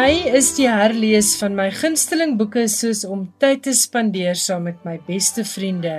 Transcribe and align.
My 0.00 0.12
is 0.38 0.46
die 0.56 0.68
herlees 0.70 1.34
van 1.36 1.52
my 1.58 1.66
gunsteling 1.76 2.36
boeke 2.38 2.62
soos 2.72 3.02
om 3.04 3.26
tyd 3.42 3.66
te 3.66 3.72
spandeer 3.76 4.38
saam 4.38 4.62
met 4.64 4.78
my 4.86 4.94
beste 5.04 5.42
vriende. 5.44 5.98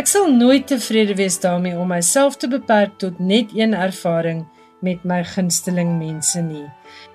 Ek 0.00 0.08
sal 0.10 0.32
nooit 0.32 0.64
tevrede 0.66 1.14
wees 1.20 1.36
daarmee 1.38 1.76
om 1.78 1.92
myself 1.92 2.38
te 2.40 2.48
beperk 2.50 2.96
tot 2.98 3.20
net 3.22 3.52
een 3.54 3.76
ervaring 3.78 4.40
met 4.82 5.04
my 5.06 5.20
gunsteling 5.36 5.92
mense 6.00 6.42
nie. 6.42 6.64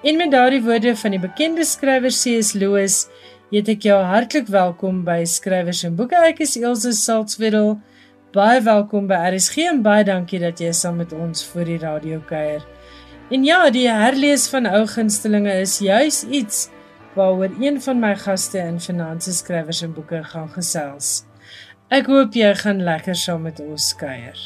En 0.08 0.22
met 0.22 0.32
daardie 0.32 0.62
woorde 0.64 0.94
van 1.02 1.18
die 1.18 1.20
bekende 1.26 1.66
skrywer 1.68 2.14
C.S. 2.14 2.54
Lewis, 2.56 3.02
heet 3.52 3.74
ek 3.74 3.90
jou 3.90 3.98
hartlik 4.14 4.48
welkom 4.54 5.02
by 5.04 5.26
Skrywers 5.28 5.84
en 5.90 5.98
Boeke. 6.00 6.22
Ek 6.30 6.40
is 6.46 6.56
Elsje 6.62 6.94
Salzwetel. 7.02 7.74
Baie 8.38 8.64
welkom 8.64 9.12
by 9.12 9.20
RSG 9.34 9.68
en 9.74 9.84
baie 9.84 10.08
dankie 10.08 10.40
dat 10.46 10.64
jy 10.64 10.72
saam 10.72 11.04
met 11.04 11.12
ons 11.18 11.44
vir 11.52 11.74
die 11.74 11.82
radio 11.84 12.24
kuier. 12.32 12.64
En 13.34 13.42
ja, 13.42 13.64
die 13.74 13.88
herlees 13.90 14.44
van 14.52 14.68
ou 14.70 14.84
gunstelinge 14.86 15.54
is 15.64 15.80
juis 15.82 16.20
iets 16.30 16.68
waaroor 17.16 17.56
een 17.58 17.80
van 17.82 17.98
my 18.02 18.12
gaste 18.22 18.60
in 18.62 18.78
Finansies 18.82 19.40
Skrywers 19.42 19.80
en 19.82 19.96
Boeke 19.96 20.20
gaan 20.24 20.52
gesels. 20.54 21.24
Ek 21.90 22.12
hoop 22.14 22.38
jy 22.38 22.52
gaan 22.60 22.84
lekker 22.86 23.18
saam 23.18 23.42
met 23.48 23.58
ons 23.64 23.88
kuier. 23.98 24.38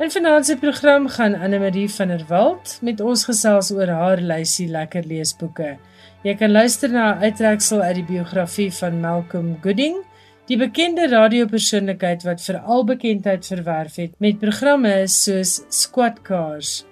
In 0.00 0.12
finansie 0.12 0.56
program 0.60 1.10
gaan 1.12 1.36
Anne 1.36 1.60
Marie 1.60 1.90
van 1.92 2.08
der 2.14 2.24
Walt 2.32 2.78
met 2.88 3.04
ons 3.04 3.26
gesels 3.28 3.70
oor 3.76 3.92
haar 3.92 4.24
lysie 4.32 4.70
lekker 4.72 5.04
leesboeke. 5.04 5.76
Jy 6.24 6.38
kan 6.40 6.56
luister 6.56 6.88
na 6.88 7.12
'n 7.12 7.28
uittreksel 7.28 7.84
uit 7.84 8.00
die 8.00 8.08
biografie 8.16 8.72
van 8.80 9.00
Malcolm 9.00 9.58
Gooding, 9.60 10.00
die 10.48 10.56
bekende 10.56 11.08
radiopersoonlikheid 11.08 12.24
wat 12.24 12.40
veral 12.40 12.84
bekendheid 12.84 13.46
verwerf 13.46 13.96
het 13.96 14.12
met 14.18 14.38
programme 14.38 15.06
soos 15.06 15.60
Squad 15.68 16.22
Cars. 16.22 16.86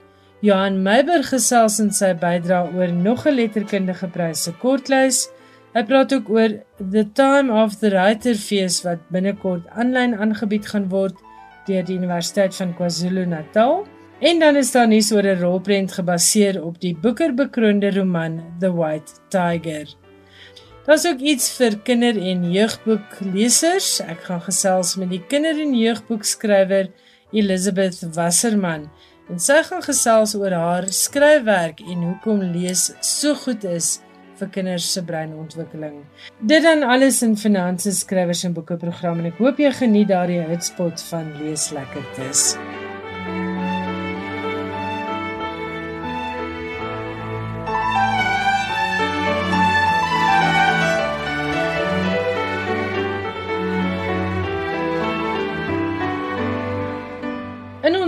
Johan 0.44 0.82
Meiber 0.84 1.22
gesels 1.24 1.78
in 1.80 1.86
sy 1.96 2.10
bydrae 2.20 2.74
oor 2.76 2.90
nog 2.92 3.22
'n 3.24 3.32
letterkundige 3.32 4.08
pryse 4.12 4.52
kortlys. 4.60 5.30
Hy 5.72 5.82
praat 5.88 6.12
ook 6.12 6.28
oor 6.28 6.50
The 6.94 7.04
Time 7.20 7.48
of 7.62 7.78
the 7.80 7.88
Writer 7.88 8.36
Fees 8.36 8.82
wat 8.84 9.00
binnekort 9.08 9.64
aanlyn 9.72 10.12
aangebied 10.14 10.66
gaan 10.68 10.90
word 10.90 11.16
deur 11.66 11.86
die 11.88 11.96
Universiteit 11.96 12.54
van 12.60 12.74
KwaZulu-Natal. 12.76 13.86
En 14.20 14.38
dan 14.38 14.56
is 14.56 14.72
daar 14.72 14.88
nuus 14.88 15.12
oor 15.12 15.24
'n 15.24 15.40
rolprent 15.40 15.92
gebaseer 15.92 16.60
op 16.62 16.76
die 16.80 16.94
Booker-bekroonde 16.94 17.90
roman 17.96 18.42
The 18.60 18.72
White 18.74 19.12
Tiger. 19.28 19.88
Daar's 20.84 21.06
ook 21.06 21.20
iets 21.20 21.56
vir 21.56 21.78
kinder- 21.78 22.20
en 22.20 22.52
jeugboeklesers. 22.52 24.00
Ek 24.00 24.20
gaan 24.20 24.42
gesels 24.42 24.96
met 24.96 25.10
die 25.10 25.24
kinder- 25.26 25.60
en 25.60 25.74
jeugboekskrywer 25.74 26.90
Elizabeth 27.32 28.14
Wasserman 28.14 28.90
en 29.32 29.40
sy 29.40 29.60
gaan 29.68 29.84
gesels 29.84 30.34
oor 30.38 30.52
haar 30.52 30.88
skryfwerk 30.92 31.80
en 31.80 32.08
hoekom 32.10 32.42
lees 32.54 32.90
so 33.00 33.34
goed 33.44 33.64
is 33.64 33.98
vir 34.38 34.50
kinders 34.56 34.86
se 34.92 35.02
breinontwikkeling. 35.06 36.00
Dit 36.40 36.64
dan 36.66 36.82
alles 36.82 37.22
in 37.22 37.36
finansies 37.38 38.02
skrywers 38.04 38.44
en 38.44 38.56
boeke 38.56 38.78
program 38.80 39.22
en 39.22 39.30
ek 39.32 39.42
hoop 39.42 39.62
jy 39.62 39.72
geniet 39.80 40.10
daardie 40.12 40.42
hitspot 40.50 41.06
van 41.10 41.30
lees 41.40 41.70
lekkertes. 41.74 42.54
In 42.58 42.83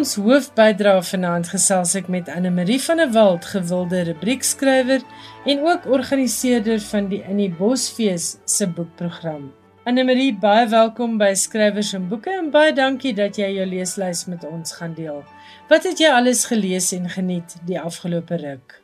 ons 0.06 0.20
hoofbydra 0.22 0.92
vanaand 1.02 1.48
gesels 1.50 1.96
ek 1.98 2.06
met 2.14 2.28
Anne 2.30 2.52
Marie 2.54 2.78
van 2.78 3.00
der 3.00 3.08
Walt, 3.10 3.46
gewilde 3.50 4.04
rubriekskrywer 4.06 5.02
en 5.50 5.62
ook 5.66 5.86
organiseerder 5.90 6.78
van 6.92 7.08
die 7.10 7.18
In 7.26 7.40
die 7.40 7.48
Bosfees 7.50 8.36
se 8.46 8.68
boekprogram. 8.70 9.48
Anne 9.82 10.04
Marie, 10.06 10.30
baie 10.30 10.68
welkom 10.70 11.16
by 11.18 11.32
Skrywers 11.34 11.90
en 11.98 12.04
Boeke 12.06 12.30
en 12.30 12.52
baie 12.54 12.70
dankie 12.76 13.16
dat 13.18 13.34
jy 13.40 13.48
jou 13.56 13.66
leeslys 13.66 14.20
met 14.30 14.44
ons 14.46 14.76
gaan 14.78 14.94
deel. 14.94 15.24
Wat 15.72 15.88
het 15.88 15.98
jy 15.98 16.12
alles 16.14 16.44
gelees 16.52 16.92
en 16.94 17.08
geniet 17.10 17.56
die 17.66 17.80
afgelope 17.80 18.38
ruk? 18.44 18.76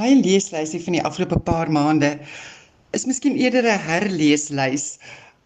My 0.00 0.14
leeslysie 0.22 0.80
van 0.86 0.96
die 0.96 1.04
afgelope 1.04 1.42
paar 1.44 1.68
maande 1.68 2.14
is 2.96 3.04
miskien 3.04 3.36
eerder 3.36 3.68
'n 3.68 3.84
herleeslys 3.90 4.96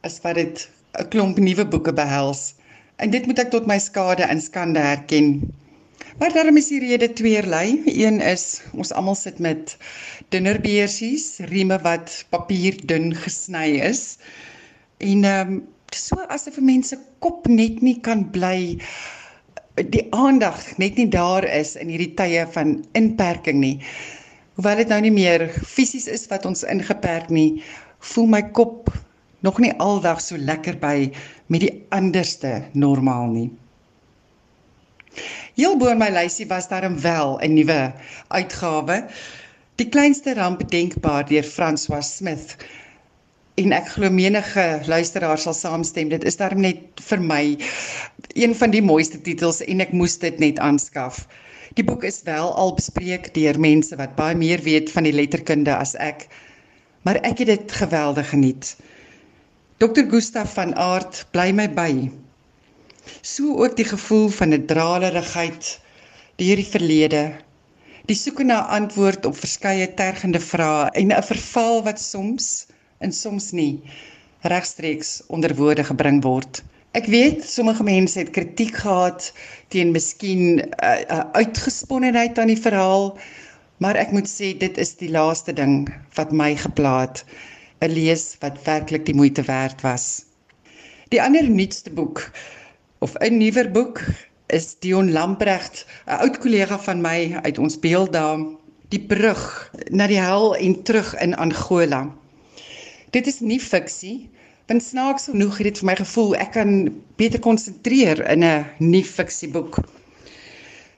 as 0.07 0.23
wat 0.23 0.39
dit 0.39 0.69
'n 1.03 1.09
klomp 1.11 1.43
nuwe 1.43 1.67
boeke 1.67 1.93
behels. 1.93 2.55
En 2.97 3.11
dit 3.13 3.27
moet 3.29 3.39
ek 3.39 3.53
tot 3.53 3.67
my 3.69 3.77
skade 3.83 4.25
en 4.25 4.41
skande 4.41 4.81
erken. 4.81 5.35
Maar 6.17 6.33
daarom 6.33 6.57
is 6.57 6.71
die 6.73 6.81
rede 6.81 7.11
tweerlei. 7.13 7.83
Een 7.85 8.23
is 8.25 8.63
ons 8.73 8.93
almal 8.93 9.19
sit 9.21 9.39
met 9.39 9.77
dinnerbeersies, 10.33 11.37
rieme 11.53 11.77
wat 11.85 12.25
papierdun 12.33 13.13
gesny 13.25 13.77
is. 13.85 14.17
En 15.05 15.25
ehm 15.25 15.57
um, 15.57 15.65
so 15.97 16.17
asof 16.33 16.59
mense 16.61 16.97
kop 17.25 17.47
net 17.49 17.81
nie 17.81 18.01
kan 18.05 18.25
bly 18.31 18.77
die 19.77 20.03
aandag 20.17 20.59
net 20.81 20.97
nie 20.97 21.09
daar 21.09 21.45
is 21.45 21.77
in 21.77 21.89
hierdie 21.93 22.15
tye 22.19 22.43
van 22.57 22.79
inperking 22.99 23.61
nie. 23.61 23.77
Hoewel 24.57 24.81
dit 24.83 24.93
nou 24.93 25.01
nie 25.05 25.13
meer 25.13 25.47
fisies 25.53 26.09
is 26.09 26.27
wat 26.33 26.49
ons 26.49 26.65
ingeperk 26.65 27.29
nie, 27.29 27.63
voel 28.13 28.29
my 28.33 28.43
kop 28.57 28.91
nog 29.45 29.61
nie 29.61 29.73
aldag 29.85 30.21
so 30.25 30.37
lekker 30.41 30.79
by 30.81 31.11
met 31.47 31.63
die 31.63 31.87
anderste 31.95 32.63
normaal 32.73 33.31
nie. 33.31 33.51
Heel 35.57 35.77
bo 35.81 35.89
in 35.89 36.01
my 36.01 36.11
lysie 36.13 36.47
was 36.51 36.69
daar 36.69 36.85
'n 36.85 37.01
wel 37.01 37.39
'n 37.41 37.55
nuwe 37.55 37.93
uitgawe. 38.29 39.09
Die 39.77 39.89
kleinste 39.89 40.35
ramp 40.35 40.69
denkbaar 40.71 41.27
deur 41.29 41.45
François 41.45 42.17
Smith. 42.17 42.57
En 43.55 43.73
ek 43.73 43.89
glo 43.89 44.11
menige 44.11 44.81
luisteraar 44.87 45.39
sal 45.39 45.55
saamstem, 45.55 46.09
dit 46.09 46.25
is 46.25 46.37
daarom 46.37 46.61
net 46.61 47.01
vir 47.01 47.21
my 47.21 47.57
een 48.35 48.55
van 48.55 48.71
die 48.71 48.83
mooiste 48.83 49.21
titels 49.21 49.63
en 49.65 49.81
ek 49.81 49.93
moes 49.93 50.19
dit 50.19 50.39
net 50.39 50.59
aanskaf. 50.59 51.27
Die 51.75 51.85
boek 51.85 52.05
is 52.05 52.23
wel 52.25 52.55
al 52.55 52.75
bespreek 52.75 53.35
deur 53.35 53.59
mense 53.61 53.97
wat 53.97 54.17
baie 54.17 54.37
meer 54.37 54.61
weet 54.63 54.91
van 54.93 55.05
die 55.09 55.13
letterkunde 55.13 55.77
as 55.77 55.95
ek, 55.95 56.29
maar 57.03 57.17
ek 57.17 57.39
het 57.39 57.47
dit 57.47 57.73
geweldig 57.73 58.29
geniet. 58.29 58.77
Dr. 59.79 60.07
Gustaf 60.09 60.55
van 60.57 60.71
Aart 60.81 61.27
bly 61.37 61.51
my 61.53 61.67
by. 61.69 62.09
So 63.21 63.59
ook 63.61 63.75
die 63.77 63.85
gevoel 63.85 64.31
van 64.33 64.55
'n 64.57 64.65
dralerigheid 64.67 65.81
deur 66.41 66.57
die 66.57 66.71
verlede. 66.71 67.21
Die 68.09 68.17
soeke 68.17 68.45
na 68.45 68.63
antwoord 68.77 69.27
op 69.29 69.37
verskeie 69.37 69.89
tergende 69.99 70.41
vrae 70.41 70.89
en 71.01 71.13
'n 71.13 71.23
verval 71.23 71.83
wat 71.85 72.01
soms 72.01 72.67
en 73.05 73.13
soms 73.13 73.51
nie 73.53 73.83
regstreeks 74.41 75.11
onder 75.27 75.55
woorde 75.55 75.85
gebring 75.85 76.23
word. 76.25 76.63
Ek 76.93 77.07
weet 77.07 77.45
sommige 77.45 77.85
mense 77.85 78.19
het 78.19 78.31
kritiek 78.31 78.77
gehad 78.77 79.33
teen 79.69 79.93
miskien 79.93 80.57
'n 80.57 80.73
uh, 80.85 81.01
uh, 81.11 81.25
uitgesponnenheid 81.33 82.39
aan 82.39 82.55
die 82.55 82.63
verhaal, 82.69 83.19
maar 83.77 83.97
ek 83.97 84.11
moet 84.13 84.29
sê 84.29 84.57
dit 84.57 84.79
is 84.79 84.97
die 84.97 85.11
laaste 85.11 85.53
ding 85.53 85.93
wat 86.15 86.33
my 86.33 86.57
geplaat 86.57 87.19
het 87.19 87.56
'n 87.81 87.91
lees 87.91 88.37
wat 88.41 88.63
werklik 88.65 89.05
die 89.07 89.15
moeite 89.15 89.43
werd 89.43 89.81
was. 89.81 90.25
Die 91.09 91.23
ander 91.23 91.51
nuutste 91.51 91.91
boek 91.91 92.31
of 92.99 93.15
'n 93.21 93.37
nuwer 93.39 93.71
boek 93.71 94.01
is 94.47 94.79
Dion 94.79 95.13
Lamprecht, 95.13 95.87
'n 96.07 96.21
oud 96.23 96.39
kollega 96.39 96.79
van 96.79 97.01
my 97.01 97.39
uit 97.43 97.59
ons 97.59 97.79
beelddaam, 97.79 98.59
Die 98.89 99.03
brug 99.03 99.43
na 99.91 100.07
die 100.07 100.21
hel 100.23 100.53
en 100.55 100.77
terug 100.87 101.11
in 101.19 101.35
Angola. 101.35 102.05
Dit 103.11 103.27
is 103.27 103.41
nie 103.43 103.59
fiksie, 103.59 104.29
want 104.71 104.83
snaaks 104.83 105.27
genoeg 105.33 105.59
het 105.59 105.73
dit 105.73 105.81
vir 105.83 105.89
my 105.91 105.97
gevoel 105.99 106.37
ek 106.39 106.53
kan 106.55 106.71
beter 107.19 107.43
konsentreer 107.43 108.23
in 108.31 108.45
'n 108.47 108.67
nie 108.79 109.03
fiksieboek. 109.05 109.81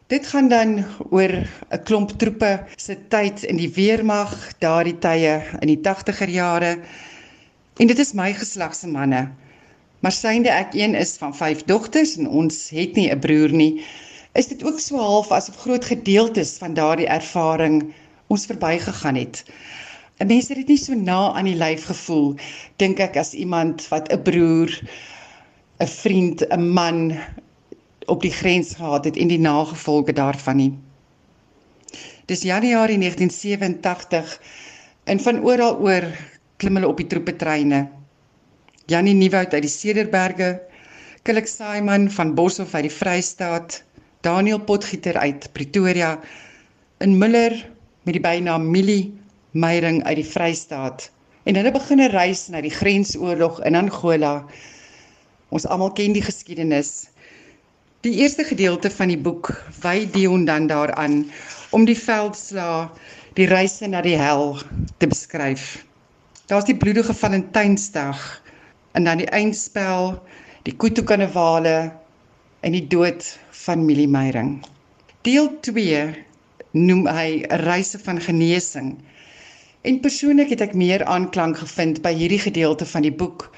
Dit 0.09 0.27
gaan 0.27 0.49
dan 0.49 0.85
oor 1.11 1.33
'n 1.69 1.83
klomp 1.85 2.11
troepe 2.17 2.65
se 2.77 2.95
tyd 3.09 3.43
in 3.45 3.59
die 3.61 3.69
weermag, 3.69 4.33
daardie 4.59 4.97
tye 4.99 5.35
in 5.61 5.69
die 5.69 5.81
80er 5.85 6.31
jare. 6.33 6.71
En 7.77 7.87
dit 7.87 7.99
is 7.99 8.15
my 8.17 8.33
geslag 8.33 8.73
se 8.75 8.89
manne. 8.89 9.29
Maar 10.01 10.13
synde 10.13 10.49
ek 10.49 10.73
een 10.73 10.95
is 10.95 11.13
van 11.21 11.35
vyf 11.37 11.61
dogters 11.69 12.17
en 12.17 12.29
ons 12.29 12.71
het 12.71 12.97
nie 12.97 13.11
'n 13.13 13.21
broer 13.21 13.53
nie, 13.53 13.85
is 14.33 14.49
dit 14.49 14.65
ook 14.65 14.81
so 14.81 14.97
half 14.97 15.31
asof 15.31 15.57
groot 15.57 15.85
gedeeltes 15.85 16.57
van 16.57 16.75
daardie 16.75 17.09
ervaring 17.09 17.93
ons 18.27 18.47
verbygegaan 18.47 19.15
het. 19.15 19.45
'n 20.21 20.27
Mens 20.27 20.49
het 20.49 20.57
dit 20.57 20.69
nie 20.69 20.79
so 20.79 20.95
na 20.95 21.33
aan 21.33 21.45
die 21.45 21.61
lyf 21.65 21.85
gevoel, 21.85 22.35
dink 22.77 22.99
ek 22.99 23.17
as 23.17 23.35
iemand 23.35 23.89
wat 23.89 24.09
'n 24.13 24.23
broer, 24.23 24.73
'n 25.81 25.87
vriend, 25.87 26.49
'n 26.49 26.73
man 26.73 27.13
op 28.09 28.23
die 28.25 28.33
grens 28.33 28.75
gehad 28.79 29.05
het 29.05 29.17
en 29.17 29.29
die 29.29 29.41
nagevolge 29.41 30.13
daarvan 30.13 30.57
nie. 30.57 30.73
Dis 32.29 32.43
Januarie 32.45 32.99
1987 32.99 34.41
en 35.05 35.21
van 35.21 35.41
oral 35.45 35.79
oor 35.81 36.05
klim 36.57 36.77
hulle 36.77 36.89
op 36.89 36.99
die 37.01 37.07
troepetreine. 37.07 37.87
Janie 38.89 39.15
Nieuwoud 39.15 39.53
uit 39.55 39.65
die 39.65 39.73
Cederberge, 39.73 40.59
Kilik 41.23 41.47
Simon 41.47 42.09
van 42.11 42.35
Boshoff 42.35 42.75
uit 42.75 42.87
die 42.87 42.95
Vrystaat, 42.95 43.83
Daniel 44.25 44.61
Potgieter 44.61 45.17
uit 45.19 45.49
Pretoria, 45.53 46.15
in 47.05 47.19
Miller, 47.19 47.53
met 48.03 48.17
die 48.17 48.23
bynaam 48.23 48.71
Millie 48.71 49.13
Meyering 49.53 50.03
uit 50.05 50.23
die 50.23 50.27
Vrystaat. 50.27 51.11
En 51.45 51.57
hulle 51.57 51.73
begin 51.73 52.01
'n 52.01 52.11
reis 52.13 52.49
na 52.49 52.61
die 52.61 52.73
grensoorlog 52.73 53.61
in 53.65 53.75
Angola. 53.75 54.45
Ons 55.49 55.67
almal 55.67 55.93
ken 55.93 56.13
die 56.13 56.23
geskiedenis. 56.23 57.09
Die 58.07 58.15
eerste 58.15 58.45
gedeelte 58.45 58.91
van 58.95 59.11
die 59.11 59.19
boek 59.19 59.49
wy 59.83 60.05
Dion 60.15 60.45
dan 60.47 60.69
daaraan 60.71 61.25
om 61.75 61.83
die 61.83 61.99
veldslae, 61.99 62.85
die 63.35 63.49
reise 63.51 63.89
na 63.91 63.99
die 64.07 64.15
hel 64.15 64.55
te 65.03 65.09
beskryf. 65.11 65.65
Daar's 66.47 66.69
die 66.69 66.77
bloedige 66.79 67.15
Valentynsdag 67.15 68.23
en 68.95 69.11
dan 69.11 69.19
die 69.19 69.27
eindspel, 69.35 70.15
die 70.63 70.77
Kutu-karnavale 70.79 71.75
en 72.63 72.79
die 72.79 72.85
dood 72.87 73.27
van 73.65 73.83
Millie 73.83 74.07
Meyering. 74.07 74.61
Deel 75.27 75.51
2 75.67 76.07
noem 76.79 77.05
hy 77.11 77.43
'n 77.43 77.61
reise 77.67 77.99
van 77.99 78.23
genesing. 78.23 78.95
En 79.83 80.01
persoonlik 80.01 80.55
het 80.55 80.61
ek 80.61 80.75
meer 80.75 81.05
aanklank 81.05 81.59
gevind 81.67 82.03
by 82.03 82.15
hierdie 82.15 82.45
gedeelte 82.47 82.87
van 82.87 83.03
die 83.03 83.17
boek 83.25 83.51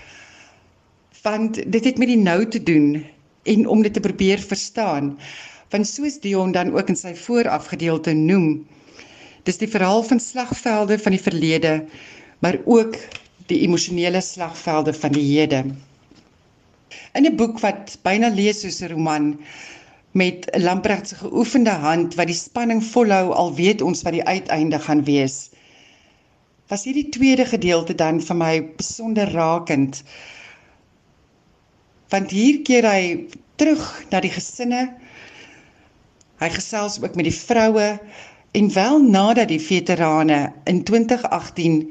want 1.22 1.60
dit 1.72 1.84
het 1.84 1.98
met 1.98 2.08
die 2.08 2.16
nou 2.16 2.48
te 2.48 2.62
doen 2.62 3.04
en 3.42 3.66
om 3.68 3.82
dit 3.82 3.92
te 3.92 4.00
probeer 4.00 4.38
verstaan. 4.38 5.18
Want 5.70 5.86
soos 5.86 6.18
Dion 6.20 6.52
dan 6.52 6.72
ook 6.74 6.88
in 6.88 6.96
sy 6.96 7.14
voorafgedeelte 7.14 8.12
noem, 8.12 8.66
dis 9.48 9.60
die 9.60 9.70
verhaal 9.70 10.02
van 10.02 10.20
slagvelde 10.20 10.98
van 10.98 11.16
die 11.16 11.22
verlede, 11.22 11.74
maar 12.38 12.58
ook 12.64 12.96
die 13.46 13.60
emosionele 13.66 14.20
slagvelde 14.20 14.92
van 14.94 15.12
die 15.12 15.26
hede. 15.32 15.64
In 17.14 17.26
'n 17.26 17.36
boek 17.36 17.60
wat 17.60 17.98
byna 18.02 18.28
lees 18.28 18.60
soos 18.60 18.80
'n 18.82 18.92
roman 18.92 19.38
met 20.12 20.48
Lamprecht 20.58 21.08
se 21.08 21.14
geoefende 21.14 21.70
hand 21.70 22.14
wat 22.14 22.26
die 22.26 22.36
spanning 22.36 22.82
volhou 22.84 23.32
al 23.32 23.54
weet 23.54 23.82
ons 23.82 24.02
wat 24.02 24.12
die 24.12 24.24
uiteinde 24.24 24.78
gaan 24.78 25.04
wees. 25.04 25.50
Was 26.68 26.84
hierdie 26.84 27.08
tweede 27.08 27.46
gedeelte 27.46 27.94
dan 27.94 28.20
vir 28.20 28.36
my 28.36 28.54
besonder 28.76 29.30
rakend 29.30 30.02
want 32.10 32.32
hier 32.34 32.60
keer 32.66 32.86
hy 32.86 33.02
terug 33.60 33.84
na 34.10 34.20
die 34.24 34.32
gesinne. 34.34 34.88
Hy 36.40 36.48
gesels 36.54 36.98
ook 37.02 37.16
met 37.18 37.28
die 37.28 37.36
vroue 37.36 37.88
en 38.56 38.70
wel 38.74 39.02
nadat 39.04 39.50
die 39.52 39.60
veterane 39.62 40.52
in 40.70 40.82
2018 40.88 41.82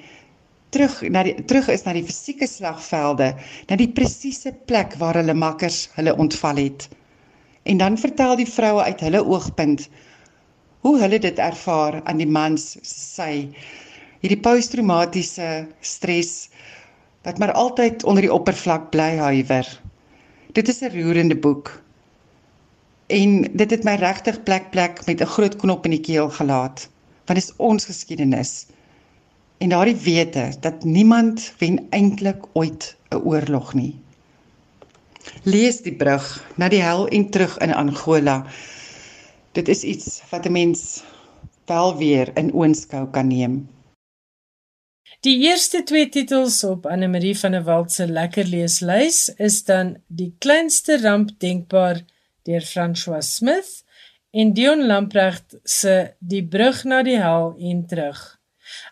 terug 0.74 1.02
na 1.10 1.24
die 1.26 1.36
terug 1.50 1.70
is 1.74 1.86
na 1.86 1.94
die 1.98 2.06
fisieke 2.06 2.48
slagvelde, 2.50 3.32
na 3.70 3.78
die 3.80 3.90
presiese 3.90 4.54
plek 4.70 4.96
waar 5.02 5.18
hulle 5.18 5.34
makkers 5.34 5.88
hulle 5.98 6.16
ontval 6.18 6.62
het. 6.62 6.90
En 7.64 7.82
dan 7.82 7.98
vertel 7.98 8.36
die 8.40 8.50
vroue 8.50 8.84
uit 8.86 9.02
hulle 9.06 9.24
oogpunt 9.26 9.88
hoe 10.86 10.96
hulle 11.02 11.20
dit 11.20 11.40
ervaar 11.44 12.00
aan 12.08 12.22
die 12.22 12.30
mans 12.30 12.78
sy 12.88 13.50
hierdie 14.24 14.40
posttraumatiese 14.44 15.68
stres 15.82 16.50
wat 17.28 17.40
maar 17.40 17.52
altyd 17.52 18.04
onder 18.08 18.26
die 18.26 18.34
oppervlak 18.34 18.90
bly 18.94 19.12
huiwer. 19.20 19.68
Dit 20.52 20.68
is 20.68 20.80
'n 20.82 20.90
roerende 20.90 21.38
boek. 21.38 21.82
En 23.08 23.42
dit 23.54 23.72
het 23.72 23.84
my 23.84 23.96
regtig 23.96 24.44
plek 24.44 24.70
plek 24.70 25.06
met 25.06 25.22
'n 25.22 25.26
groot 25.26 25.56
knop 25.56 25.86
in 25.86 25.92
die 25.92 26.00
keel 26.00 26.30
gelaat. 26.30 26.90
Want 27.26 27.40
dit 27.40 27.50
is 27.50 27.56
ons 27.56 27.86
geskiedenis. 27.86 28.66
En 29.58 29.70
daardie 29.70 29.96
wete 29.96 30.54
dat 30.60 30.84
niemand 30.84 31.54
wen 31.58 31.88
eintlik 31.90 32.46
ooit 32.54 32.98
'n 33.10 33.16
oorlog 33.16 33.74
nie. 33.74 34.00
Lees 35.44 35.82
die 35.82 35.96
brug 35.96 36.52
na 36.56 36.70
die 36.70 36.82
hel 36.82 37.08
en 37.08 37.30
terug 37.30 37.58
in 37.58 37.74
Angola. 37.74 38.46
Dit 39.52 39.68
is 39.68 39.84
iets 39.84 40.22
wat 40.30 40.46
'n 40.46 40.52
mens 40.52 41.04
wel 41.66 41.98
weer 41.98 42.38
in 42.38 42.54
oënskou 42.54 43.10
kan 43.10 43.28
neem. 43.28 43.70
Die 45.20 45.42
eerste 45.44 45.82
twee 45.84 46.08
titels 46.08 46.62
op 46.64 46.86
Anne-Marie 46.88 47.34
van 47.36 47.52
der 47.52 47.66
Walt 47.68 47.92
se 47.92 48.06
lekker 48.08 48.48
leeslys 48.48 49.26
is 49.36 49.58
dan 49.68 49.98
Die 50.08 50.30
kleinste 50.40 50.96
ramp 51.02 51.34
denkbaar 51.44 51.98
deur 52.48 52.64
François 52.64 53.26
Smith 53.28 53.84
en 54.32 54.54
Dion 54.56 54.86
Lamprecht 54.88 55.58
se 55.64 56.14
Die 56.20 56.46
brug 56.48 56.86
na 56.88 57.02
die 57.04 57.18
hel 57.20 57.52
en 57.60 57.82
terug. 57.92 58.22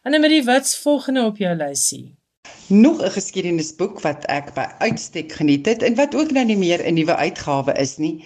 Anne-Marie, 0.03 0.43
wat's 0.43 0.75
volgende 0.75 1.23
op 1.23 1.39
jou 1.39 1.53
lysie? 1.55 2.17
Nog 2.67 2.99
'n 2.99 3.15
geskiedenisboek 3.15 4.03
wat 4.03 4.27
ek 4.27 4.51
by 4.53 4.67
uitstek 4.83 5.31
geniet 5.31 5.65
het 5.65 5.83
en 5.83 5.95
wat 5.95 6.15
ook 6.15 6.31
nou 6.31 6.45
nie 6.45 6.59
meer 6.59 6.83
'n 6.83 6.93
nuwe 6.99 7.15
uitgawe 7.15 7.71
is 7.79 7.97
nie, 7.97 8.25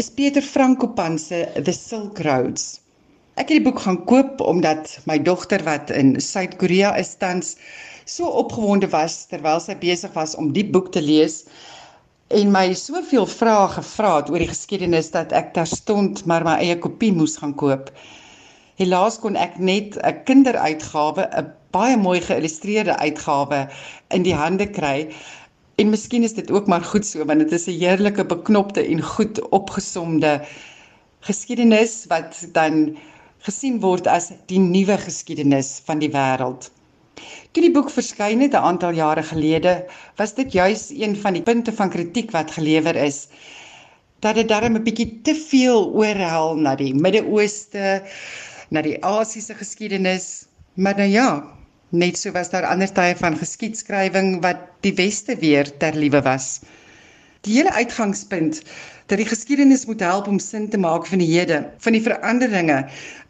is 0.00 0.08
Pieter 0.08 0.42
Frankopan 0.42 1.18
se 1.18 1.44
The 1.62 1.72
Silk 1.72 2.18
Roads. 2.18 2.80
Ek 3.34 3.48
het 3.50 3.56
die 3.58 3.64
boek 3.66 3.80
gaan 3.82 3.96
koop 4.06 4.38
omdat 4.46 4.92
my 5.10 5.16
dogter 5.18 5.62
wat 5.66 5.88
in 5.90 6.12
Suid-Korea 6.22 6.92
is 7.00 7.16
tans 7.18 7.56
so 8.06 8.28
opgewonde 8.30 8.86
was 8.92 9.24
terwyl 9.26 9.58
sy 9.58 9.74
besig 9.80 10.12
was 10.14 10.36
om 10.38 10.52
die 10.54 10.62
boek 10.76 10.92
te 10.94 11.00
lees 11.02 11.40
en 12.38 12.52
my 12.54 12.68
soveel 12.78 13.26
vrae 13.26 13.64
gevra 13.72 14.12
het 14.20 14.28
oor 14.30 14.44
die 14.44 14.52
geskiedenis 14.52 15.10
dat 15.16 15.34
ek 15.34 15.50
terstond 15.56 16.22
maar 16.30 16.46
my 16.46 16.54
eie 16.62 16.76
kopie 16.78 17.10
moes 17.16 17.34
gaan 17.40 17.56
koop. 17.58 17.90
Helaas 18.78 19.18
kon 19.18 19.34
ek 19.34 19.58
net 19.58 19.98
'n 19.98 20.22
kinderuitgawe, 20.30 21.26
'n 21.26 21.50
baie 21.74 21.96
mooi 21.98 22.20
geïllustreerde 22.20 22.94
uitgawe 23.02 23.66
in 24.14 24.22
die 24.22 24.34
hande 24.34 24.68
kry. 24.70 25.10
En 25.82 25.90
miskien 25.90 26.22
is 26.22 26.38
dit 26.38 26.50
ook 26.54 26.70
maar 26.70 26.86
goed 26.86 27.06
so 27.06 27.24
want 27.24 27.42
dit 27.42 27.52
is 27.52 27.66
'n 27.66 27.80
heerlike 27.82 28.24
beknopte 28.24 28.86
en 28.86 29.02
goed 29.02 29.42
opgesomde 29.50 30.40
geskiedenis 31.20 32.06
wat 32.06 32.46
dan 32.52 32.96
gesien 33.44 33.80
word 33.80 34.06
as 34.06 34.30
die 34.50 34.58
nuwe 34.58 34.96
geskiedenis 34.98 35.80
van 35.86 35.98
die 35.98 36.10
wêreld. 36.10 36.70
Toe 37.52 37.62
die 37.62 37.72
boek 37.74 37.90
verskyn 37.90 38.40
het 38.40 38.54
'n 38.54 38.66
aantal 38.70 38.92
jare 39.00 39.22
gelede, 39.22 39.86
was 40.16 40.34
dit 40.34 40.52
juis 40.52 40.90
een 40.90 41.16
van 41.16 41.32
die 41.32 41.42
punte 41.42 41.72
van 41.72 41.90
kritiek 41.90 42.30
wat 42.30 42.50
gelewer 42.50 42.96
is 42.96 43.28
dat 44.24 44.34
dit 44.40 44.48
darem 44.48 44.76
'n 44.76 44.82
bietjie 44.82 45.20
te 45.22 45.34
veel 45.34 45.92
oorhel 45.92 46.56
na 46.56 46.74
die 46.74 46.94
Midde-Ooste, 46.94 48.02
na 48.70 48.82
die 48.82 48.96
Asiëse 49.04 49.54
geskiedenis, 49.54 50.46
maar 50.74 50.96
nou 50.96 51.08
ja, 51.08 51.28
net 51.90 52.18
so 52.18 52.32
was 52.32 52.50
daar 52.50 52.66
ander 52.66 52.92
tye 52.92 53.14
van 53.16 53.36
geskiedskrywing 53.36 54.40
wat 54.42 54.56
die 54.80 54.94
Weste 54.94 55.36
weer 55.36 55.76
ter 55.76 55.94
liewe 55.94 56.22
was. 56.22 56.60
Die 57.40 57.54
hele 57.58 57.72
uitgangspunt 57.72 58.62
dat 59.06 59.20
die 59.20 59.28
geskiedenis 59.28 59.84
moet 59.86 60.00
help 60.00 60.28
om 60.28 60.38
sin 60.38 60.68
te 60.68 60.78
maak 60.80 61.06
van 61.06 61.20
die 61.20 61.28
hede, 61.28 61.60
van 61.84 61.92
die 61.92 62.02
veranderinge 62.02 62.78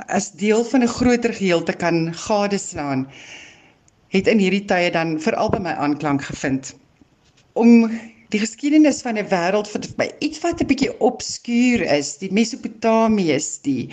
as 0.07 0.31
deel 0.39 0.65
van 0.65 0.83
'n 0.83 0.95
groter 0.97 1.35
geheel 1.35 1.63
te 1.63 1.73
kan 1.73 2.15
gadeslaan, 2.15 3.09
het 4.09 4.27
in 4.27 4.39
hierdie 4.39 4.65
tye 4.65 4.91
dan 4.91 5.21
veral 5.21 5.51
by 5.51 5.59
my 5.59 5.75
aanklank 5.75 6.23
gevind. 6.23 6.75
Om 7.53 7.91
die 8.31 8.41
geskiedenis 8.41 9.03
van 9.03 9.19
'n 9.19 9.29
wêreld 9.31 9.71
wat 9.73 9.97
by 9.97 10.09
iets 10.19 10.41
wat 10.41 10.61
'n 10.61 10.67
bietjie 10.67 11.01
obskuur 11.01 11.83
is, 11.83 12.19
die 12.19 12.33
Mesopotamiërs, 12.33 13.61
die 13.63 13.91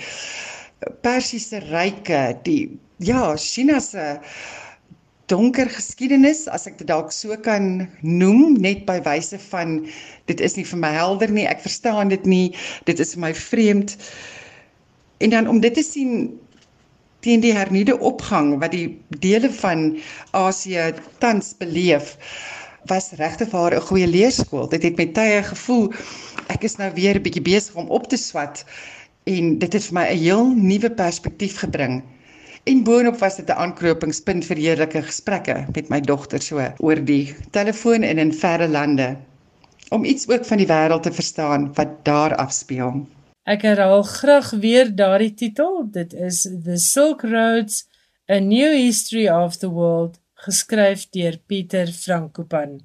Persiese 1.02 1.60
ryke, 1.70 2.38
die 2.44 2.80
ja, 2.98 3.36
China 3.38 3.80
se 3.80 4.20
donker 5.32 5.70
geskiedenis 5.72 6.44
as 6.52 6.68
ek 6.70 6.78
dit 6.82 6.90
dalk 6.90 7.14
so 7.16 7.36
kan 7.46 7.88
noem 8.04 8.58
net 8.60 8.84
by 8.90 9.00
wyse 9.06 9.40
van 9.48 9.80
dit 10.32 10.44
is 10.44 10.58
nie 10.60 10.68
vir 10.68 10.82
my 10.84 10.92
helder 10.96 11.32
nie 11.32 11.48
ek 11.48 11.64
verstaan 11.64 12.12
dit 12.12 12.28
nie 12.28 12.48
dit 12.90 13.00
is 13.00 13.16
vir 13.16 13.24
my 13.28 13.34
vreemd. 13.38 13.96
En 15.24 15.34
dan 15.36 15.48
om 15.48 15.62
dit 15.64 15.74
te 15.78 15.86
sien 15.86 16.32
teen 17.22 17.44
die 17.44 17.54
hernieude 17.56 17.96
opgang 18.00 18.56
wat 18.62 18.74
die 18.74 18.88
dele 19.24 19.52
van 19.62 19.92
Asië 20.38 20.92
tans 21.24 21.54
beleef 21.60 22.16
was 22.90 23.12
regtig 23.22 23.52
vir 23.52 23.60
haar 23.62 23.76
'n 23.78 23.88
goeie 23.90 24.08
leerskool. 24.08 24.68
Dit 24.68 24.84
het 24.84 24.98
met 24.98 25.14
tye 25.14 25.44
gevoel 25.44 25.94
ek 26.50 26.64
is 26.68 26.78
nou 26.78 26.92
weer 26.94 27.16
'n 27.16 27.24
bietjie 27.24 27.46
besig 27.46 27.76
om 27.76 27.88
op 27.90 28.08
te 28.10 28.18
swat 28.18 28.66
en 29.24 29.60
dit 29.60 29.74
het 29.74 29.84
vir 29.84 29.94
my 29.94 30.06
'n 30.10 30.18
heel 30.18 30.46
nuwe 30.56 30.90
perspektief 30.90 31.62
gebring 31.64 32.02
En 32.64 32.84
boonop 32.84 33.18
was 33.18 33.36
dit 33.36 33.48
'n 33.50 33.58
aanknopingspunt 33.64 34.46
vir 34.46 34.58
heerlike 34.58 35.02
gesprekke 35.02 35.66
met 35.74 35.90
my 35.90 36.00
dogter 36.02 36.42
so 36.42 36.62
oor 36.78 37.00
die 37.06 37.36
telefoon 37.52 38.04
en 38.04 38.18
in 38.18 38.34
verre 38.34 38.68
lande 38.68 39.16
om 39.90 40.06
iets 40.06 40.30
ook 40.30 40.46
van 40.46 40.58
die 40.58 40.68
wêreld 40.68 41.04
te 41.04 41.12
verstaan 41.12 41.74
wat 41.74 42.06
daar 42.06 42.36
afspeel. 42.36 43.08
Ek 43.44 43.62
herhaal 43.62 44.04
graag 44.04 44.50
weer 44.50 44.96
daardie 44.96 45.34
titel. 45.34 45.88
Dit 45.92 46.14
is 46.14 46.42
The 46.42 46.78
Silk 46.78 47.22
Roads: 47.22 47.88
A 48.30 48.40
New 48.40 48.72
History 48.72 49.28
of 49.30 49.58
the 49.58 49.70
World, 49.70 50.20
geskryf 50.34 51.10
deur 51.10 51.40
Pieter 51.46 51.88
Frankopan. 51.88 52.80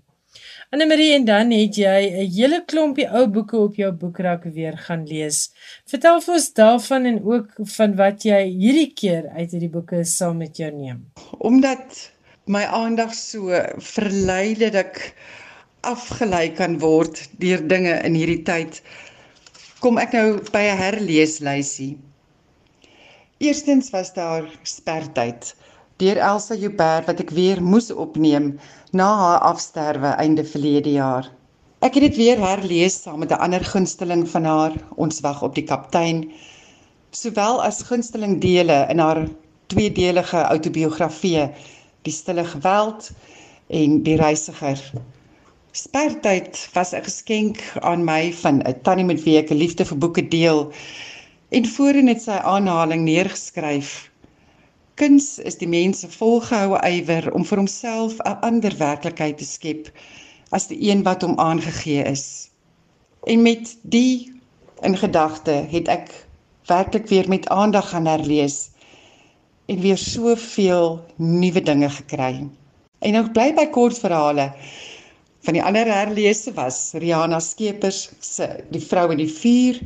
Anne-Marie 0.77 1.15
en 1.17 1.23
dan 1.25 1.53
het 1.57 1.77
jy 1.81 2.01
'n 2.05 2.33
hele 2.37 2.59
klompie 2.71 3.07
ou 3.19 3.23
boeke 3.35 3.57
op 3.57 3.77
jou 3.81 3.93
boekrak 4.01 4.43
weer 4.57 4.75
gaan 4.87 5.07
lees. 5.09 5.39
Vertel 5.89 6.21
vir 6.21 6.35
ons 6.35 6.49
daarvan 6.53 7.07
en 7.11 7.17
ook 7.25 7.49
van 7.77 7.95
wat 7.97 8.27
jy 8.29 8.43
hierdie 8.65 8.91
keer 9.01 9.31
uit 9.39 9.51
hierdie 9.55 9.71
boeke 9.77 10.05
saam 10.05 10.37
met 10.37 10.61
jou 10.61 10.69
neem. 10.73 10.99
Omdat 11.39 12.13
my 12.45 12.65
aandag 12.81 13.15
so 13.15 13.57
verleidelik 13.95 15.15
afgelei 15.81 16.53
kan 16.53 16.77
word 16.79 17.25
deur 17.41 17.65
dinge 17.69 17.97
in 18.05 18.15
hierdie 18.15 18.43
tyd, 18.45 18.83
kom 19.81 19.97
ek 19.97 20.13
nou 20.13 20.29
by 20.53 20.65
'n 20.69 20.81
herleeslysie. 20.83 21.97
Eerstens 23.39 23.91
was 23.97 24.13
daar 24.13 24.45
spertyd 24.63 25.55
deur 25.97 26.19
Elsa 26.21 26.55
Joubert 26.55 27.07
wat 27.09 27.21
ek 27.25 27.31
weer 27.37 27.63
moes 27.63 27.89
opneem 27.91 28.59
na 28.93 29.07
haar 29.21 29.41
afsterwe 29.49 30.13
einde 30.21 30.45
verlede 30.45 30.93
jaar. 30.93 31.31
Ek 31.81 31.97
het 31.97 32.07
dit 32.09 32.17
weer 32.17 32.41
herlees 32.41 32.99
saam 33.03 33.23
met 33.25 33.33
'n 33.33 33.41
ander 33.47 33.65
gunsteling 33.65 34.29
van 34.29 34.45
haar, 34.45 34.75
Ons 34.97 35.21
wag 35.21 35.43
op 35.43 35.55
die 35.55 35.65
kaptein, 35.65 36.33
sowel 37.11 37.63
as 37.63 37.83
gunsteling 37.83 38.41
dele 38.41 38.87
in 38.91 38.99
haar 38.99 39.29
tweedelige 39.67 40.47
outobiografie, 40.47 41.49
Die 42.03 42.13
stille 42.13 42.45
geweld 42.45 43.11
en 43.69 44.03
Die 44.03 44.17
reisiger. 44.17 44.81
Spertyd 45.73 46.69
was 46.73 46.93
'n 46.93 47.05
geskenk 47.05 47.59
aan 47.81 48.05
my 48.05 48.33
van 48.33 48.63
'n 48.63 48.81
tannie 48.83 49.05
met 49.05 49.23
wie 49.25 49.39
ek 49.39 49.51
'n 49.51 49.59
liefde 49.59 49.85
vir 49.85 49.99
boeke 49.99 50.29
deel. 50.29 50.73
En 51.49 51.67
voorin 51.67 52.09
het 52.09 52.23
sy 52.23 52.39
aanhaling 52.55 53.03
neergeskryf: 53.05 54.11
Kuns 54.97 55.39
is 55.39 55.59
die 55.61 55.69
mens 55.69 55.99
se 56.01 56.09
volgehoue 56.09 56.79
ywer 56.89 57.27
om 57.37 57.45
vir 57.45 57.61
homself 57.61 58.21
'n 58.25 58.39
ander 58.49 58.77
werklikheid 58.79 59.37
te 59.39 59.45
skep 59.45 59.91
as 60.57 60.69
die 60.71 60.79
een 60.89 61.03
wat 61.05 61.23
hom 61.27 61.35
aangegee 61.39 62.05
is. 62.13 62.49
En 63.29 63.43
met 63.43 63.77
die 63.83 64.33
in 64.89 64.97
gedagte 64.97 65.59
het 65.75 65.89
ek 65.89 66.09
werklik 66.73 67.13
weer 67.13 67.29
met 67.29 67.49
aandag 67.49 67.91
gaan 67.91 68.07
herlees 68.07 68.71
en 69.67 69.81
weer 69.81 69.99
soveel 69.99 71.05
nuwe 71.17 71.63
dinge 71.63 71.91
gekry. 71.91 72.49
En 72.99 73.13
nou 73.13 73.27
bly 73.31 73.53
by 73.55 73.67
kortverhale 73.77 74.51
van 75.45 75.61
die 75.61 75.63
ander 75.63 75.93
herlese 75.93 76.57
was 76.57 76.93
Rihanna 76.93 77.41
Skeepers 77.41 78.09
se 78.21 78.49
Die 78.71 78.81
vrou 78.81 79.11
in 79.13 79.21
die 79.21 79.33
vuur 79.33 79.81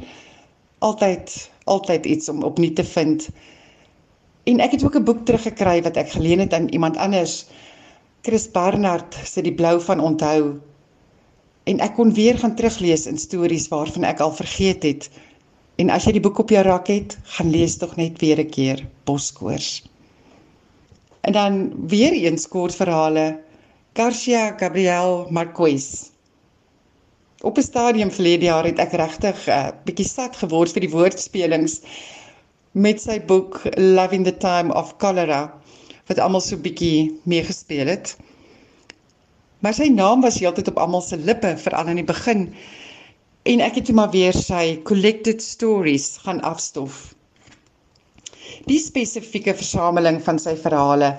altyd 0.79 1.51
altyd 1.65 2.07
iets 2.07 2.29
om 2.29 2.43
opnuut 2.47 2.77
te 2.77 2.85
vind. 2.85 3.29
En 4.45 4.61
ek 4.61 4.71
het 4.71 4.85
ook 4.85 4.97
'n 4.97 5.05
boek 5.05 5.25
teruggekry 5.25 5.83
wat 5.83 5.97
ek 5.97 6.11
geleen 6.11 6.39
het 6.39 6.53
aan 6.53 6.69
iemand 6.69 6.97
anders, 6.97 7.47
Chris 8.23 8.51
Barnard 8.51 9.17
se 9.25 9.43
Die 9.43 9.55
blou 9.55 9.81
van 9.81 10.01
onthou. 10.01 10.61
En 11.65 11.79
ek 11.81 11.95
kon 11.95 12.13
weer 12.15 12.39
gaan 12.39 12.55
teruglees 12.55 13.07
in 13.07 13.19
stories 13.19 13.69
waarvan 13.69 14.05
ek 14.05 14.21
al 14.21 14.33
vergeet 14.33 14.83
het. 14.83 15.11
En 15.77 15.91
as 15.91 16.05
jy 16.05 16.13
die 16.13 16.21
boek 16.21 16.39
op 16.39 16.51
jou 16.51 16.63
rak 16.63 16.87
het, 16.87 17.19
gaan 17.23 17.51
lees 17.51 17.77
tog 17.77 17.97
net 17.97 18.21
weer 18.21 18.41
'n 18.41 18.51
keer 18.51 18.87
Boskoors. 19.05 19.83
En 21.21 21.33
dan 21.33 21.73
weer 21.89 22.13
eens 22.13 22.49
kort 22.49 22.75
verhale 22.75 23.41
Garcia 23.93 24.57
Gabriel 24.57 25.27
Marquez. 25.31 26.11
Op 27.41 27.57
'n 27.57 27.63
stadium 27.63 28.11
verlede 28.11 28.45
jaar 28.45 28.65
het 28.65 28.79
ek 28.79 28.93
regtig 28.93 29.47
'n 29.47 29.51
uh, 29.51 29.69
bietjie 29.85 30.09
sat 30.09 30.37
geword 30.37 30.73
vir 30.73 30.81
die 30.81 30.91
woordspelings 30.91 31.81
met 32.73 33.01
sy 33.03 33.19
boek 33.27 33.63
Loving 33.77 34.25
the 34.25 34.37
Time 34.39 34.75
of 34.75 34.95
Cholera 35.03 35.49
wat 36.11 36.19
almal 36.23 36.43
so 36.43 36.59
bietjie 36.59 37.11
meegespeel 37.31 37.87
het. 37.91 38.15
Maar 39.63 39.75
sy 39.77 39.91
naam 39.93 40.23
was 40.25 40.39
heeltyd 40.43 40.71
op 40.73 40.79
almal 40.83 41.03
se 41.03 41.19
lippe 41.19 41.53
veral 41.59 41.91
aan 41.91 42.01
die 42.01 42.07
begin 42.07 42.49
en 43.51 43.63
ek 43.65 43.81
het 43.81 43.89
toe 43.89 43.97
maar 43.97 44.13
weer 44.15 44.37
sy 44.37 44.81
collected 44.87 45.43
stories 45.43 46.17
gaan 46.25 46.43
afstof. 46.47 47.11
Die 48.71 48.79
spesifieke 48.79 49.55
versameling 49.57 50.21
van 50.23 50.39
sy 50.39 50.55
verhale 50.59 51.15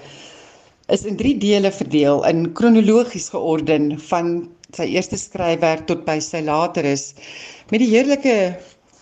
is 0.91 1.05
in 1.07 1.17
3 1.19 1.37
dele 1.39 1.71
verdeel 1.71 2.23
in 2.29 2.49
kronologies 2.55 3.29
georden 3.33 3.95
van 4.09 4.33
sy 4.75 4.87
eerste 4.95 5.19
skryfwerk 5.19 5.87
tot 5.87 6.05
by 6.07 6.19
sy 6.23 6.43
lateres 6.47 7.11
met 7.71 7.83
die 7.83 7.91
heerlike 7.91 8.35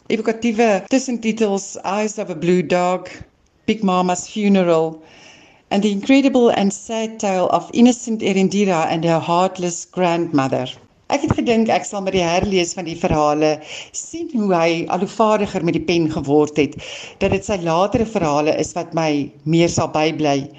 evokatiewe 0.09 0.83
tussentitels 0.89 1.77
Eyes 1.85 2.17
of 2.17 2.31
a 2.31 2.35
Blue 2.35 2.63
Dog, 2.63 3.09
Big 3.67 3.83
Mama's 3.83 4.27
Funeral 4.27 5.03
and 5.69 5.83
the 5.83 5.91
incredible 5.91 6.49
and 6.49 6.73
sad 6.73 7.19
tale 7.19 7.45
of 7.49 7.69
innocent 7.73 8.21
Erendira 8.21 8.87
and 8.89 9.03
her 9.05 9.19
heartless 9.19 9.85
grandmother. 9.85 10.65
Ek 11.13 11.27
het 11.27 11.35
gedink 11.37 11.69
ek 11.69 11.85
sal 11.85 12.01
met 12.01 12.17
die 12.17 12.25
herlees 12.25 12.73
van 12.77 12.89
die 12.89 12.97
verhale 12.97 13.51
sien 13.93 14.33
hoe 14.33 14.49
hy 14.49 14.71
al 14.89 15.05
hoe 15.05 15.11
vaardiger 15.13 15.65
met 15.65 15.77
die 15.77 15.85
pen 15.85 16.09
geword 16.09 16.57
het, 16.57 16.73
dat 17.21 17.29
dit 17.37 17.45
sy 17.45 17.59
latere 17.61 18.09
verhale 18.09 18.57
is 18.57 18.73
wat 18.77 18.97
my 18.97 19.29
meer 19.45 19.69
sal 19.69 19.93
bybly. 19.93 20.49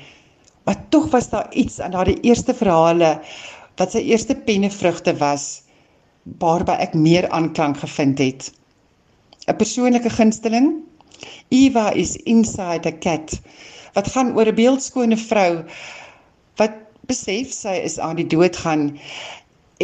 Maar 0.63 0.79
tog 0.95 1.11
was 1.11 1.27
daar 1.35 1.51
iets 1.59 1.81
aan 1.83 1.99
daardie 1.99 2.21
eerste 2.23 2.55
verhale 2.55 3.17
wat 3.83 3.99
sy 3.99 4.07
eerste 4.15 4.39
pennevrugte 4.47 5.19
was 5.19 5.65
waarby 6.39 6.79
ek 6.87 6.95
meer 6.95 7.27
aanklank 7.35 7.83
gevind 7.83 8.23
het. 8.23 8.53
'n 9.51 9.57
Persoonlike 9.59 10.11
gunsteling, 10.11 10.67
Eva 11.51 11.91
is 11.95 12.17
inside 12.25 12.87
a 12.87 12.93
cat 12.93 13.41
wat 13.95 14.11
gaan 14.15 14.33
oor 14.37 14.47
'n 14.47 14.55
beeldskone 14.55 15.17
vrou 15.17 15.65
wat 16.61 16.77
besef 17.11 17.51
sy 17.53 17.75
is 17.89 17.99
aan 17.99 18.21
die 18.21 18.29
dood 18.35 18.57
gaan 18.57 18.85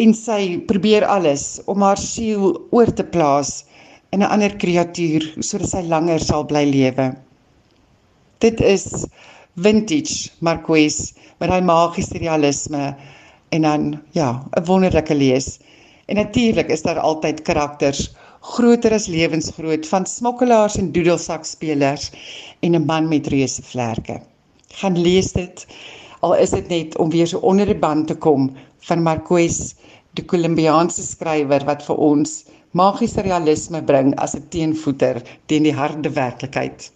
en 0.02 0.14
sy 0.14 0.58
probeer 0.70 1.04
alles 1.04 1.44
om 1.66 1.82
haar 1.82 1.99
siel 1.99 2.54
oor 2.70 2.92
te 2.92 3.04
plaas 3.16 3.64
in 4.12 4.23
'n 4.23 4.30
ander 4.30 4.54
kreatuur 4.62 5.26
sodat 5.40 5.70
sy 5.70 5.82
langer 5.82 6.23
sal 6.23 6.44
bly 6.44 6.64
lewe. 6.64 7.08
Dit 8.38 8.61
is 8.61 9.06
vintage 9.56 10.30
Marquez 10.40 11.12
met 11.40 11.50
daai 11.50 11.64
magiese 11.64 12.18
realisme 12.23 12.94
en 13.50 13.62
dan 13.62 14.02
ja, 14.12 14.44
'n 14.56 14.64
wonderlike 14.64 15.14
lees. 15.14 15.58
En 16.06 16.16
natuurlik 16.16 16.68
is 16.68 16.82
daar 16.82 17.00
altyd 17.00 17.42
karakters 17.42 18.14
groter 18.55 18.95
as 18.95 19.09
lewensgroot 19.11 19.87
van 19.91 20.07
smokkelaars 20.07 20.79
en 20.81 20.93
doedelsak-spelers 20.95 22.11
en 22.62 22.75
'n 22.75 22.87
man 22.87 23.09
met 23.09 23.26
reuse 23.26 23.62
vlerke. 23.62 24.21
Gaan 24.81 24.99
lees 24.99 25.33
dit 25.33 25.67
al 26.21 26.37
is 26.37 26.50
dit 26.50 26.69
net 26.69 26.97
om 26.97 27.11
weer 27.11 27.26
so 27.26 27.38
onder 27.38 27.67
die 27.67 27.79
band 27.79 28.07
te 28.07 28.15
kom 28.15 28.50
van 28.88 29.03
Marquez, 29.03 29.75
die 30.17 30.25
Kolumbiaanse 30.25 31.03
skrywer 31.03 31.65
wat 31.69 31.85
vir 31.87 31.97
ons 31.97 32.45
magiese 32.73 33.23
realisme 33.23 33.83
bring 33.83 34.15
as 34.25 34.35
'n 34.35 34.49
teenvoeter 34.49 35.23
teen 35.47 35.62
die 35.62 35.75
harde 35.75 36.11
werklikheid. 36.11 36.91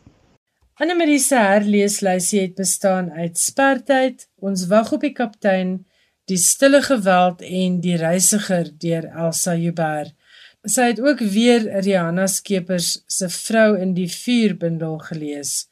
Annemarie 0.80 1.18
se 1.18 1.36
herleeslysie 1.36 2.40
het 2.40 2.54
bestaan 2.54 3.10
uit 3.10 3.38
Spertyd, 3.38 4.28
Ons 4.40 4.66
wag 4.66 4.92
op 4.92 5.00
die 5.00 5.12
kaptein, 5.12 5.84
Die 6.26 6.38
stille 6.38 6.82
geweld 6.82 7.42
en 7.42 7.80
Die 7.80 7.96
reisiger 7.96 8.70
deur 8.78 9.04
Elsa 9.04 9.54
Joubert. 9.54 10.14
Sy 10.68 10.90
het 10.90 10.98
ook 11.00 11.22
weer 11.24 11.62
Rihanna 11.80 12.26
Skeepers 12.28 12.98
se 13.08 13.30
Vrou 13.32 13.78
in 13.80 13.94
die 13.96 14.08
vuur 14.12 14.58
bundel 14.60 14.98
gelees. 14.98 15.70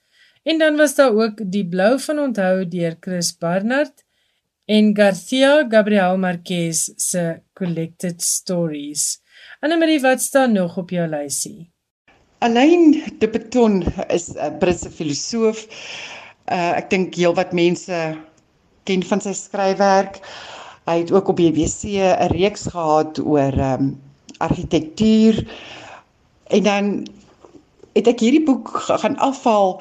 En 0.49 0.59
dan 0.59 0.76
was 0.76 0.95
daar 0.95 1.12
ook 1.12 1.42
Die 1.45 1.66
blou 1.68 1.99
van 2.00 2.18
onthou 2.18 2.64
deur 2.68 2.97
Chris 3.00 3.35
Barnard 3.37 4.04
en 4.64 4.97
Garcia 4.97 5.66
Gabriel 5.68 6.16
Marquez 6.16 6.88
se 6.97 7.42
Collected 7.52 8.23
Stories. 8.23 9.21
Annemarie, 9.61 10.00
wat 10.00 10.23
staan 10.23 10.52
nog 10.52 10.76
op 10.76 10.90
jou 10.90 11.09
lysie? 11.09 11.71
Alain 12.38 13.02
de 13.18 13.28
Botton 13.28 13.85
is 14.09 14.33
'n 14.37 14.59
Britse 14.59 14.90
filosoof. 14.90 15.66
Uh 16.49 16.76
ek 16.80 16.90
dink 16.90 17.14
heelwat 17.14 17.52
mense 17.52 18.16
ken 18.85 19.02
van 19.02 19.21
sy 19.21 19.33
skryfwerk. 19.33 20.21
Hy 20.88 20.99
het 20.99 21.12
ook 21.12 21.28
op 21.28 21.37
BBC 21.37 22.00
'n 22.00 22.33
reeks 22.33 22.66
gehad 22.73 23.18
oor 23.21 23.52
um, 23.52 24.08
argitektuur. 24.38 25.42
En 26.49 26.62
dan 26.62 27.07
het 27.92 28.07
ek 28.07 28.21
hierdie 28.21 28.45
boek 28.45 28.68
gaan 28.88 29.16
afhaal 29.16 29.80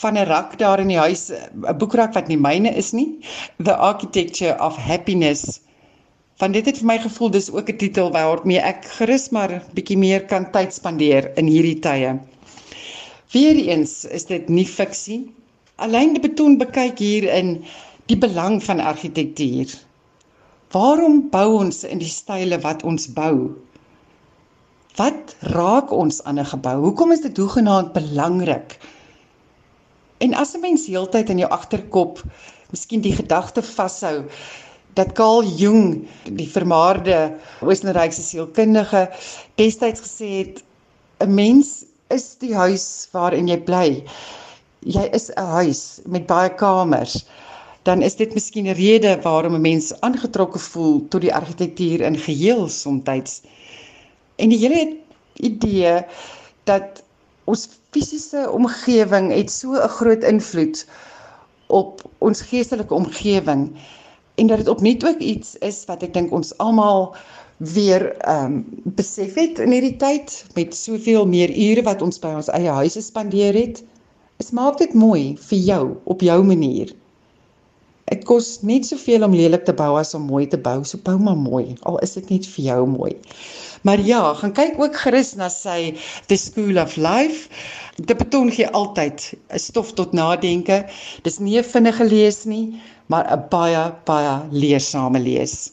van 0.00 0.18
'n 0.18 0.28
rak 0.28 0.58
daar 0.58 0.80
in 0.80 0.88
die 0.88 0.98
huis, 0.98 1.30
'n 1.30 1.76
boekrak 1.78 2.14
wat 2.14 2.28
nie 2.28 2.40
myne 2.40 2.74
is 2.76 2.92
nie, 2.92 3.18
The 3.62 3.76
Architecture 3.76 4.56
of 4.60 4.76
Happiness 4.76 5.60
want 6.40 6.56
dit 6.56 6.66
het 6.70 6.78
vir 6.80 6.88
my 6.88 6.96
gevoel 7.02 7.30
dis 7.34 7.50
ook 7.52 7.68
'n 7.68 7.76
titel 7.76 8.10
waarmee 8.12 8.60
ek 8.60 8.84
gerus 8.96 9.28
maar 9.30 9.52
bietjie 9.76 9.98
meer 9.98 10.24
kan 10.24 10.50
tyd 10.50 10.72
spandeer 10.74 11.30
in 11.36 11.46
hierdie 11.46 11.78
tye. 11.78 12.16
Weereens 13.32 14.04
is 14.04 14.24
dit 14.24 14.48
nie 14.48 14.66
fiksie. 14.66 15.34
Alleen 15.76 16.12
die 16.12 16.22
betoon 16.28 16.56
bekyk 16.58 16.98
hier 16.98 17.28
in 17.34 17.64
die 18.06 18.18
belang 18.18 18.62
van 18.64 18.80
argitektuur. 18.80 19.68
Waarom 20.70 21.24
bou 21.32 21.56
ons 21.58 21.82
in 21.82 21.98
die 21.98 22.10
style 22.10 22.54
wat 22.62 22.84
ons 22.86 23.08
bou? 23.10 23.50
Wat 24.94 25.32
raak 25.50 25.90
ons 25.90 26.20
aan 26.22 26.38
'n 26.38 26.46
gebou? 26.46 26.76
Hoekom 26.84 27.12
is 27.12 27.24
dit 27.26 27.36
hoegenaamd 27.36 27.92
belangrik? 27.92 28.78
En 30.18 30.34
as 30.34 30.54
'n 30.54 30.60
mens 30.60 30.86
heeltyd 30.86 31.30
in 31.30 31.38
jou 31.38 31.50
agterkop 31.50 32.22
miskien 32.70 33.00
die 33.00 33.16
gedagte 33.16 33.62
vashou 33.62 34.24
dat 34.94 35.12
Carl 35.12 35.42
Jung, 35.42 36.06
die 36.24 36.48
vermaarde 36.48 37.34
Oostenrykse 37.60 38.22
sielkundige, 38.22 39.10
destyds 39.54 40.00
gesê 40.00 40.30
het 40.38 40.62
'n 41.18 41.34
mens 41.34 41.84
is 42.10 42.36
die 42.38 42.54
huis 42.54 43.08
waarin 43.12 43.48
jy 43.48 43.58
bly. 43.58 44.04
Jy 44.86 45.10
is 45.12 45.30
'n 45.30 45.46
huis 45.46 46.00
met 46.06 46.26
baie 46.26 46.54
kamers. 46.54 47.26
Dan 47.90 48.02
is 48.06 48.14
dit 48.14 48.34
miskien 48.34 48.70
'n 48.70 48.78
rede 48.78 49.18
waarom 49.22 49.54
'n 49.54 49.60
mens 49.60 50.00
aangetrokke 50.00 50.58
voel 50.58 51.08
tot 51.08 51.20
die 51.20 51.34
argitektuur 51.34 52.00
in 52.00 52.16
geheel 52.18 52.68
soms. 52.68 53.42
En 54.36 54.48
die 54.48 54.58
hele 54.58 54.96
idee 55.34 56.04
dat 56.64 57.02
ons 57.44 57.68
fisiese 57.90 58.50
omgewing 58.50 59.32
het 59.32 59.50
so 59.50 59.74
'n 59.74 59.88
groot 59.88 60.22
invloed 60.22 60.86
op 61.66 62.10
ons 62.18 62.40
geestelike 62.40 62.94
omgewing 62.94 63.76
en 64.34 64.46
dat 64.46 64.58
dit 64.58 64.68
opnuut 64.68 65.06
ook 65.06 65.18
iets 65.18 65.56
is 65.58 65.84
wat 65.84 66.02
ek 66.02 66.14
dink 66.14 66.32
ons 66.32 66.56
almal 66.56 67.14
weer 67.56 68.16
ehm 68.16 68.44
um, 68.44 68.64
besef 68.84 69.34
het 69.34 69.58
in 69.58 69.72
hierdie 69.72 69.96
tyd 69.96 70.44
met 70.54 70.76
soveel 70.76 71.26
meer 71.26 71.50
ure 71.50 71.82
wat 71.82 72.02
ons 72.02 72.18
by 72.18 72.34
ons 72.38 72.48
eie 72.48 72.70
huise 72.70 73.02
spandeer 73.02 73.54
het. 73.54 73.84
Dit 74.36 74.52
maak 74.52 74.78
dit 74.78 74.94
mooi 74.94 75.36
vir 75.36 75.58
jou 75.58 75.96
op 76.04 76.20
jou 76.20 76.42
manier. 76.44 76.94
Dit 78.10 78.24
kos 78.26 78.60
net 78.66 78.86
soveel 78.86 79.22
om 79.22 79.34
lelik 79.34 79.64
te 79.64 79.74
bou 79.76 79.92
as 79.98 80.14
om 80.18 80.26
mooi 80.26 80.46
te 80.50 80.58
bou. 80.58 80.80
So 80.84 80.98
bou 81.06 81.16
maar 81.18 81.38
mooi, 81.38 81.76
al 81.86 81.98
is 82.04 82.16
dit 82.18 82.30
net 82.30 82.46
vir 82.46 82.64
jou 82.64 82.86
mooi. 82.90 83.12
Maar 83.86 84.00
ja, 84.04 84.34
gaan 84.34 84.52
kyk 84.52 84.80
ook 84.82 84.96
gerus 85.04 85.34
na 85.38 85.48
sy 85.48 85.94
The 86.28 86.36
School 86.36 86.80
of 86.82 86.96
Life. 86.96 87.48
Dit 87.96 88.18
beton 88.18 88.50
gee 88.50 88.68
altyd 88.68 89.34
'n 89.54 89.58
stof 89.58 89.92
tot 89.94 90.12
nadenke. 90.12 90.84
Dis 91.22 91.38
nie 91.38 91.58
'n 91.58 91.64
vinnige 91.64 92.04
lees 92.04 92.44
nie, 92.44 92.80
maar 93.06 93.30
'n 93.30 93.48
baie 93.50 93.92
baie 94.04 94.34
leersame 94.50 95.20
lees. 95.20 95.72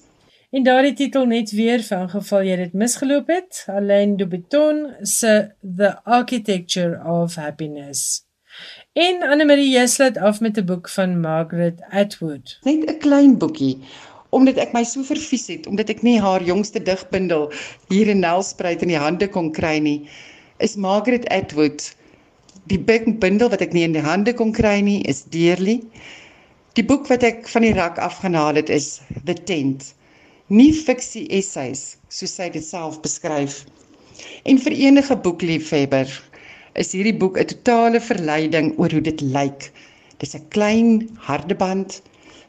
En 0.51 0.63
daardie 0.63 0.93
titel 0.93 1.25
net 1.25 1.51
weer 1.51 1.81
vir 1.83 1.97
ingeval 1.99 2.43
jy 2.43 2.55
dit 2.55 2.73
misgeloop 2.73 3.27
het, 3.27 3.65
Alain 3.67 4.15
de 4.17 4.27
Botton 4.27 4.95
se 5.01 5.51
The 5.61 6.03
Architecture 6.03 7.03
of 7.03 7.35
Happiness. 7.35 8.26
En 8.97 9.21
Anne-Marie 9.21 9.69
Jeslet 9.69 10.15
af 10.17 10.39
met 10.39 10.57
'n 10.57 10.65
boek 10.65 10.89
van 10.89 11.19
Margaret 11.19 11.81
Atwood. 11.89 12.57
Net 12.63 12.85
'n 12.89 12.97
klein 12.97 13.37
boekie 13.37 13.77
omdat 14.29 14.57
ek 14.57 14.73
my 14.73 14.83
so 14.83 15.03
vervies 15.03 15.47
het 15.47 15.67
omdat 15.67 15.89
ek 15.89 16.01
nie 16.01 16.19
haar 16.21 16.43
jongste 16.43 16.81
digbundel 16.81 17.51
hier 17.89 18.07
in 18.07 18.19
Nelspruit 18.19 18.81
in 18.81 18.87
die 18.87 18.97
hande 18.97 19.27
kon 19.29 19.51
kry 19.51 19.77
nie. 19.77 20.09
Is 20.57 20.75
Margaret 20.75 21.29
Atwood 21.29 21.95
die 22.65 22.79
bundel 23.19 23.49
wat 23.49 23.61
ek 23.61 23.73
nie 23.73 23.83
in 23.83 23.93
die 23.93 24.01
hande 24.01 24.33
kon 24.33 24.51
kry 24.51 24.81
nie 24.81 25.01
is 25.01 25.23
Dearly. 25.23 25.79
Die 26.73 26.85
boek 26.85 27.07
wat 27.07 27.23
ek 27.23 27.47
van 27.47 27.61
die 27.61 27.73
rak 27.73 27.97
afgehaal 27.97 28.55
het 28.55 28.69
is 28.69 29.01
The 29.25 29.37
Tent. 29.43 29.93
Nie 30.47 30.73
fiksie 30.73 31.27
essays 31.29 31.97
soos 32.09 32.33
sy 32.33 32.49
dit 32.49 32.65
self 32.65 33.01
beskryf. 33.01 33.65
En 34.43 34.57
vir 34.57 34.73
enige 34.73 35.15
boekliefhebber 35.15 36.09
is 36.77 36.93
hierdie 36.93 37.17
boek 37.17 37.37
'n 37.41 37.49
totale 37.49 37.99
verleiding 38.01 38.73
oor 38.77 38.91
hoe 38.93 39.01
dit 39.01 39.21
lyk. 39.21 39.71
Dis 40.21 40.35
'n 40.35 40.45
klein 40.55 41.09
harde 41.29 41.55
band 41.55 42.01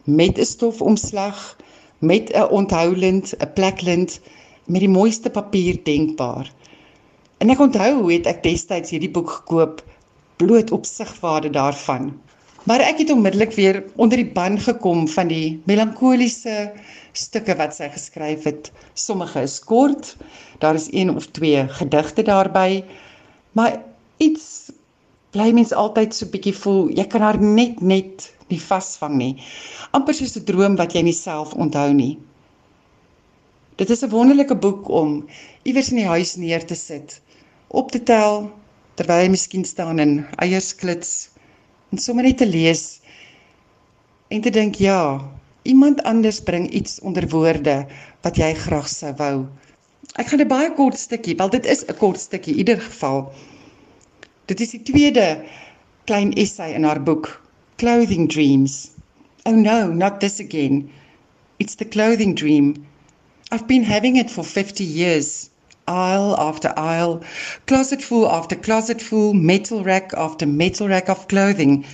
met 0.05 0.39
'n 0.39 0.45
stofomslag, 0.45 1.57
met 1.99 2.33
'n 2.35 2.51
onthoulend, 2.61 3.35
'n 3.39 3.53
pleklint 3.55 4.21
met 4.67 4.81
die 4.81 4.95
mooiste 4.99 5.31
papier 5.31 5.81
denkbaar. 5.85 6.53
En 7.39 7.51
ek 7.51 7.61
onthou 7.61 7.93
hoe 8.01 8.13
het 8.13 8.27
ek 8.27 8.43
destyds 8.43 8.91
hierdie 8.91 9.11
boek 9.11 9.31
gekoop 9.31 9.83
bloot 10.37 10.71
op 10.71 10.85
sigwaarde 10.85 11.51
daarvan. 11.51 12.13
Maar 12.65 12.81
ek 12.81 12.99
het 12.99 13.11
onmiddellik 13.11 13.53
weer 13.53 13.85
onder 13.97 14.19
die 14.19 14.33
ban 14.33 14.59
gekom 14.59 15.09
van 15.09 15.29
die 15.29 15.61
melankoliese 15.65 16.73
stukke 17.13 17.57
wat 17.57 17.75
sy 17.75 17.89
geskryf 17.89 18.45
het. 18.45 18.73
Sommige 18.95 19.41
is 19.41 19.59
kort, 19.59 20.17
daar 20.59 20.75
is 20.75 20.93
een 20.93 21.14
of 21.17 21.27
twee 21.27 21.69
gedigte 21.69 22.23
daarbey, 22.23 22.85
maar 23.53 23.81
iets 24.18 24.70
bly 25.37 25.52
mens 25.52 25.72
altyd 25.72 26.14
so 26.14 26.26
bietjie 26.33 26.54
voel 26.57 26.88
jy 26.96 27.04
kan 27.12 27.24
haar 27.24 27.38
net 27.40 27.81
net 27.81 28.28
nie 28.48 28.61
vasvang 28.61 29.16
nie. 29.20 29.35
Amper 29.92 30.14
soos 30.16 30.37
'n 30.37 30.44
droom 30.44 30.76
wat 30.76 30.94
jy 30.94 31.02
nie 31.02 31.16
self 31.16 31.52
onthou 31.54 31.92
nie. 31.92 32.18
Dit 33.76 33.90
is 33.90 34.02
'n 34.02 34.11
wonderlike 34.11 34.54
boek 34.54 34.88
om 34.88 35.28
iewers 35.64 35.90
in 35.90 36.00
die 36.02 36.09
huis 36.09 36.37
neer 36.37 36.64
te 36.66 36.74
sit 36.74 37.20
op 37.68 37.90
te 37.92 38.00
tel 38.02 38.50
terwyl 38.96 39.22
jy 39.22 39.28
miskien 39.28 39.64
staan 39.64 39.98
in 39.98 40.26
eiersklits 40.42 41.31
en 41.92 41.98
sommer 41.98 42.24
net 42.24 42.38
te 42.38 42.46
lees 42.46 43.00
en 44.35 44.40
te 44.40 44.50
dink 44.50 44.81
ja 44.81 45.20
iemand 45.62 46.02
anders 46.02 46.40
bring 46.40 46.70
iets 46.70 47.00
onder 47.00 47.28
woorde 47.28 47.87
wat 48.24 48.37
jy 48.37 48.54
graag 48.54 48.88
sou 48.88 49.12
wou. 49.20 49.46
Ek 50.16 50.26
gaan 50.33 50.40
'n 50.40 50.48
baie 50.48 50.72
kort 50.74 50.98
stukkie 50.98 51.37
wel 51.37 51.50
dit 51.50 51.66
is 51.66 51.85
'n 51.85 51.96
kort 52.00 52.20
stukkie 52.20 52.52
in 52.52 52.59
ieder 52.59 52.81
geval 52.81 53.33
Dit 54.49 54.61
is 54.65 54.71
die 54.73 54.81
tweede 54.81 55.45
klein 56.09 56.31
essay 56.33 56.73
in 56.73 56.85
haar 56.89 57.03
boek, 57.05 57.27
Clothing 57.77 58.31
Dreams. 58.33 58.91
Oh 59.45 59.53
no, 59.53 59.89
not 59.93 60.21
this 60.21 60.41
again. 60.41 60.91
It's 61.59 61.75
the 61.75 61.85
clothing 61.85 62.35
dream. 62.35 62.87
I've 63.53 63.67
been 63.69 63.85
having 63.85 64.17
it 64.17 64.31
for 64.31 64.43
50 64.43 64.83
years. 64.85 65.51
Aisle 65.87 66.35
after 66.39 66.73
aisle, 66.79 67.21
closet 67.67 68.01
full 68.01 68.27
after 68.27 68.57
closet 68.57 69.03
full, 69.03 69.35
metal 69.35 69.85
rack 69.85 70.15
after 70.17 70.47
metal 70.47 70.89
rack 70.89 71.11
of 71.11 71.29
clothing, 71.29 71.85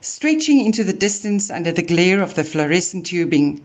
stretching 0.00 0.64
into 0.66 0.82
the 0.82 0.92
distance 0.92 1.48
under 1.48 1.70
the 1.70 1.82
glare 1.82 2.22
of 2.22 2.34
the 2.34 2.42
fluorescent 2.42 3.06
tubing. 3.06 3.60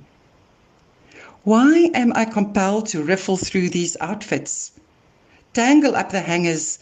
Why 1.45 1.89
am 1.95 2.13
I 2.13 2.25
compelled 2.25 2.85
to 2.89 3.01
riffle 3.01 3.37
through 3.37 3.69
these 3.69 3.97
outfits? 3.99 4.71
Tangle 5.53 5.95
up 5.95 6.11
the 6.11 6.21
hangers, 6.21 6.77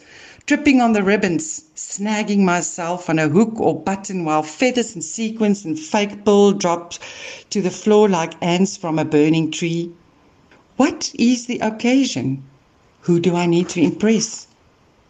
tripping 0.48 0.80
on 0.80 0.94
the 0.94 1.04
ribbons, 1.04 1.66
snagging 1.76 2.40
myself 2.40 3.10
on 3.10 3.20
a 3.20 3.28
hook 3.28 3.60
or 3.60 3.78
button 3.78 4.24
while 4.24 4.42
feathers 4.42 4.96
and 4.96 5.04
sequins 5.04 5.66
and 5.66 5.78
fake 5.78 6.24
pearl 6.24 6.54
drop 6.54 6.94
to 7.50 7.62
the 7.62 7.70
floor 7.70 8.08
like 8.08 8.34
ants 8.42 8.78
from 8.78 8.98
a 8.98 9.04
burning 9.04 9.52
tree. 9.52 9.92
What 10.78 11.12
is 11.20 11.48
the 11.48 11.60
occasion? 11.60 12.44
Who 13.02 13.20
do 13.20 13.36
I 13.36 13.46
need 13.46 13.68
to 13.70 13.82
impress? 13.82 14.48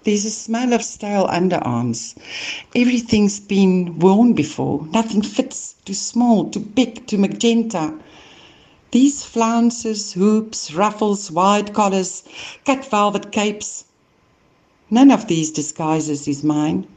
There's 0.05 0.25
a 0.25 0.31
smell 0.31 0.73
of 0.73 0.83
stale 0.83 1.27
underarms. 1.27 2.15
Everything's 2.75 3.39
been 3.39 3.99
worn 3.99 4.33
before. 4.33 4.87
Nothing 4.91 5.21
fits. 5.21 5.75
Too 5.85 5.93
small, 5.93 6.49
too 6.49 6.61
big, 6.61 7.05
too 7.05 7.19
magenta. 7.19 7.93
These 8.89 9.23
flounces, 9.23 10.13
hoops, 10.13 10.73
ruffles, 10.73 11.29
wide 11.29 11.73
collars, 11.73 12.23
cut 12.65 12.83
velvet 12.85 13.31
capes, 13.31 13.83
None 14.89 15.11
of 15.11 15.27
these 15.27 15.51
disguises 15.51 16.27
is 16.29 16.43
mine. 16.43 16.87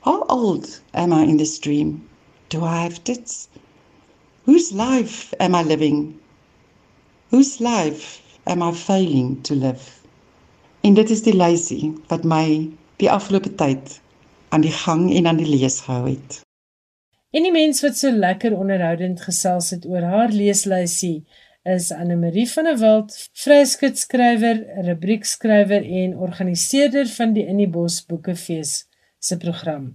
How 0.00 0.24
old 0.28 0.80
am 0.92 1.12
I 1.12 1.22
in 1.22 1.36
this 1.36 1.58
dream? 1.60 2.08
Do 2.48 2.64
I 2.64 2.82
have 2.82 3.04
tits? 3.04 3.48
Whose 4.46 4.72
life 4.72 5.32
am 5.38 5.54
I 5.54 5.62
living? 5.62 6.18
Whose 7.30 7.60
life 7.60 8.20
am 8.48 8.62
I 8.62 8.72
failing 8.72 9.42
to 9.42 9.54
live? 9.54 10.00
En 10.82 10.94
dit 10.94 11.10
is 11.10 11.22
die 11.22 11.36
lysie 11.36 11.92
wat 12.10 12.24
my 12.24 12.68
die 12.98 13.10
afgelope 13.10 13.54
tyd 13.54 14.00
aan 14.50 14.66
die 14.66 14.74
gang 14.74 15.04
en 15.14 15.30
aan 15.30 15.38
die 15.38 15.46
lees 15.46 15.80
gehou 15.86 16.08
het. 16.10 16.40
En 17.30 17.46
die 17.46 17.52
mens 17.54 17.80
wat 17.86 17.94
so 17.96 18.10
lekker 18.10 18.56
onderhoudend 18.58 19.22
gesels 19.22 19.70
het 19.70 19.86
oor 19.86 20.02
haar 20.02 20.34
leeslysie 20.34 21.22
is 21.64 21.92
Anne 21.92 22.16
Marie 22.16 22.48
van 22.50 22.64
der 22.64 22.80
Walt, 22.80 23.14
vryskutskrywer, 23.38 24.64
rubriekskrywer 24.86 25.84
en 25.84 26.16
organiseerder 26.18 27.06
van 27.06 27.34
die 27.36 27.44
In 27.46 27.60
die 27.62 27.68
Bos 27.70 28.00
Boekefees 28.02 28.88
se 29.18 29.38
program. 29.38 29.92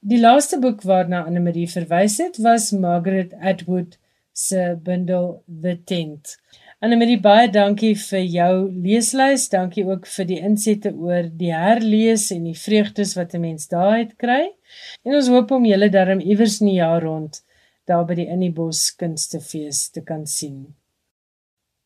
Die 0.00 0.20
laaste 0.20 0.60
boek 0.62 0.84
waarna 0.86 1.24
Anne 1.26 1.42
Marie 1.42 1.66
verwys 1.66 2.20
het, 2.22 2.38
was 2.38 2.70
Margaret 2.70 3.34
Atwood 3.42 3.98
se 4.32 4.76
bundel 4.82 5.42
The 5.48 5.74
Tent. 5.84 6.36
Anne 6.78 6.94
Marie, 6.96 7.18
baie 7.18 7.50
dankie 7.50 7.96
vir 7.98 8.22
jou 8.22 8.52
leeslys. 8.70 9.48
Dankie 9.50 9.82
ook 9.88 10.06
vir 10.06 10.28
die 10.30 10.38
insette 10.38 10.94
oor 10.94 11.26
die 11.26 11.50
herlees 11.50 12.28
en 12.30 12.46
die 12.46 12.54
vreugdes 12.54 13.16
wat 13.18 13.34
'n 13.34 13.42
mens 13.42 13.66
daaruit 13.66 14.14
kry. 14.16 14.54
En 15.02 15.18
ons 15.18 15.28
hoop 15.34 15.50
om 15.50 15.66
julle 15.66 15.90
darm 15.90 16.20
iewers 16.20 16.60
in 16.60 16.70
die 16.70 16.78
jaar 16.78 17.02
rond 17.02 17.42
daar 17.88 18.04
by 18.06 18.14
die 18.14 18.28
In 18.28 18.40
die 18.40 18.52
Bos 18.52 18.94
Kunstefees 18.94 19.90
te 19.90 20.04
kan 20.04 20.26
sien. 20.26 20.77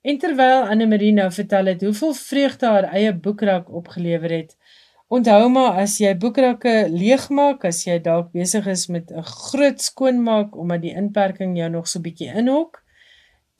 En 0.03 0.19
terwyl 0.19 0.67
Anne 0.67 0.87
Marie 0.91 1.13
nou 1.15 1.29
vertel 1.33 1.71
het 1.71 1.83
hoeveel 1.87 2.15
vreugde 2.15 2.67
haar 2.67 2.89
eie 2.91 3.13
boekrak 3.15 3.71
opgelewer 3.71 4.31
het, 4.35 4.57
onthou 5.13 5.49
maar 5.53 5.79
as 5.83 5.99
jy 6.03 6.11
boekrakke 6.19 6.89
leegmaak, 6.91 7.67
as 7.69 7.85
jy 7.87 7.99
dalk 8.03 8.33
besig 8.35 8.67
is 8.67 8.87
met 8.89 9.13
'n 9.13 9.23
groot 9.23 9.81
skoonmaak 9.81 10.57
omdat 10.57 10.83
die 10.83 10.95
inperking 10.95 11.57
jou 11.57 11.71
nog 11.71 11.89
so 11.89 12.01
bietjie 12.01 12.33
inhok, 12.35 12.83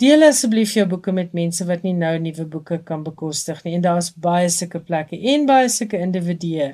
deel 0.03 0.25
asseblief 0.27 0.73
jou 0.75 0.87
boeke 0.91 1.13
met 1.13 1.33
mense 1.33 1.65
wat 1.69 1.85
nie 1.87 1.95
nou 1.95 2.19
nuwe 2.19 2.45
boeke 2.45 2.79
kan 2.83 3.05
bekostig 3.07 3.63
nie. 3.65 3.75
En 3.75 3.85
daar's 3.85 4.11
baie 4.15 4.49
sulke 4.49 4.81
plekke 4.81 5.19
en 5.35 5.47
baie 5.47 5.69
sulke 5.69 5.99
individue. 5.99 6.73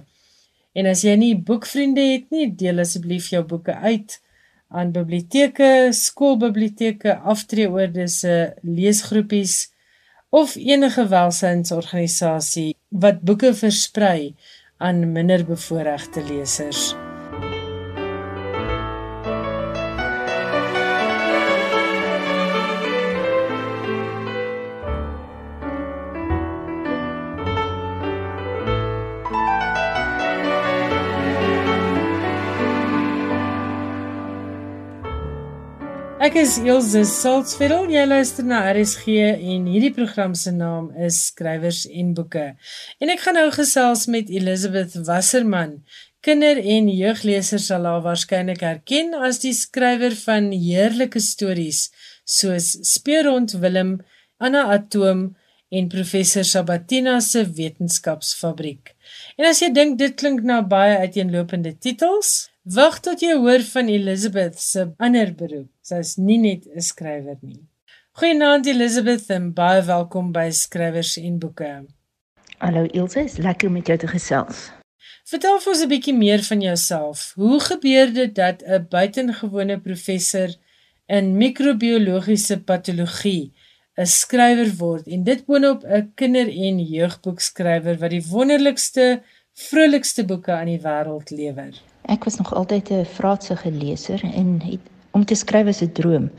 En 0.72 0.86
as 0.86 1.02
jy 1.04 1.16
nie 1.16 1.34
boekvriende 1.36 2.00
het 2.00 2.30
nie, 2.30 2.46
deel 2.56 2.78
asseblief 2.78 3.28
jou 3.34 3.42
boeke 3.44 3.74
uit 3.74 4.20
aan 4.68 4.92
biblioteke, 4.92 5.88
skoolbiblioteke, 5.96 7.16
aftreeoordes, 7.24 8.20
leesgroepies 8.62 9.56
of 10.28 10.56
enige 10.60 11.08
welsynsorganisasie 11.08 12.70
wat 12.88 13.20
boeke 13.24 13.54
versprei 13.54 14.34
aan 14.76 15.12
minderbevoorregte 15.12 16.24
lesers. 16.28 16.92
Ek 36.28 36.34
is 36.36 36.58
Elsje 36.60 37.06
Salzveld. 37.08 37.88
Jy 37.88 38.02
luister 38.04 38.44
na 38.44 38.58
RSG 38.68 39.14
en 39.16 39.68
hierdie 39.70 39.94
program 39.96 40.34
se 40.36 40.50
naam 40.52 40.90
is 41.06 41.22
Skrywers 41.30 41.86
en 41.88 42.10
Boeke. 42.12 42.42
En 43.00 43.08
ek 43.08 43.22
gaan 43.22 43.38
nou 43.38 43.46
gesels 43.54 44.02
met 44.12 44.28
Elizabeth 44.28 44.92
Wasserman. 45.06 45.78
Kinder- 46.20 46.60
en 46.60 46.90
jeugleesers 46.92 47.70
sal 47.70 47.88
haar 47.88 48.02
waarskynlik 48.04 48.60
herken 48.60 49.16
as 49.16 49.40
die 49.40 49.54
skrywer 49.56 50.12
van 50.26 50.50
heerlike 50.52 51.22
stories 51.24 51.86
soos 52.28 52.74
Speurhond 52.90 53.56
Willem, 53.62 53.96
Anna 54.36 54.66
Atoom 54.76 55.30
en 55.72 55.88
Professor 55.88 56.44
Sabatina 56.44 57.22
se 57.24 57.46
Wetenskapsfabriek. 57.48 58.92
En 59.40 59.48
as 59.48 59.64
jy 59.64 59.72
dink 59.72 59.96
dit 59.96 60.12
klink 60.12 60.44
na 60.44 60.60
baie 60.60 61.00
uiteenlopende 61.06 61.72
titels, 61.80 62.50
Wag 62.68 62.98
tot 63.00 63.22
jy 63.24 63.32
hoor 63.40 63.62
van 63.64 63.88
Elizabeth 63.88 64.58
se 64.60 64.82
ander 65.00 65.30
beroep. 65.32 65.70
Sy 65.88 66.02
is 66.04 66.16
nie 66.20 66.36
net 66.36 66.66
'n 66.68 66.82
skrywer 66.84 67.38
nie. 67.40 67.62
Goeienaand 68.20 68.66
Elizabeth 68.68 69.30
en 69.32 69.44
baie 69.56 69.80
welkom 69.82 70.32
by 70.32 70.50
Skrywers 70.52 71.14
en 71.16 71.38
Boeke. 71.40 71.70
Hallo 72.58 72.82
Ilse, 72.92 73.22
is 73.24 73.36
lekker 73.38 73.70
om 73.70 73.78
met 73.78 73.86
jou 73.88 73.96
te 74.02 74.10
gesels. 74.10 74.66
Vertel 75.30 75.56
vir 75.62 75.72
ons 75.72 75.84
'n 75.84 75.88
bietjie 75.88 76.14
meer 76.14 76.42
van 76.48 76.60
jouself. 76.60 77.32
Hoe 77.36 77.60
gebeur 77.60 78.12
dit 78.12 78.34
dat 78.34 78.62
'n 78.62 78.86
buitengewone 78.90 79.78
professor 79.80 80.50
in 81.06 81.36
microbiologiese 81.36 82.60
patologie 82.64 83.54
'n 83.96 84.06
skrywer 84.06 84.70
word 84.76 85.08
en 85.08 85.24
dit 85.24 85.46
boonop 85.46 85.84
'n 85.84 86.12
kinder- 86.14 86.56
en 86.66 86.84
jeugboekskrywer 86.84 87.96
wat 87.98 88.10
die 88.10 88.26
wonderlikste, 88.28 89.22
vrolikste 89.54 90.24
boeke 90.24 90.52
aan 90.52 90.66
die 90.66 90.82
wêreld 90.84 91.30
lewer? 91.30 91.72
Ek 92.04 92.24
was 92.24 92.36
nog 92.36 92.54
altyd 92.54 92.90
'n 92.90 93.04
vraatsige 93.04 93.70
leser 93.70 94.20
en 94.24 94.60
het, 94.60 94.84
om 95.18 95.24
te 95.24 95.34
skryf 95.34 95.66
was 95.66 95.82
'n 95.82 95.92
droom. 95.98 96.30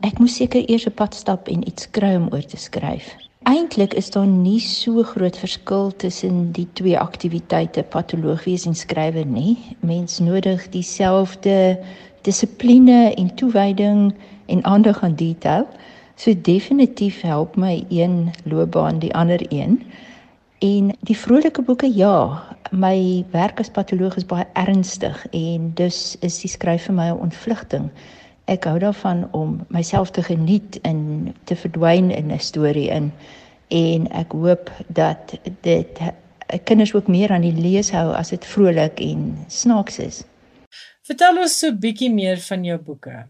Ek 0.00 0.18
moes 0.18 0.36
seker 0.40 0.62
eers 0.70 0.86
'n 0.86 0.94
pad 1.00 1.14
stap 1.14 1.48
en 1.48 1.66
iets 1.68 1.90
kry 1.90 2.14
om 2.16 2.28
oor 2.32 2.46
te 2.52 2.56
skryf. 2.56 3.06
Eintlik 3.48 3.94
is 3.94 4.10
daar 4.10 4.26
nie 4.26 4.60
so 4.60 5.02
groot 5.02 5.36
verskil 5.36 5.92
tussen 5.96 6.52
die 6.52 6.66
twee 6.72 6.98
aktiwiteite, 6.98 7.82
patoloog 7.82 8.44
wees 8.44 8.66
en 8.66 8.74
skrywer 8.74 9.26
nie. 9.26 9.56
Mens 9.80 10.18
nodig 10.18 10.68
dieselfde 10.74 11.78
dissipline 12.22 13.14
en 13.14 13.34
toewyding 13.34 14.14
en 14.46 14.64
aandag 14.64 15.02
aan 15.02 15.14
detail. 15.14 15.66
So 16.16 16.34
definitief 16.34 17.20
help 17.20 17.56
my 17.56 17.84
een 17.88 18.30
loopbaan 18.44 18.98
die 18.98 19.14
ander 19.14 19.40
een. 19.48 19.82
En 20.58 20.90
die 21.06 21.16
vrolike 21.16 21.62
boeke 21.62 21.86
ja, 21.94 22.42
my 22.74 23.24
werk 23.30 23.60
as 23.62 23.70
patoloog 23.70 24.16
is 24.18 24.26
baie 24.26 24.46
ernstig 24.58 25.20
en 25.30 25.70
dus 25.78 26.16
is 26.26 26.40
die 26.42 26.50
skryf 26.50 26.88
vir 26.88 26.94
my 26.94 27.06
'n 27.10 27.20
ontvlugting. 27.28 27.90
Ek 28.46 28.64
hou 28.64 28.78
daarvan 28.78 29.28
om 29.32 29.66
myself 29.68 30.10
te 30.10 30.22
geniet 30.22 30.80
en 30.82 31.34
te 31.44 31.54
verdwyn 31.56 32.10
in 32.10 32.32
'n 32.32 32.40
storie 32.40 32.88
in 32.90 33.12
en 33.68 34.10
ek 34.10 34.32
hoop 34.32 34.70
dat 34.88 35.38
dit 35.60 36.00
kinders 36.64 36.94
ook 36.94 37.06
meer 37.06 37.30
aan 37.30 37.46
die 37.46 37.60
lees 37.60 37.90
hou 37.90 38.12
as 38.14 38.28
dit 38.28 38.44
vrolik 38.44 39.00
en 39.00 39.38
snaaks 39.46 39.98
is. 39.98 40.24
Vertel 41.02 41.38
ons 41.38 41.58
so 41.58 41.68
'n 41.68 41.78
bietjie 41.78 42.10
meer 42.10 42.36
van 42.36 42.64
jou 42.64 42.78
boeke. 42.78 43.26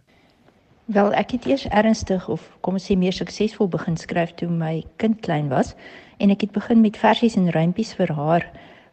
Wel, 0.85 1.13
ek 1.13 1.31
het 1.31 1.47
eers 1.47 1.67
ernstig 1.67 2.29
of 2.29 2.57
kom 2.61 2.75
ons 2.75 2.91
sê 2.91 2.97
meer 2.97 3.13
suksesvol 3.13 3.69
begin 3.69 3.97
skryf 3.97 4.33
toe 4.35 4.49
my 4.49 4.85
kind 4.97 5.21
klein 5.21 5.49
was 5.49 5.75
en 6.19 6.31
ek 6.31 6.41
het 6.41 6.53
begin 6.53 6.81
met 6.81 6.99
versies 6.99 7.37
en 7.39 7.51
rympies 7.55 7.95
vir 7.99 8.13
haar 8.13 8.47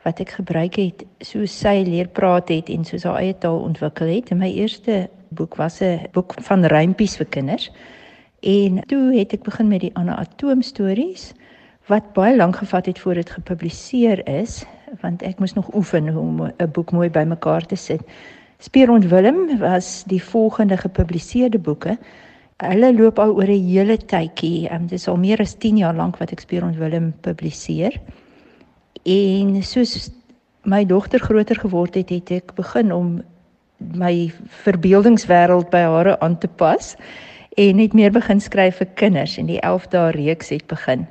wat 0.05 0.19
ek 0.21 0.35
gebruik 0.38 0.77
het 0.77 1.03
soos 1.25 1.53
sy 1.59 1.81
leer 1.88 2.07
praat 2.07 2.51
het 2.53 2.69
en 2.69 2.85
soos 2.85 3.03
haar 3.03 3.17
eie 3.23 3.33
taal 3.41 3.63
ontwikkel 3.65 4.07
het. 4.07 4.29
En 4.31 4.38
my 4.43 4.51
eerste 4.53 5.07
boek 5.33 5.57
was 5.57 5.81
'n 5.81 6.07
boek 6.13 6.35
van 6.41 6.65
rympies 6.65 7.17
vir 7.17 7.25
kinders. 7.25 7.71
En 8.41 8.85
toe 8.88 9.17
het 9.17 9.33
ek 9.33 9.43
begin 9.43 9.67
met 9.67 9.81
die 9.81 9.95
Anna 9.95 10.15
Atoom 10.15 10.61
stories 10.61 11.33
wat 11.88 12.13
baie 12.13 12.35
lank 12.35 12.55
gevat 12.55 12.85
het 12.85 12.99
voor 12.99 13.13
dit 13.13 13.29
gepubliseer 13.29 14.27
is 14.27 14.65
want 15.01 15.21
ek 15.21 15.39
moes 15.39 15.53
nog 15.53 15.73
oefen 15.73 16.17
om 16.17 16.41
'n 16.41 16.71
boek 16.71 16.91
mooi 16.91 17.09
bymekaar 17.09 17.65
te 17.65 17.75
sit. 17.75 18.01
Speurhond 18.59 19.05
Willem 19.05 19.57
was 19.59 20.03
die 20.07 20.23
volgende 20.23 20.77
gepubliseerde 20.77 21.59
boeke. 21.59 21.97
Hulle 22.63 22.93
loop 22.95 23.17
al 23.19 23.33
oor 23.35 23.49
'n 23.51 23.67
hele 23.67 23.97
tydjie. 23.97 24.71
Um, 24.71 24.87
dit 24.87 24.95
is 24.99 25.07
al 25.11 25.17
meer 25.17 25.41
as 25.41 25.57
10 25.59 25.77
jaar 25.77 25.95
lank 25.95 26.17
wat 26.17 26.31
ek 26.31 26.39
Speurhond 26.39 26.77
Willem 26.79 27.13
publiseer. 27.21 27.99
En 29.03 29.63
soos 29.63 30.09
my 30.63 30.85
dogter 30.85 31.19
groter 31.19 31.59
geword 31.59 31.95
het, 31.95 32.09
het 32.09 32.31
ek 32.31 32.55
begin 32.55 32.93
om 32.93 33.23
my 33.77 34.31
verbeeldingswêreld 34.63 35.69
by 35.69 35.83
haar 35.83 36.17
aan 36.19 36.37
te 36.39 36.47
pas 36.47 36.95
en 37.57 37.75
net 37.75 37.93
meer 37.93 38.11
begin 38.11 38.39
skryf 38.39 38.77
vir 38.77 38.87
kinders 38.95 39.37
en 39.37 39.47
die 39.51 39.59
11 39.59 39.87
dae 39.91 40.11
reeks 40.15 40.49
het 40.49 40.65
begin. 40.67 41.05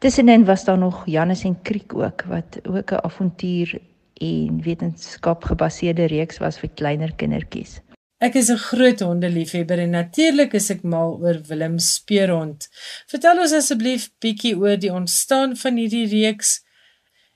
Tussenin 0.00 0.44
was 0.44 0.64
daar 0.64 0.78
nog 0.78 1.06
Janus 1.06 1.44
en 1.44 1.54
Kriek 1.62 1.94
ook 1.94 2.24
wat 2.26 2.58
ook 2.66 2.90
'n 2.90 3.04
avontuur 3.04 3.78
en 4.20 4.60
wetenskap 4.62 5.44
gebaseerde 5.44 6.06
reeks 6.06 6.38
was 6.38 6.58
vir 6.58 6.70
kleiner 6.74 7.12
kindertjies. 7.14 7.80
Ek 8.20 8.34
is 8.34 8.50
'n 8.50 8.56
groot 8.56 9.00
hondeliefhebber 9.00 9.78
en 9.78 9.90
natuurlik 9.90 10.52
is 10.52 10.70
ek 10.70 10.82
mal 10.82 11.18
oor 11.20 11.40
Willem 11.48 11.78
Speurhond. 11.78 12.68
Vertel 13.06 13.40
ons 13.40 13.52
asseblief 13.52 14.10
bietjie 14.20 14.56
oor 14.56 14.76
die 14.76 14.92
ontstaan 14.92 15.56
van 15.56 15.76
hierdie 15.76 16.06
reeks 16.06 16.60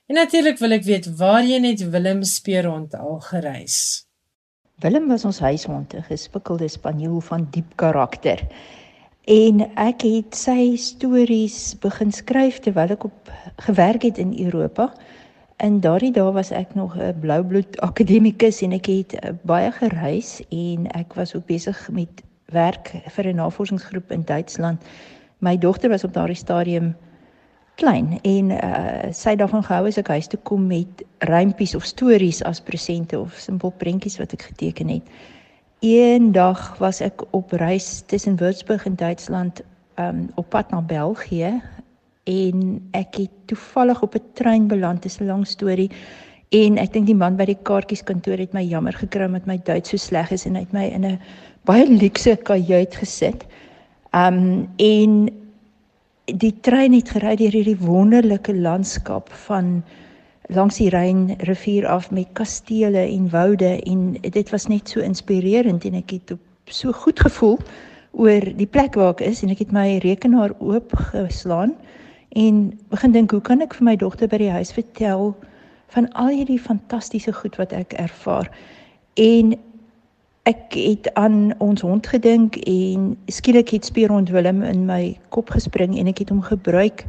En 0.04 0.18
natuurlik 0.20 0.58
wil 0.60 0.76
ek 0.76 0.82
weet 0.84 1.06
waar 1.16 1.46
jy 1.48 1.56
net 1.64 1.80
Willem 1.88 2.20
Speurhond 2.28 2.92
al 2.92 3.22
gereis. 3.24 4.04
Willem 4.84 5.06
was 5.08 5.24
ons 5.24 5.38
huishond, 5.40 5.94
'n 5.94 6.04
gespikkelde 6.04 6.68
spaniel 6.68 7.20
van 7.20 7.46
diep 7.50 7.70
karakter. 7.80 8.42
En 9.24 9.64
ek 9.80 10.04
het 10.04 10.36
sy 10.36 10.76
stories 10.76 11.78
begin 11.80 12.12
skryf 12.12 12.58
terwyl 12.60 12.92
ek 12.92 13.04
op 13.04 13.32
gewerk 13.56 14.02
het 14.02 14.18
in 14.18 14.36
Europa. 14.44 14.92
In 15.64 15.78
daardie 15.80 16.12
dae 16.12 16.32
was 16.32 16.50
ek 16.52 16.74
nog 16.76 16.96
'n 17.00 17.20
bloubloed 17.20 17.80
akademikus 17.80 18.60
en 18.62 18.72
ek 18.76 18.86
het 18.86 19.12
eh, 19.14 19.30
baie 19.48 19.70
gereis 19.72 20.42
en 20.48 20.90
ek 20.92 21.14
was 21.14 21.34
ook 21.34 21.46
besig 21.46 21.78
met 21.90 22.22
werk 22.52 22.92
vir 23.14 23.28
'n 23.28 23.36
navorsingsgroep 23.36 24.10
in 24.12 24.24
Duitsland. 24.24 24.82
My 25.38 25.58
dogter 25.58 25.88
was 25.88 26.04
op 26.04 26.12
daardie 26.12 26.36
stadium 26.36 26.96
klein 27.74 28.18
en 28.22 28.50
uh, 28.50 29.12
sy 29.12 29.34
daarvan 29.36 29.64
gehou 29.64 29.86
as 29.86 29.96
ek 29.98 30.08
huis 30.08 30.26
toe 30.26 30.40
kom 30.42 30.66
met 30.66 31.04
rympies 31.18 31.74
of 31.74 31.84
stories 31.84 32.42
as 32.42 32.60
presente 32.60 33.18
of 33.18 33.32
simpel 33.32 33.70
prentjies 33.70 34.18
wat 34.18 34.32
ek 34.32 34.42
geteken 34.42 34.88
het. 34.88 35.02
Eendag 35.80 36.76
was 36.78 37.00
ek 37.00 37.24
op 37.30 37.52
reis 37.52 38.02
tussen 38.06 38.36
Würzburg 38.36 38.84
en 38.84 38.96
Duitsland 38.96 39.62
um, 39.96 40.28
op 40.34 40.48
pad 40.48 40.70
na 40.70 40.82
België 40.82 41.62
en 42.24 42.80
ek 42.96 43.16
het 43.20 43.30
toevallig 43.46 44.02
op 44.02 44.14
'n 44.14 44.22
trein 44.34 44.66
beland, 44.68 45.02
dis 45.02 45.20
'n 45.20 45.26
lang 45.26 45.46
storie. 45.46 45.90
En 46.48 46.78
ek 46.78 46.92
dink 46.92 47.06
die 47.06 47.14
man 47.14 47.36
by 47.36 47.44
die 47.44 47.58
kaartjieskantoor 47.62 48.38
het 48.38 48.52
my 48.52 48.62
jammer 48.62 48.92
gekry 48.92 49.28
met 49.30 49.46
my 49.46 49.58
Duits 49.64 49.90
so 49.90 49.96
sleg 49.96 50.30
is 50.30 50.46
en 50.46 50.54
hy 50.54 50.60
het 50.60 50.72
my 50.72 50.84
in 50.84 51.04
'n 51.04 51.18
baie 51.64 51.86
luukse 51.86 52.36
kajuit 52.36 52.94
gesit. 52.94 53.44
Um 54.12 54.68
en 54.76 55.30
die 56.24 56.54
trein 56.60 56.92
het 56.92 57.08
gery 57.08 57.36
deur 57.36 57.52
hierdie 57.52 57.78
wonderlike 57.80 58.54
landskap 58.54 59.32
van 59.46 59.82
langs 60.48 60.76
die 60.76 60.88
Rein 60.88 61.36
rivier 61.38 61.86
af 61.86 62.10
met 62.10 62.28
kastele 62.32 63.08
en 63.08 63.30
woude 63.30 63.80
en 63.82 64.12
dit 64.20 64.50
was 64.50 64.66
net 64.66 64.88
so 64.88 65.00
inspirerend 65.00 65.84
en 65.84 65.94
ek 65.94 66.10
het 66.10 66.34
so 66.66 66.92
goed 66.92 67.20
gevoel 67.20 67.58
oor 68.12 68.44
die 68.56 68.66
plek 68.66 68.94
waar 68.94 69.14
ek 69.16 69.20
is 69.20 69.42
en 69.42 69.50
ek 69.50 69.58
het 69.64 69.72
my 69.72 69.98
rekenaar 70.04 70.52
oop 70.60 70.92
geslaan 71.12 71.74
en 72.34 72.78
begin 72.90 73.12
dink 73.12 73.30
hoe 73.30 73.40
kan 73.40 73.62
ek 73.62 73.74
vir 73.74 73.90
my 73.90 73.96
dogter 73.96 74.28
by 74.28 74.38
die 74.42 74.50
huis 74.50 74.72
vertel 74.72 75.34
van 75.94 76.10
al 76.12 76.32
hierdie 76.34 76.60
fantastiese 76.60 77.32
goed 77.32 77.56
wat 77.56 77.72
ek 77.72 77.94
ervaar 77.98 78.50
en 79.14 79.54
Ek 80.44 80.74
het 80.76 81.08
aan 81.16 81.54
ons 81.64 81.80
hond 81.80 82.06
gedink 82.06 82.58
en 82.68 83.04
skielik 83.32 83.70
het 83.72 83.86
Speurhond 83.88 84.28
Willem 84.28 84.60
in 84.62 84.82
my 84.84 85.14
kop 85.32 85.48
gespring 85.54 85.94
en 85.96 86.10
ek 86.10 86.20
het 86.20 86.32
hom 86.34 86.42
gebruik 86.44 87.06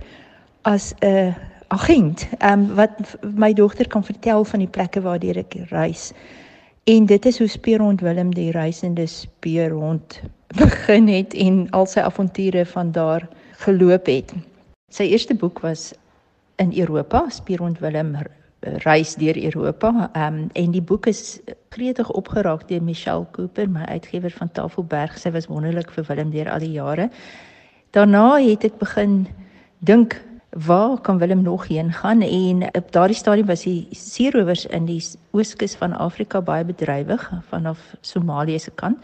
as 0.64 0.94
'n 1.04 1.36
agent, 1.68 2.24
um, 2.40 2.64
wat 2.80 2.96
my 3.36 3.52
dogter 3.54 3.88
kan 3.88 4.04
vertel 4.08 4.46
van 4.48 4.64
die 4.64 4.72
plekke 4.72 5.02
waardeur 5.02 5.38
ek 5.38 5.58
reis. 5.70 6.14
En 6.88 7.06
dit 7.06 7.26
is 7.26 7.38
hoe 7.38 7.48
Speurhond 7.48 8.02
Willem 8.02 8.32
die 8.34 8.52
reisende 8.52 9.06
speurhond 9.06 10.22
begin 10.56 11.08
het 11.08 11.34
en 11.34 11.70
al 11.70 11.86
sy 11.86 12.00
avonture 12.00 12.66
van 12.66 12.92
daar 12.92 13.28
geloop 13.52 14.06
het. 14.06 14.34
Sy 14.96 15.10
eerste 15.12 15.36
boek 15.36 15.60
was 15.60 15.90
in 16.56 16.72
Europa, 16.72 17.26
Speurhond 17.30 17.82
Willem 17.84 18.16
reis 18.86 19.16
deur 19.20 19.36
Europa. 19.44 20.10
Ehm 20.14 20.38
um, 20.38 20.50
en 20.54 20.72
die 20.72 20.82
boek 20.82 21.10
is 21.12 21.40
gretig 21.70 22.12
opgeraak 22.12 22.68
deur 22.70 22.84
Michelle 22.84 23.26
Cooper, 23.32 23.68
my 23.70 23.84
uitgewer 23.92 24.32
van 24.32 24.52
Tafelberg. 24.52 25.18
Sy 25.20 25.34
was 25.36 25.50
wonderlik 25.52 25.92
vir 25.92 26.08
Willem 26.08 26.32
deur 26.32 26.50
al 26.52 26.64
die 26.64 26.72
jare. 26.78 27.10
Daarna 27.92 28.40
het 28.40 28.64
ek 28.64 28.80
begin 28.80 29.26
dink 29.80 30.16
waar 30.66 30.96
kan 31.04 31.20
Willem 31.20 31.44
nog 31.44 31.68
heen 31.68 31.92
gaan 31.92 32.22
en 32.22 32.64
op 32.64 32.92
daardie 32.92 33.20
stadium 33.20 33.52
was 33.52 33.68
die 33.68 33.88
seerowers 33.92 34.66
in 34.66 34.88
die 34.88 35.02
ooskus 35.36 35.76
van 35.76 35.92
Afrika 35.92 36.42
baie 36.42 36.64
bedrywig 36.64 37.32
vanaf 37.52 37.84
Somalië 38.02 38.60
se 38.60 38.72
kant. 38.72 38.98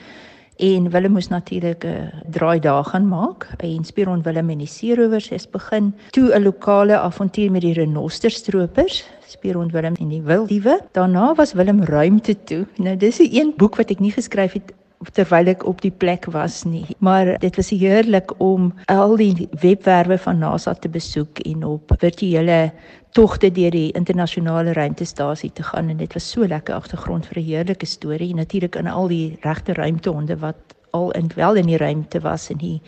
En 0.61 0.89
Willem 0.89 1.11
moes 1.11 1.27
natuurlik 1.27 1.83
'n 1.83 1.87
uh, 1.87 2.21
draai 2.29 2.59
daar 2.59 2.85
gaan 2.85 3.07
maak. 3.07 3.49
En 3.57 3.83
Spiron 3.83 4.21
Willem 4.21 4.49
en 4.49 4.57
die 4.57 4.67
seerowers 4.67 5.29
het 5.29 5.47
begin 5.51 5.95
toe 6.09 6.37
'n 6.37 6.43
lokale 6.43 6.97
avontuur 6.97 7.51
met 7.51 7.61
die 7.61 7.73
renosterstropers, 7.73 9.09
Spiron 9.25 9.71
Willem 9.71 9.93
en 9.93 10.07
die 10.07 10.21
wildiewe. 10.21 10.81
Daarna 10.91 11.33
was 11.35 11.53
Willem 11.53 11.83
ruimte 11.83 12.43
toe. 12.43 12.65
Nou 12.75 12.97
dis 12.97 13.19
'n 13.19 13.35
een 13.35 13.53
boek 13.57 13.75
wat 13.75 13.89
ek 13.89 13.99
nie 13.99 14.11
geskryf 14.11 14.53
het 14.53 14.73
terwyl 15.13 15.47
ek 15.47 15.65
op 15.67 15.81
die 15.81 15.91
plek 15.91 16.25
was 16.25 16.63
nie. 16.63 16.85
Maar 16.99 17.37
dit 17.39 17.55
was 17.55 17.69
heerlik 17.69 18.33
om 18.37 18.71
al 18.85 19.15
die 19.17 19.47
webwerwe 19.61 20.17
van 20.17 20.39
NASA 20.39 20.73
te 20.73 20.89
besoek 20.89 21.39
en 21.39 21.63
op 21.65 21.93
virtuele 21.99 22.71
togte 23.11 23.51
deur 23.51 23.71
die 23.71 23.91
internasionale 23.97 24.73
ruimtestasie 24.73 25.51
te 25.53 25.63
gaan 25.63 25.89
en 25.89 25.97
dit 25.97 26.13
was 26.13 26.29
so 26.31 26.47
lekker 26.47 26.75
agtergrond 26.75 27.25
vir 27.27 27.41
'n 27.41 27.45
heerlike 27.45 27.85
storie 27.85 28.29
en 28.29 28.35
natuurlik 28.35 28.75
in 28.75 28.87
al 28.87 29.07
die 29.07 29.37
regte 29.41 29.73
ruimtehonde 29.73 30.37
wat 30.39 30.75
al 30.91 31.11
in 31.11 31.31
wel 31.35 31.55
in 31.55 31.67
die 31.67 31.77
ruimte 31.77 32.19
was 32.19 32.49
en 32.49 32.59
hier 32.59 32.79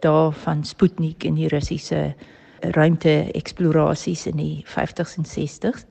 daar 0.00 0.32
van 0.32 0.64
Sputnik 0.64 1.24
en 1.24 1.34
die 1.34 1.48
Russiese 1.48 2.14
ruimte 2.60 3.30
eksplorasies 3.32 4.26
in 4.26 4.36
die 4.36 4.64
50s 4.66 5.16
en 5.16 5.26
60s. 5.26 5.86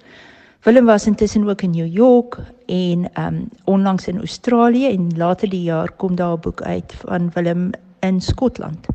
Willem 0.62 0.86
was 0.86 1.08
intussen 1.08 1.50
ook 1.50 1.62
in 1.62 1.69
New 1.69 1.93
York 1.93 2.38
en 2.65 3.10
um 3.17 3.50
onlangs 3.63 4.08
in 4.08 4.17
Australië 4.17 4.88
en 4.88 5.17
later 5.17 5.50
die 5.50 5.63
jaar 5.63 5.91
kom 5.91 6.15
daar 6.15 6.38
'n 6.38 6.39
boek 6.39 6.62
uit 6.62 6.93
van 6.93 7.32
Willem 7.34 7.69
in 8.00 8.21
Skotland. 8.21 8.86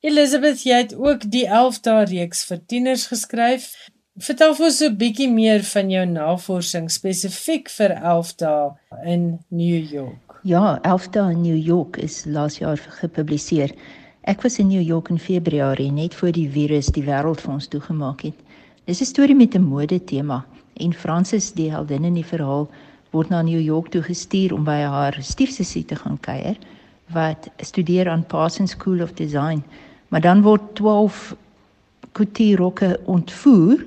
Elizabeth, 0.00 0.62
jy 0.62 0.76
het 0.76 0.94
ook 0.94 1.30
die 1.30 1.46
11 1.46 1.80
dae 1.80 2.04
reeks 2.04 2.44
vir 2.44 2.60
tieners 2.66 3.06
geskryf. 3.06 3.74
Vertel 4.16 4.54
vir 4.54 4.64
ons 4.66 4.76
so 4.76 4.86
'n 4.86 4.96
bietjie 4.96 5.30
meer 5.30 5.62
van 5.62 5.90
jou 5.90 6.06
navorsing 6.06 6.90
spesifiek 6.90 7.68
vir 7.68 7.90
11 7.90 8.34
dae 8.34 8.70
in 9.04 9.38
New 9.48 9.92
York. 9.92 10.40
Ja, 10.42 10.78
11 10.82 11.08
dae 11.08 11.30
in 11.30 11.40
New 11.40 11.66
York 11.66 11.96
is 11.96 12.24
laas 12.24 12.58
jaar 12.58 12.78
gepubliseer. 12.78 13.74
Ek 14.22 14.42
was 14.42 14.58
in 14.58 14.68
New 14.68 14.82
York 14.82 15.08
in 15.08 15.18
Februarie 15.18 15.92
net 15.92 16.14
voor 16.14 16.32
die 16.32 16.48
virus 16.48 16.86
die 16.86 17.04
wêreld 17.04 17.40
vir 17.40 17.52
ons 17.52 17.68
toegemaak 17.68 18.22
het. 18.22 18.34
Dis 18.90 19.00
'n 19.00 19.04
storie 19.04 19.36
met 19.36 19.54
'n 19.54 19.62
mode 19.62 20.04
tema 20.04 20.44
en 20.72 20.92
Frances, 20.92 21.52
die 21.52 21.70
heldin 21.70 22.04
in 22.04 22.14
die 22.14 22.24
verhaal, 22.24 22.68
word 23.10 23.28
na 23.28 23.42
New 23.42 23.60
York 23.60 23.88
toe 23.88 24.02
gestuur 24.02 24.54
om 24.54 24.64
by 24.64 24.80
haar 24.82 25.16
stiefsussie 25.20 25.84
te 25.84 25.94
gaan 25.96 26.18
kuier 26.20 26.56
wat 27.12 27.48
studeer 27.56 28.08
aan 28.08 28.26
Parsons 28.26 28.70
School 28.70 29.02
of 29.02 29.12
Design. 29.12 29.62
Maar 30.08 30.20
dan 30.20 30.42
word 30.42 30.74
12 30.74 31.36
couture 32.12 32.98
ontvoer 33.04 33.84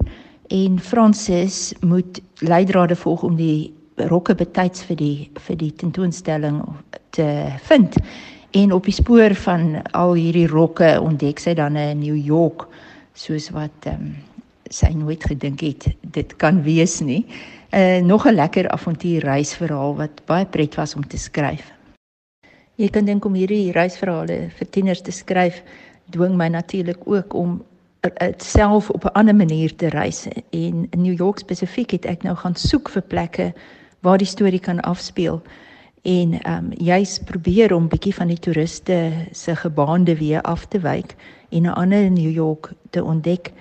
en 0.47 0.79
Francis 0.79 1.73
moet 1.81 2.21
leidrade 2.39 2.95
volg 2.95 3.23
om 3.23 3.35
die 3.35 3.73
rokke 3.95 4.35
betyds 4.35 4.83
vir 4.83 4.95
die 4.95 5.29
vir 5.35 5.57
die 5.57 5.73
tentoonstelling 5.75 6.63
te 7.09 7.51
vind. 7.67 7.95
En 8.51 8.71
op 8.71 8.85
die 8.85 8.93
spoor 8.95 9.35
van 9.35 9.81
al 9.91 10.13
hierdie 10.13 10.47
rokke 10.47 11.01
ontdek 11.01 11.39
sy 11.39 11.53
dan 11.53 11.77
'n 11.77 11.99
New 11.99 12.25
York 12.25 12.67
soos 13.13 13.49
wat 13.49 13.85
ehm 13.85 13.95
um, 13.95 14.33
sy 14.73 14.89
nooit 14.97 15.23
gedink 15.23 15.62
het 15.62 15.88
dit 16.01 16.36
kan 16.41 16.63
wees 16.63 16.99
nie. 16.99 17.25
'n 17.71 17.77
uh, 17.77 18.01
Nog 18.05 18.27
'n 18.27 18.36
lekker 18.36 18.69
avontuurreisverhaal 18.69 19.95
wat 19.95 20.25
baie 20.25 20.45
pret 20.45 20.75
was 20.75 20.95
om 20.95 21.07
te 21.07 21.17
skryf. 21.17 21.71
Jy 22.75 22.89
kan 22.89 23.05
dink 23.05 23.25
om 23.25 23.33
hierdie 23.33 23.71
reisverhale 23.71 24.49
vir 24.57 24.69
tieners 24.69 25.01
te 25.01 25.12
skryf 25.12 25.63
dwing 26.09 26.36
my 26.38 26.47
natuurlik 26.47 26.99
ook 27.05 27.33
om 27.33 27.62
self 28.38 28.89
op 28.89 29.03
'n 29.03 29.13
ander 29.13 29.36
manier 29.36 29.75
te 29.75 29.88
reis 29.88 30.27
en 30.49 30.88
in 30.89 31.01
New 31.01 31.17
York 31.17 31.39
spesifiek 31.39 31.91
het 31.91 32.05
ek 32.05 32.23
nou 32.23 32.36
gaan 32.36 32.55
soek 32.55 32.89
vir 32.89 33.01
plekke 33.01 33.53
waar 33.99 34.17
die 34.17 34.27
storie 34.27 34.59
kan 34.59 34.79
afspeel 34.79 35.41
en 36.01 36.41
ehm 36.41 36.65
um, 36.65 36.71
juis 36.77 37.19
probeer 37.19 37.73
om 37.73 37.88
bietjie 37.88 38.15
van 38.15 38.27
die 38.27 38.39
toeriste 38.39 39.12
se 39.31 39.55
gebaande 39.55 40.17
weer 40.17 40.41
af 40.41 40.65
te 40.65 40.79
wyk 40.79 41.15
en 41.49 41.62
'n 41.63 41.73
ander 41.73 42.12
New 42.12 42.31
York 42.31 42.71
te 42.89 43.03
ontdek 43.03 43.51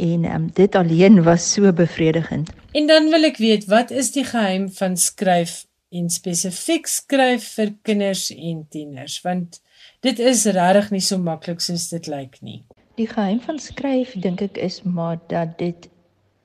en 0.00 0.24
um, 0.24 0.48
dit 0.56 0.74
alleen 0.74 1.22
was 1.22 1.52
so 1.52 1.72
bevredigend. 1.72 2.50
En 2.72 2.86
dan 2.86 3.10
wil 3.10 3.28
ek 3.28 3.40
weet 3.42 3.66
wat 3.70 3.90
is 3.90 4.12
die 4.16 4.24
geheim 4.24 4.68
van 4.72 4.96
skryf 4.96 5.64
en 5.90 6.10
spesifiek 6.10 6.86
skryf 6.86 7.46
vir 7.58 7.74
kinders 7.86 8.30
en 8.34 8.64
tieners 8.70 9.20
want 9.26 9.60
dit 10.06 10.18
is 10.18 10.44
regtig 10.46 10.90
nie 10.94 11.04
so 11.04 11.18
maklik 11.18 11.60
soos 11.60 11.88
dit 11.92 12.06
lyk 12.08 12.38
nie. 12.40 12.60
Die 13.00 13.08
geheim 13.10 13.40
van 13.44 13.58
skryf 13.58 14.14
dink 14.24 14.42
ek 14.44 14.60
is 14.60 14.80
maar 14.84 15.18
dat 15.28 15.58
dit 15.58 15.90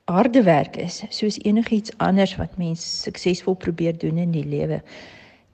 harde 0.06 0.42
werk 0.46 0.76
is, 0.78 1.00
soos 1.10 1.38
enigiets 1.42 1.92
anders 1.98 2.36
wat 2.38 2.58
mens 2.60 2.84
suksesvol 3.02 3.56
probeer 3.58 3.96
doen 3.98 4.20
in 4.22 4.32
die 4.34 4.44
lewe. 4.46 4.80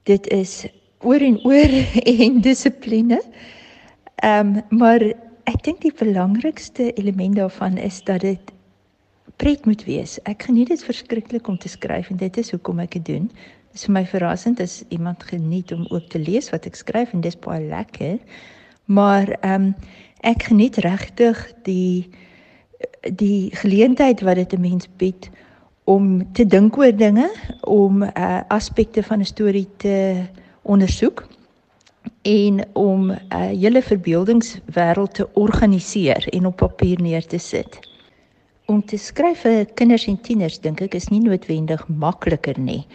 Dit 0.09 0.27
is 0.33 0.65
oor 1.01 1.21
en 1.23 1.39
oor 1.47 1.73
en 2.25 2.41
dissipline. 2.41 3.21
Ehm 4.23 4.57
um, 4.57 4.79
maar 4.79 5.03
ek 5.49 5.63
dink 5.65 5.81
die 5.83 5.93
belangrikste 5.95 6.91
element 6.99 7.35
daarvan 7.35 7.77
is 7.77 8.01
dat 8.07 8.21
dit 8.21 8.51
pret 9.41 9.65
moet 9.65 9.83
wees. 9.87 10.17
Ek 10.29 10.47
geniet 10.47 10.69
dit 10.71 10.83
verskriklik 10.83 11.47
om 11.47 11.57
te 11.57 11.71
skryf 11.71 12.09
en 12.11 12.19
dit 12.21 12.37
is 12.37 12.51
hoekom 12.53 12.79
ek 12.83 12.95
dit 12.99 13.05
doen. 13.15 13.27
Dit 13.73 13.81
is 13.81 13.87
vir 13.87 13.95
my 13.97 14.03
verrassend 14.07 14.61
as 14.63 14.81
iemand 14.93 15.23
geniet 15.27 15.73
om 15.75 15.85
ook 15.89 16.07
te 16.13 16.21
lees 16.21 16.51
wat 16.53 16.67
ek 16.69 16.77
skryf 16.79 17.13
en 17.13 17.23
dis 17.25 17.39
baie 17.39 17.63
lekker. 17.67 18.19
Maar 18.85 19.35
ehm 19.41 19.71
um, 19.71 19.73
ek 20.23 20.45
geniet 20.47 20.77
regtig 20.85 21.39
die 21.67 22.07
die 23.11 23.51
geleentheid 23.59 24.21
wat 24.23 24.39
dit 24.39 24.53
'n 24.53 24.61
mens 24.61 24.87
bied 24.97 25.29
om 25.83 26.23
te 26.33 26.45
dink 26.47 26.77
oor 26.77 26.95
dinge, 26.95 27.27
om 27.67 28.03
uh, 28.03 28.39
aspekte 28.47 29.03
van 29.03 29.19
'n 29.19 29.25
storie 29.25 29.67
te 29.77 30.23
ondersoek 30.61 31.27
en 32.21 32.65
om 32.73 33.11
'n 33.11 33.19
uh, 33.29 33.39
hele 33.59 33.81
verbeeldingswêreld 33.81 35.13
te 35.13 35.27
organiseer 35.33 36.27
en 36.29 36.45
op 36.45 36.55
papier 36.55 37.01
neer 37.01 37.25
te 37.25 37.37
sit. 37.37 37.79
Om 38.65 38.85
te 38.85 38.97
skryf 38.97 39.39
vir 39.39 39.65
kinders 39.73 40.07
en 40.07 40.21
tieners 40.21 40.59
dink 40.59 40.81
ek 40.81 40.93
is 40.93 41.07
nie 41.07 41.19
noodwendig 41.19 41.87
makliker 41.87 42.59
nie. 42.59 42.87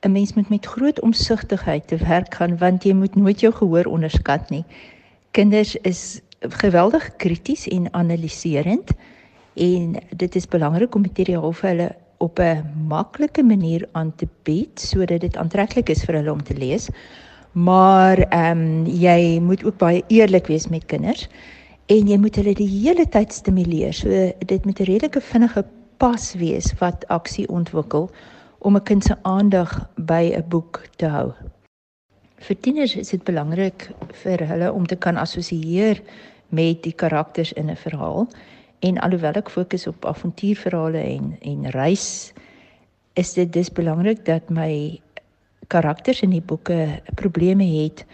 'n 0.00 0.12
mens 0.12 0.34
moet 0.34 0.48
met 0.48 0.66
groot 0.66 1.00
omsigtigheid 1.00 1.86
te 1.86 1.96
werk 1.96 2.34
gaan 2.34 2.58
want 2.58 2.84
jy 2.84 2.92
moet 2.92 3.14
nooit 3.14 3.40
jou 3.40 3.52
gehoor 3.52 3.86
onderskat 3.86 4.50
nie. 4.50 4.64
Kinders 5.30 5.76
is 5.76 6.20
geweldig 6.40 7.16
krities 7.16 7.66
en 7.68 7.92
analiserend 7.92 8.90
en 9.54 9.96
dit 10.16 10.34
is 10.34 10.46
belangrik 10.46 10.94
om 10.94 11.02
materiaal 11.02 11.52
vir 11.52 11.68
hulle 11.68 11.88
op 12.18 12.38
'n 12.38 12.86
maklike 12.88 13.42
manier 13.42 13.88
aan 13.92 14.14
te 14.16 14.28
bied 14.42 14.80
sodat 14.80 15.20
dit 15.20 15.36
aantreklik 15.36 15.88
is 15.88 16.04
vir 16.04 16.14
hulle 16.14 16.32
om 16.32 16.42
te 16.42 16.54
lees. 16.54 16.88
Maar 17.52 18.18
ehm 18.18 18.58
um, 18.58 18.86
jy 18.86 19.40
moet 19.40 19.64
ook 19.64 19.76
baie 19.76 20.04
eerlik 20.06 20.46
wees 20.46 20.68
met 20.68 20.86
kinders 20.86 21.28
en 21.86 22.08
jy 22.08 22.18
moet 22.18 22.36
hulle 22.36 22.54
die 22.54 22.68
hele 22.68 23.08
tyd 23.08 23.32
stimuleer. 23.32 23.92
So 23.92 24.32
dit 24.46 24.64
moet 24.64 24.80
'n 24.80 24.84
redelike 24.84 25.20
vinnige 25.20 25.64
pas 25.96 26.34
wees 26.34 26.72
wat 26.78 27.06
aksie 27.08 27.48
ontwikkel 27.48 28.10
om 28.58 28.76
'n 28.76 28.82
kind 28.82 29.04
se 29.04 29.16
aandag 29.22 29.88
by 29.96 30.32
'n 30.36 30.48
boek 30.48 30.82
te 30.96 31.06
hou. 31.06 31.32
Vir 32.36 32.56
tieners 32.60 32.96
is 32.96 33.08
dit 33.08 33.24
belangrik 33.24 33.90
vir 34.22 34.46
hulle 34.46 34.72
om 34.72 34.86
te 34.86 34.96
kan 34.96 35.16
assosieer 35.16 36.02
met 36.48 36.82
die 36.82 36.92
karakters 36.92 37.52
in 37.52 37.70
'n 37.70 37.76
verhaal 37.76 38.28
en 38.78 38.98
alhoewel 38.98 39.32
ek 39.32 39.50
fokus 39.50 39.86
op 39.86 40.04
avontuurverhale 40.04 40.98
en 40.98 41.36
en 41.40 41.70
reis 41.70 42.32
is 43.14 43.32
dit 43.32 43.52
dis 43.52 43.72
belangrik 43.72 44.24
dat 44.24 44.50
my 44.50 45.00
karakters 45.72 46.22
in 46.22 46.30
die 46.30 46.44
boeke 46.44 47.00
probleme 47.14 47.64
het 47.64 48.04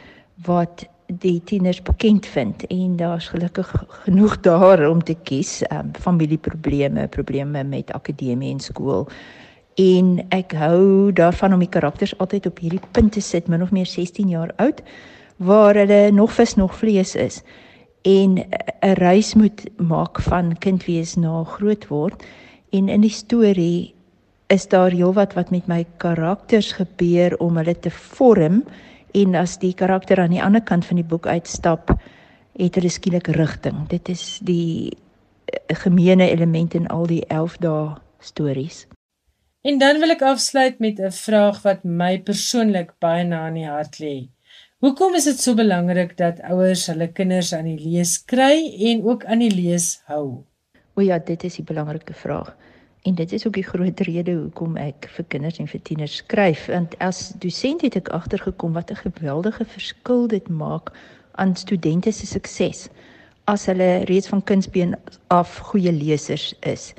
wat 0.46 0.86
die 1.06 1.42
tieners 1.44 1.82
bekend 1.82 2.26
vind. 2.26 2.66
En 2.66 2.96
daar's 2.96 3.28
gelukkig 3.28 3.84
genoeg 4.04 4.40
daar 4.40 4.88
om 4.88 5.02
te 5.02 5.14
kies 5.22 5.62
um, 5.70 5.90
familieprobleme 6.00 7.08
probleme 7.08 7.64
met 7.64 7.92
akademie 7.92 8.52
en 8.52 8.60
skool. 8.60 9.08
En 9.74 10.20
ek 10.28 10.54
hou 10.54 11.12
daarvan 11.12 11.52
om 11.52 11.62
die 11.62 11.68
karakters 11.68 12.14
altyd 12.18 12.46
op 12.46 12.58
hierdie 12.62 12.82
punt 12.92 13.12
te 13.12 13.20
sit 13.20 13.48
min 13.48 13.62
of 13.62 13.70
meer 13.74 13.86
16 13.86 14.28
jaar 14.28 14.52
oud 14.56 14.82
waar 15.36 15.74
hulle 15.74 16.10
nog 16.14 16.32
vis 16.32 16.54
nog 16.54 16.76
vlees 16.78 17.14
is. 17.14 17.42
En 18.02 18.38
'n 18.38 18.94
reis 18.94 19.34
moet 19.34 19.64
maak 19.76 20.20
van 20.20 20.58
kind 20.58 20.84
wees 20.84 21.14
na 21.14 21.44
groot 21.44 21.86
word. 21.88 22.22
En 22.70 22.88
in 22.88 23.00
die 23.00 23.10
storie 23.10 23.94
is 24.52 24.68
daar 24.68 24.90
heelwat 24.90 25.34
wat 25.34 25.50
met 25.50 25.66
my 25.66 25.84
karakters 25.96 26.72
gebeur 26.72 27.36
om 27.40 27.56
hulle 27.56 27.74
te 27.74 27.90
vorm 27.90 28.62
en 29.14 29.34
as 29.34 29.58
die 29.58 29.74
karakter 29.74 30.20
aan 30.20 30.34
die 30.34 30.42
ander 30.42 30.62
kant 30.62 30.84
van 30.84 30.96
die 30.96 31.08
boek 31.08 31.26
uitstap 31.26 31.94
het 32.58 32.74
hulle 32.74 32.90
skielik 32.90 33.28
rigting 33.28 33.88
dit 33.88 34.08
is 34.08 34.38
die 34.42 34.90
eh, 34.90 35.76
gemeene 35.84 36.30
element 36.30 36.74
in 36.74 36.86
al 36.88 37.06
die 37.06 37.24
11 37.28 37.56
dae 37.64 37.94
stories 38.20 38.86
En 39.64 39.78
dan 39.80 39.96
wil 39.96 40.12
ek 40.12 40.22
afsluit 40.28 40.78
met 40.84 40.98
'n 41.00 41.10
vraag 41.10 41.62
wat 41.64 41.84
my 41.84 42.20
persoonlik 42.20 42.90
baie 43.00 43.24
na 43.24 43.46
in 43.48 43.54
die 43.54 43.68
hart 43.68 43.94
lê. 43.98 44.28
Hoekom 44.84 45.14
is 45.14 45.24
dit 45.24 45.40
so 45.40 45.54
belangrik 45.54 46.16
dat 46.16 46.42
ouers 46.44 46.86
hulle 46.86 47.08
kinders 47.08 47.52
aan 47.56 47.64
die 47.64 47.80
lees 47.80 48.12
kry 48.24 48.56
en 48.90 49.00
ook 49.04 49.24
aan 49.24 49.38
die 49.38 49.54
lees 49.54 50.02
hou? 50.04 50.44
O 50.94 51.00
ja, 51.00 51.18
dit 51.18 51.44
is 51.44 51.58
'n 51.58 51.64
belangrike 51.64 52.12
vraag. 52.12 52.56
En 53.04 53.14
dit 53.14 53.32
is 53.32 53.46
ook 53.46 53.52
die 53.52 53.66
groot 53.66 54.00
rede 54.00 54.32
hoekom 54.32 54.78
ek 54.80 55.10
vir 55.12 55.24
kinders 55.28 55.58
en 55.60 55.68
vir 55.68 55.80
tieners 55.84 56.16
skryf. 56.22 56.66
Want 56.72 56.94
as 57.04 57.34
dosent 57.42 57.82
het 57.84 57.98
ek 58.00 58.08
agtergekom 58.16 58.72
wat 58.72 58.90
'n 58.90 59.02
geweldige 59.02 59.64
verskil 59.64 60.26
dit 60.26 60.48
maak 60.48 60.88
aan 61.36 61.56
studente 61.56 62.12
se 62.12 62.26
sukses 62.26 62.88
as 63.44 63.66
hulle 63.66 64.04
reeds 64.08 64.28
van 64.28 64.42
kindsbeen 64.42 64.96
af 65.28 65.58
goeie 65.58 65.92
lesers 65.92 66.54
is. 66.60 66.94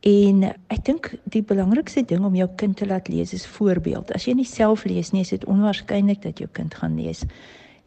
En 0.00 0.42
ek 0.74 0.84
dink 0.84 1.12
die 1.24 1.42
belangrikste 1.42 2.02
ding 2.02 2.24
om 2.24 2.34
jou 2.34 2.48
kind 2.56 2.76
te 2.76 2.86
laat 2.86 3.08
lees 3.08 3.32
is 3.32 3.46
voorbeeld. 3.46 4.10
As 4.14 4.24
jy 4.24 4.34
nie 4.34 4.46
self 4.46 4.84
lees 4.84 5.10
nie, 5.10 5.20
is 5.20 5.34
dit 5.34 5.44
onwaarskynlik 5.44 6.22
dat 6.22 6.38
jou 6.38 6.48
kind 6.52 6.74
gaan 6.74 6.96
lees. 6.98 7.22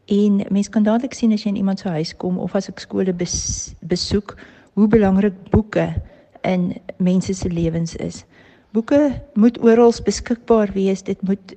En 0.06 0.42
mens 0.50 0.70
kan 0.70 0.84
dadelik 0.84 1.14
sien 1.14 1.32
as 1.32 1.44
jy 1.44 1.50
in 1.50 1.62
iemand 1.62 1.80
se 1.80 1.90
huis 1.90 2.16
kom 2.16 2.40
of 2.40 2.56
as 2.56 2.70
ek 2.70 2.80
skole 2.80 3.14
bes, 3.14 3.74
besoek, 3.82 4.38
hoe 4.74 4.88
belangrik 4.88 5.36
boeke 5.52 5.94
in 6.48 6.74
mense 6.98 7.34
se 7.34 7.50
lewens 7.50 7.96
is. 7.96 8.24
Boeke 8.72 9.22
moet 9.34 9.60
oral 9.64 9.94
beskikbaar 10.04 10.72
wees. 10.74 11.04
Dit 11.04 11.22
moet 11.22 11.56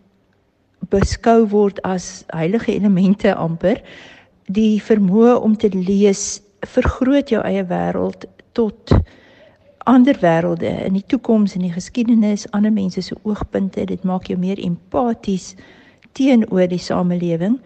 beskou 0.90 1.46
word 1.48 1.80
as 1.82 2.24
heilige 2.34 2.74
elemente 2.74 3.34
amper. 3.34 3.82
Die 4.46 4.82
vermoë 4.82 5.38
om 5.40 5.56
te 5.56 5.70
lees 5.72 6.42
vergroot 6.64 7.30
jou 7.32 7.42
eie 7.44 7.64
wêreld 7.68 8.26
tot 8.52 8.92
ander 9.84 10.16
wêrelde 10.20 10.70
in 10.86 10.96
die 10.96 11.04
toekoms 11.06 11.54
en 11.54 11.64
die 11.66 11.72
geskiedenis, 11.72 12.46
ander 12.56 12.72
mense 12.72 13.02
se 13.04 13.16
oogpunte, 13.22 13.84
dit 13.84 14.04
maak 14.04 14.30
jou 14.30 14.38
meer 14.40 14.60
empaties 14.64 15.52
teenoor 16.16 16.68
die 16.70 16.80
samelewing. 16.80 17.58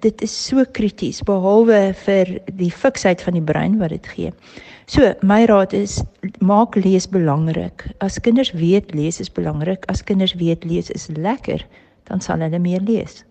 Dit 0.00 0.22
is 0.22 0.32
so 0.32 0.64
krities 0.72 1.20
behalwe 1.26 1.92
vir 2.04 2.38
die 2.56 2.70
fiksheid 2.70 3.22
van 3.22 3.36
die 3.36 3.44
brein 3.44 3.78
wat 3.80 3.92
dit 3.92 4.06
gee. 4.14 4.30
So, 4.86 5.12
my 5.22 5.44
raad 5.46 5.72
is 5.76 6.00
maak 6.40 6.76
lees 6.76 7.06
belangrik. 7.08 7.84
As 8.00 8.18
kinders 8.20 8.52
weet 8.56 8.94
lees 8.94 9.20
is 9.20 9.30
belangrik, 9.32 9.84
as 9.92 10.02
kinders 10.02 10.34
weet 10.40 10.64
lees 10.64 10.90
is 10.90 11.08
lekker, 11.12 11.64
dan 12.10 12.20
sal 12.20 12.42
hulle 12.44 12.58
meer 12.58 12.82
lees. 12.82 13.22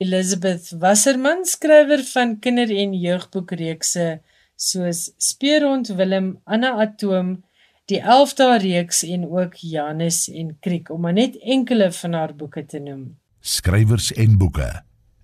Elizabeth 0.00 0.72
Wasserman, 0.80 1.44
skrywer 1.44 2.02
van 2.12 2.38
kinder- 2.40 2.72
en 2.72 2.94
jeugboekreekse 2.96 4.20
soos 4.56 5.10
Speerhond 5.16 5.88
Willem, 5.96 6.38
Anna 6.44 6.74
Atoom, 6.80 7.42
die 7.88 8.00
11 8.00 8.34
dae 8.38 8.58
reeks 8.58 9.02
en 9.04 9.26
ook 9.28 9.56
Janus 9.60 10.28
en 10.28 10.54
Kriek 10.60 10.90
om 10.90 11.00
maar 11.00 11.16
net 11.16 11.36
enkele 11.40 11.90
van 11.92 12.12
haar 12.12 12.34
boeke 12.36 12.64
te 12.66 12.78
noem. 12.78 13.16
Skrywers 13.40 14.12
en 14.12 14.38
boeke. 14.38 14.70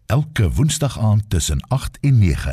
Elke 0.06 0.52
Woensdag 0.54 0.98
aand 0.98 1.30
tussen 1.30 1.60
8 1.68 1.98
en 2.00 2.18
9. 2.18 2.52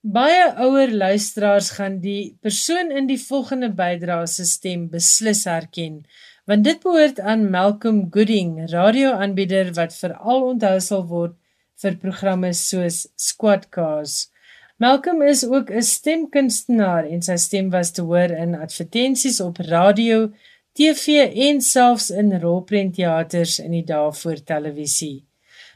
Baie 0.00 0.42
ouer 0.60 0.90
luisteraars 0.92 1.70
gaan 1.78 1.94
die 2.02 2.36
persoon 2.44 2.90
in 2.92 3.06
die 3.08 3.20
volgende 3.22 3.70
bydrae 3.72 4.26
se 4.28 4.44
stem 4.44 4.82
beslis 4.92 5.46
herken, 5.48 6.02
want 6.44 6.66
dit 6.66 6.82
behoort 6.82 7.22
aan 7.24 7.46
Malcolm 7.54 8.02
Gooding, 8.12 8.58
radioaanbieder 8.68 9.72
wat 9.78 9.96
veral 9.96 10.44
onthou 10.50 10.74
sal 10.84 11.06
word 11.08 11.38
vir 11.80 11.96
programme 12.02 12.52
soos 12.52 13.06
Squad 13.16 13.70
Cars. 13.72 14.28
Malcolm 14.76 15.24
is 15.24 15.46
ook 15.48 15.72
'n 15.72 15.82
stemkunstenaar 15.92 17.08
en 17.08 17.22
sy 17.22 17.36
stem 17.36 17.72
was 17.72 17.94
te 17.96 18.02
hoor 18.02 18.36
in 18.44 18.54
advertensies 18.54 19.40
op 19.40 19.56
radio, 19.72 20.28
TV 20.76 21.32
en 21.48 21.60
selfs 21.60 22.10
in 22.10 22.40
rolprentteaters 22.40 23.58
in 23.58 23.70
die 23.70 23.84
dae 23.84 24.12
voor 24.12 24.44
televisie. 24.44 25.29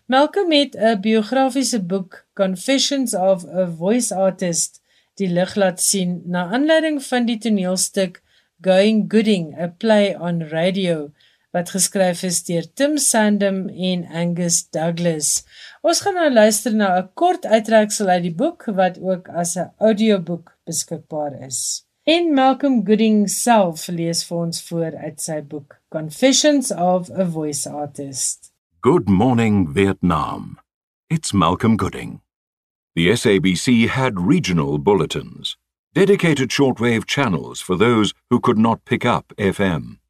Malcolm 0.06 0.52
het 0.52 0.74
'n 0.76 1.00
biografiese 1.00 1.82
boek 1.82 2.26
Confessions 2.34 3.14
of 3.14 3.44
a 3.48 3.66
Voice 3.66 4.14
Artist 4.14 4.82
die 5.14 5.28
lig 5.28 5.54
laat 5.54 5.80
sien 5.80 6.22
na 6.26 6.50
aanleiding 6.52 7.02
van 7.02 7.24
die 7.24 7.38
toneelstuk 7.38 8.22
Going 8.60 9.04
Gooding, 9.08 9.60
a 9.60 9.68
play 9.68 10.14
on 10.14 10.42
radio 10.42 11.10
wat 11.54 11.70
geskryf 11.70 12.22
is 12.22 12.42
deur 12.44 12.66
Tim 12.74 12.98
Sandham 12.98 13.68
en 13.68 14.06
Angus 14.06 14.68
Douglas. 14.70 15.44
Ons 15.80 16.00
gaan 16.00 16.14
nou 16.14 16.30
luister 16.32 16.74
na 16.74 16.98
'n 16.98 17.08
kort 17.14 17.46
uittreksel 17.46 18.08
uit 18.08 18.22
die 18.22 18.34
boek 18.34 18.64
wat 18.64 19.00
ook 19.00 19.28
as 19.28 19.56
'n 19.56 19.72
audioboek 19.78 20.56
beskikbaar 20.64 21.32
is. 21.46 21.86
En 22.02 22.34
Malcolm 22.34 22.86
Gooding 22.86 23.30
self 23.30 23.86
lees 23.88 24.24
vir 24.24 24.38
ons 24.38 24.62
voor 24.62 24.96
uit 24.96 25.20
sy 25.20 25.40
boek 25.40 25.80
Confessions 25.88 26.72
of 26.72 27.10
a 27.10 27.24
Voice 27.24 27.70
Artist. 27.70 28.43
Good 28.84 29.08
morning, 29.08 29.72
Vietnam. 29.72 30.58
It's 31.08 31.32
Malcolm 31.32 31.78
Gooding. 31.78 32.20
The 32.94 33.08
SABC 33.12 33.88
had 33.88 34.20
regional 34.20 34.76
bulletins, 34.76 35.56
dedicated 35.94 36.50
shortwave 36.50 37.06
channels 37.06 37.62
for 37.62 37.76
those 37.76 38.12
who 38.28 38.40
could 38.40 38.58
not 38.58 38.84
pick 38.84 39.06
up 39.06 39.32
FM. 39.38 40.00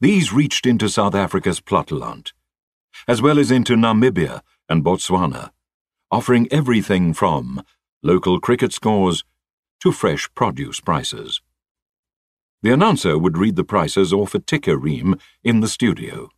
These 0.00 0.32
reached 0.32 0.66
into 0.66 0.88
South 0.88 1.14
Africa's 1.14 1.60
platteland, 1.60 2.32
as 3.06 3.22
well 3.22 3.38
as 3.38 3.52
into 3.52 3.76
Namibia 3.76 4.40
and 4.68 4.84
Botswana, 4.84 5.50
offering 6.10 6.48
everything 6.50 7.14
from 7.14 7.62
local 8.02 8.40
cricket 8.40 8.72
scores 8.72 9.22
to 9.78 9.92
fresh 9.92 10.28
produce 10.34 10.80
prices. 10.80 11.40
The 12.60 12.72
announcer 12.72 13.16
would 13.16 13.38
read 13.38 13.54
the 13.54 13.62
prices 13.62 14.12
off 14.12 14.34
a 14.34 14.40
ticker 14.40 14.76
ream 14.76 15.14
in 15.44 15.60
the 15.60 15.68
studio. 15.68 16.28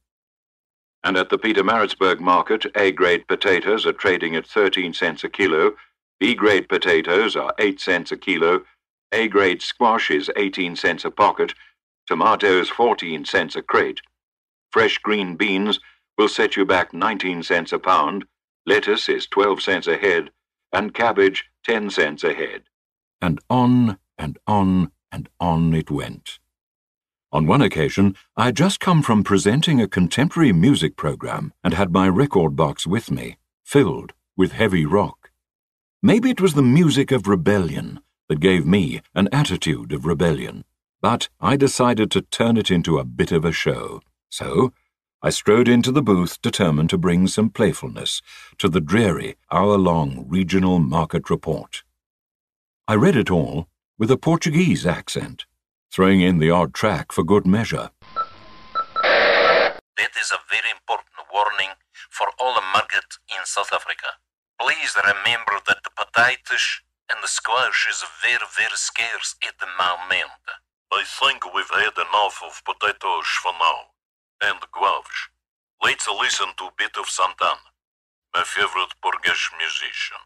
And 1.04 1.18
at 1.18 1.28
the 1.28 1.38
Pietermaritzburg 1.38 2.18
market, 2.18 2.64
A 2.74 2.90
grade 2.90 3.28
potatoes 3.28 3.84
are 3.84 3.92
trading 3.92 4.34
at 4.34 4.46
13 4.46 4.94
cents 4.94 5.22
a 5.22 5.28
kilo, 5.28 5.76
B 6.18 6.34
grade 6.34 6.66
potatoes 6.66 7.36
are 7.36 7.54
8 7.58 7.78
cents 7.78 8.10
a 8.10 8.16
kilo, 8.16 8.64
A 9.12 9.28
grade 9.28 9.60
squash 9.60 10.10
is 10.10 10.30
18 10.34 10.76
cents 10.76 11.04
a 11.04 11.10
pocket, 11.10 11.52
tomatoes 12.06 12.70
14 12.70 13.26
cents 13.26 13.54
a 13.54 13.60
crate. 13.60 14.00
Fresh 14.72 14.98
green 14.98 15.36
beans 15.36 15.78
will 16.16 16.28
set 16.28 16.56
you 16.56 16.64
back 16.64 16.94
19 16.94 17.42
cents 17.42 17.72
a 17.72 17.78
pound, 17.78 18.24
lettuce 18.64 19.08
is 19.10 19.26
12 19.26 19.60
cents 19.60 19.86
a 19.86 19.98
head, 19.98 20.30
and 20.72 20.94
cabbage 20.94 21.44
10 21.64 21.90
cents 21.90 22.24
a 22.24 22.32
head. 22.32 22.62
And 23.20 23.40
on 23.50 23.98
and 24.16 24.38
on 24.46 24.90
and 25.12 25.28
on 25.38 25.74
it 25.74 25.90
went. 25.90 26.38
On 27.34 27.48
one 27.48 27.62
occasion, 27.62 28.14
I 28.36 28.44
had 28.44 28.56
just 28.56 28.78
come 28.78 29.02
from 29.02 29.24
presenting 29.24 29.80
a 29.80 29.88
contemporary 29.88 30.52
music 30.52 30.94
program 30.94 31.52
and 31.64 31.74
had 31.74 31.90
my 31.92 32.08
record 32.08 32.54
box 32.54 32.86
with 32.86 33.10
me, 33.10 33.38
filled 33.64 34.12
with 34.36 34.52
heavy 34.52 34.86
rock. 34.86 35.32
Maybe 36.00 36.30
it 36.30 36.40
was 36.40 36.54
the 36.54 36.62
music 36.62 37.10
of 37.10 37.26
rebellion 37.26 37.98
that 38.28 38.38
gave 38.38 38.64
me 38.64 39.02
an 39.16 39.28
attitude 39.32 39.90
of 39.90 40.06
rebellion, 40.06 40.64
but 41.02 41.28
I 41.40 41.56
decided 41.56 42.12
to 42.12 42.22
turn 42.22 42.56
it 42.56 42.70
into 42.70 42.98
a 42.98 43.04
bit 43.04 43.32
of 43.32 43.44
a 43.44 43.50
show. 43.50 44.00
So, 44.30 44.72
I 45.20 45.30
strode 45.30 45.66
into 45.66 45.90
the 45.90 46.02
booth 46.02 46.40
determined 46.40 46.90
to 46.90 46.98
bring 46.98 47.26
some 47.26 47.50
playfulness 47.50 48.22
to 48.58 48.68
the 48.68 48.80
dreary, 48.80 49.34
hour 49.50 49.76
long 49.76 50.24
regional 50.28 50.78
market 50.78 51.28
report. 51.28 51.82
I 52.86 52.94
read 52.94 53.16
it 53.16 53.28
all 53.28 53.66
with 53.98 54.12
a 54.12 54.16
Portuguese 54.16 54.86
accent, 54.86 55.46
throwing 55.94 56.20
in 56.20 56.38
the 56.38 56.50
odd 56.50 56.74
track 56.74 57.12
for 57.12 57.22
good 57.22 57.46
measure. 57.46 57.88
That 59.94 60.12
is 60.18 60.32
a 60.34 60.42
very 60.50 60.70
important 60.74 61.14
warning 61.32 61.70
for 62.10 62.26
all 62.40 62.52
the 62.54 62.66
market 62.74 63.06
in 63.30 63.46
South 63.46 63.70
Africa. 63.72 64.18
Please 64.60 64.90
remember 64.98 65.62
that 65.68 65.86
the 65.86 65.94
potatoes 65.94 66.82
and 67.08 67.22
the 67.22 67.28
squash 67.28 67.86
is 67.88 68.02
very, 68.20 68.42
very 68.58 68.74
scarce 68.74 69.36
at 69.46 69.54
the 69.60 69.70
moment. 69.78 70.42
I 70.90 71.04
think 71.06 71.46
we've 71.54 71.70
had 71.70 71.94
enough 71.94 72.42
of 72.42 72.62
potatoes 72.66 73.30
for 73.38 73.52
now 73.52 73.94
and 74.42 74.58
Guaves. 74.74 75.30
Let's 75.80 76.08
listen 76.08 76.48
to 76.58 76.64
a 76.64 76.76
bit 76.76 76.98
of 76.98 77.06
Santana, 77.06 77.70
my 78.34 78.42
favorite 78.42 78.98
Portuguese 79.00 79.46
musician. 79.58 80.18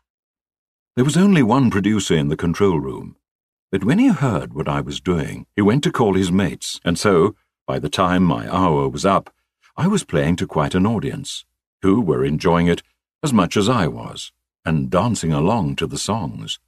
There 0.96 1.04
was 1.04 1.16
only 1.16 1.42
one 1.42 1.70
producer 1.70 2.14
in 2.14 2.28
the 2.28 2.36
control 2.36 2.80
room, 2.80 3.17
but 3.70 3.84
when 3.84 3.98
he 3.98 4.08
heard 4.08 4.54
what 4.54 4.68
I 4.68 4.80
was 4.80 5.00
doing, 5.00 5.46
he 5.54 5.62
went 5.62 5.84
to 5.84 5.92
call 5.92 6.14
his 6.14 6.32
mates, 6.32 6.80
and 6.84 6.98
so, 6.98 7.34
by 7.66 7.78
the 7.78 7.90
time 7.90 8.22
my 8.22 8.48
hour 8.52 8.88
was 8.88 9.04
up, 9.04 9.30
I 9.76 9.86
was 9.86 10.04
playing 10.04 10.36
to 10.36 10.46
quite 10.46 10.74
an 10.74 10.86
audience, 10.86 11.44
who 11.82 12.00
were 12.00 12.24
enjoying 12.24 12.66
it 12.66 12.82
as 13.22 13.32
much 13.32 13.56
as 13.56 13.68
I 13.68 13.86
was, 13.86 14.32
and 14.64 14.90
dancing 14.90 15.32
along 15.32 15.76
to 15.76 15.86
the 15.86 15.98
songs. 15.98 16.58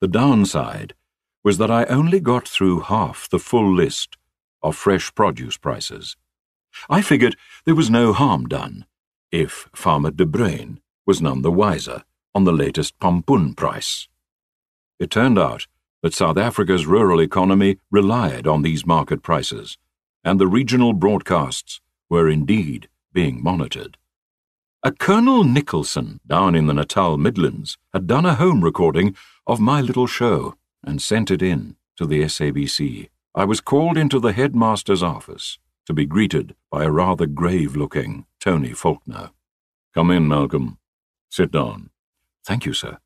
The 0.00 0.08
downside 0.08 0.94
was 1.42 1.58
that 1.58 1.70
I 1.70 1.84
only 1.84 2.20
got 2.20 2.46
through 2.46 2.80
half 2.80 3.28
the 3.28 3.38
full 3.38 3.74
list 3.74 4.16
of 4.62 4.76
fresh 4.76 5.14
produce 5.14 5.56
prices. 5.56 6.16
I 6.90 7.00
figured 7.00 7.36
there 7.64 7.74
was 7.74 7.90
no 7.90 8.12
harm 8.12 8.46
done 8.46 8.84
if 9.30 9.68
Farmer 9.74 10.10
De 10.10 10.26
was 11.06 11.22
none 11.22 11.42
the 11.42 11.50
wiser 11.50 12.04
on 12.34 12.44
the 12.44 12.52
latest 12.52 12.98
pompoen 12.98 13.56
price. 13.56 14.08
It 14.98 15.10
turned 15.10 15.38
out 15.38 15.66
that 16.02 16.14
South 16.14 16.36
Africa's 16.36 16.86
rural 16.86 17.20
economy 17.20 17.78
relied 17.90 18.46
on 18.46 18.62
these 18.62 18.86
market 18.86 19.22
prices, 19.22 19.78
and 20.24 20.40
the 20.40 20.46
regional 20.46 20.92
broadcasts 20.92 21.80
were 22.08 22.28
indeed 22.28 22.88
being 23.12 23.42
monitored. 23.42 23.96
A 24.84 24.92
Colonel 24.92 25.42
Nicholson 25.42 26.20
down 26.26 26.54
in 26.54 26.66
the 26.66 26.74
Natal 26.74 27.16
Midlands 27.16 27.78
had 27.92 28.06
done 28.06 28.24
a 28.24 28.36
home 28.36 28.62
recording 28.62 29.16
of 29.46 29.58
my 29.58 29.80
little 29.80 30.06
show 30.06 30.54
and 30.84 31.02
sent 31.02 31.30
it 31.30 31.42
in 31.42 31.76
to 31.96 32.06
the 32.06 32.22
SABC. 32.22 33.08
I 33.34 33.44
was 33.44 33.60
called 33.60 33.98
into 33.98 34.20
the 34.20 34.32
headmaster's 34.32 35.02
office 35.02 35.58
to 35.86 35.92
be 35.92 36.06
greeted 36.06 36.54
by 36.70 36.84
a 36.84 36.90
rather 36.90 37.26
grave 37.26 37.74
looking 37.74 38.26
Tony 38.40 38.72
Faulkner. 38.72 39.30
Come 39.94 40.10
in, 40.10 40.28
Malcolm. 40.28 40.78
Sit 41.28 41.50
down. 41.50 41.90
Thank 42.44 42.64
you, 42.64 42.72
sir. 42.72 42.98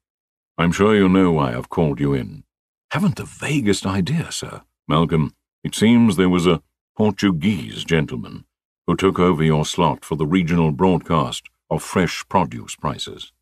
I'm 0.58 0.72
sure 0.72 0.94
you 0.94 1.08
know 1.08 1.32
why 1.32 1.54
I've 1.54 1.70
called 1.70 2.00
you 2.00 2.12
in. 2.12 2.44
Haven't 2.92 3.16
the 3.16 3.24
vaguest 3.24 3.86
idea, 3.86 4.30
sir. 4.30 4.60
Malcolm, 4.86 5.34
it 5.64 5.74
seems 5.74 6.16
there 6.16 6.28
was 6.28 6.46
a 6.46 6.60
Portuguese 6.94 7.84
gentleman 7.84 8.44
who 8.86 8.96
took 8.96 9.18
over 9.18 9.42
your 9.42 9.64
slot 9.64 10.04
for 10.04 10.14
the 10.14 10.26
regional 10.26 10.72
broadcast 10.72 11.44
of 11.70 11.82
fresh 11.82 12.22
produce 12.28 12.76
prices. 12.76 13.32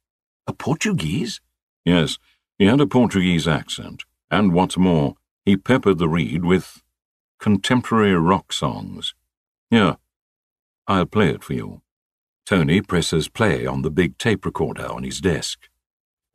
A 0.47 0.53
Portuguese? 0.53 1.41
Yes, 1.85 2.17
he 2.59 2.67
had 2.67 2.81
a 2.81 2.87
Portuguese 2.87 3.49
accent, 3.49 4.05
and 4.31 4.53
what's 4.53 4.77
more, 4.77 5.17
he 5.45 5.57
peppered 5.57 5.99
the 5.99 6.09
reed 6.09 6.45
with 6.45 6.81
contemporary 7.41 8.15
rock 8.15 8.53
songs. 8.53 9.15
Here, 9.69 9.97
I'll 10.87 11.07
play 11.07 11.31
it 11.31 11.43
for 11.43 11.55
you. 11.55 11.83
Tony 12.47 12.83
presses 12.83 13.27
play 13.27 13.67
on 13.67 13.83
the 13.83 13.91
big 13.91 14.17
tape 14.17 14.45
recorder 14.45 14.87
on 14.87 15.03
his 15.03 15.21
desk, 15.21 15.69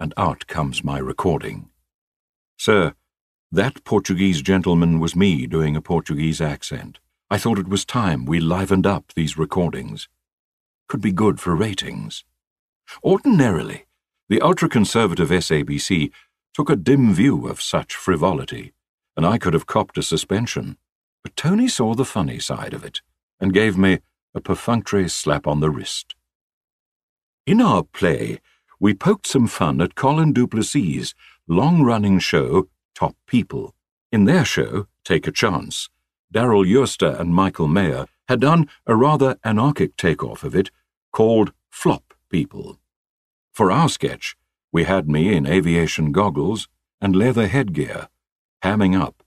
and 0.01 0.13
out 0.17 0.47
comes 0.47 0.83
my 0.83 0.97
recording. 0.97 1.69
Sir, 2.57 2.93
that 3.55 3.85
Portuguese 3.85 4.41
gentleman 4.41 4.99
was 4.99 5.15
me 5.15 5.47
doing 5.47 5.77
a 5.77 5.81
Portuguese 5.81 6.41
accent. 6.41 6.99
I 7.29 7.37
thought 7.37 7.57
it 7.57 7.69
was 7.69 7.85
time 7.85 8.25
we 8.25 8.41
livened 8.41 8.85
up 8.85 9.13
these 9.15 9.37
recordings. 9.37 10.09
Could 10.89 10.99
be 10.99 11.13
good 11.13 11.39
for 11.39 11.55
ratings. 11.55 12.25
Ordinarily, 13.01 13.85
the 14.27 14.41
ultra 14.41 14.67
conservative 14.67 15.29
SABC 15.29 16.11
took 16.53 16.69
a 16.69 16.75
dim 16.75 17.13
view 17.13 17.47
of 17.47 17.61
such 17.61 17.95
frivolity, 17.95 18.73
and 19.15 19.25
I 19.25 19.37
could 19.37 19.53
have 19.53 19.65
copped 19.65 19.97
a 19.97 20.03
suspension. 20.03 20.77
But 21.23 21.37
Tony 21.37 21.69
saw 21.69 21.95
the 21.95 22.03
funny 22.03 22.39
side 22.39 22.73
of 22.73 22.83
it 22.83 23.01
and 23.39 23.53
gave 23.53 23.77
me 23.77 23.99
a 24.33 24.41
perfunctory 24.41 25.07
slap 25.07 25.47
on 25.47 25.61
the 25.61 25.69
wrist. 25.69 26.13
In 27.47 27.61
our 27.61 27.83
play, 27.83 28.41
we 28.81 28.93
poked 28.93 29.27
some 29.27 29.47
fun 29.47 29.79
at 29.79 29.95
Colin 29.95 30.33
Duplessis' 30.33 31.13
long 31.47 31.83
running 31.83 32.19
show, 32.19 32.67
Top 32.95 33.15
People. 33.27 33.75
In 34.11 34.23
their 34.25 34.45
show, 34.45 34.87
Take 35.03 35.27
a 35.27 35.31
Chance, 35.31 35.89
Daryl 36.33 36.65
Eurster 36.65 37.19
and 37.19 37.35
Michael 37.35 37.67
Mayer 37.67 38.07
had 38.27 38.39
done 38.39 38.69
a 38.87 38.95
rather 38.95 39.37
anarchic 39.43 39.95
takeoff 39.97 40.43
of 40.43 40.55
it 40.55 40.71
called 41.11 41.51
Flop 41.69 42.13
People. 42.29 42.79
For 43.53 43.71
our 43.71 43.89
sketch, 43.89 44.35
we 44.71 44.85
had 44.85 45.07
me 45.07 45.35
in 45.35 45.45
aviation 45.45 46.11
goggles 46.11 46.67
and 46.99 47.15
leather 47.15 47.47
headgear, 47.47 48.07
hamming 48.63 48.99
up 48.99 49.23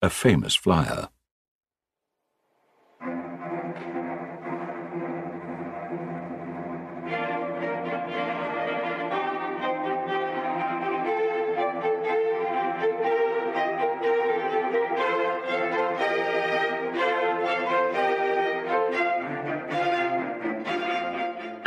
a 0.00 0.10
famous 0.10 0.54
flyer. 0.54 1.08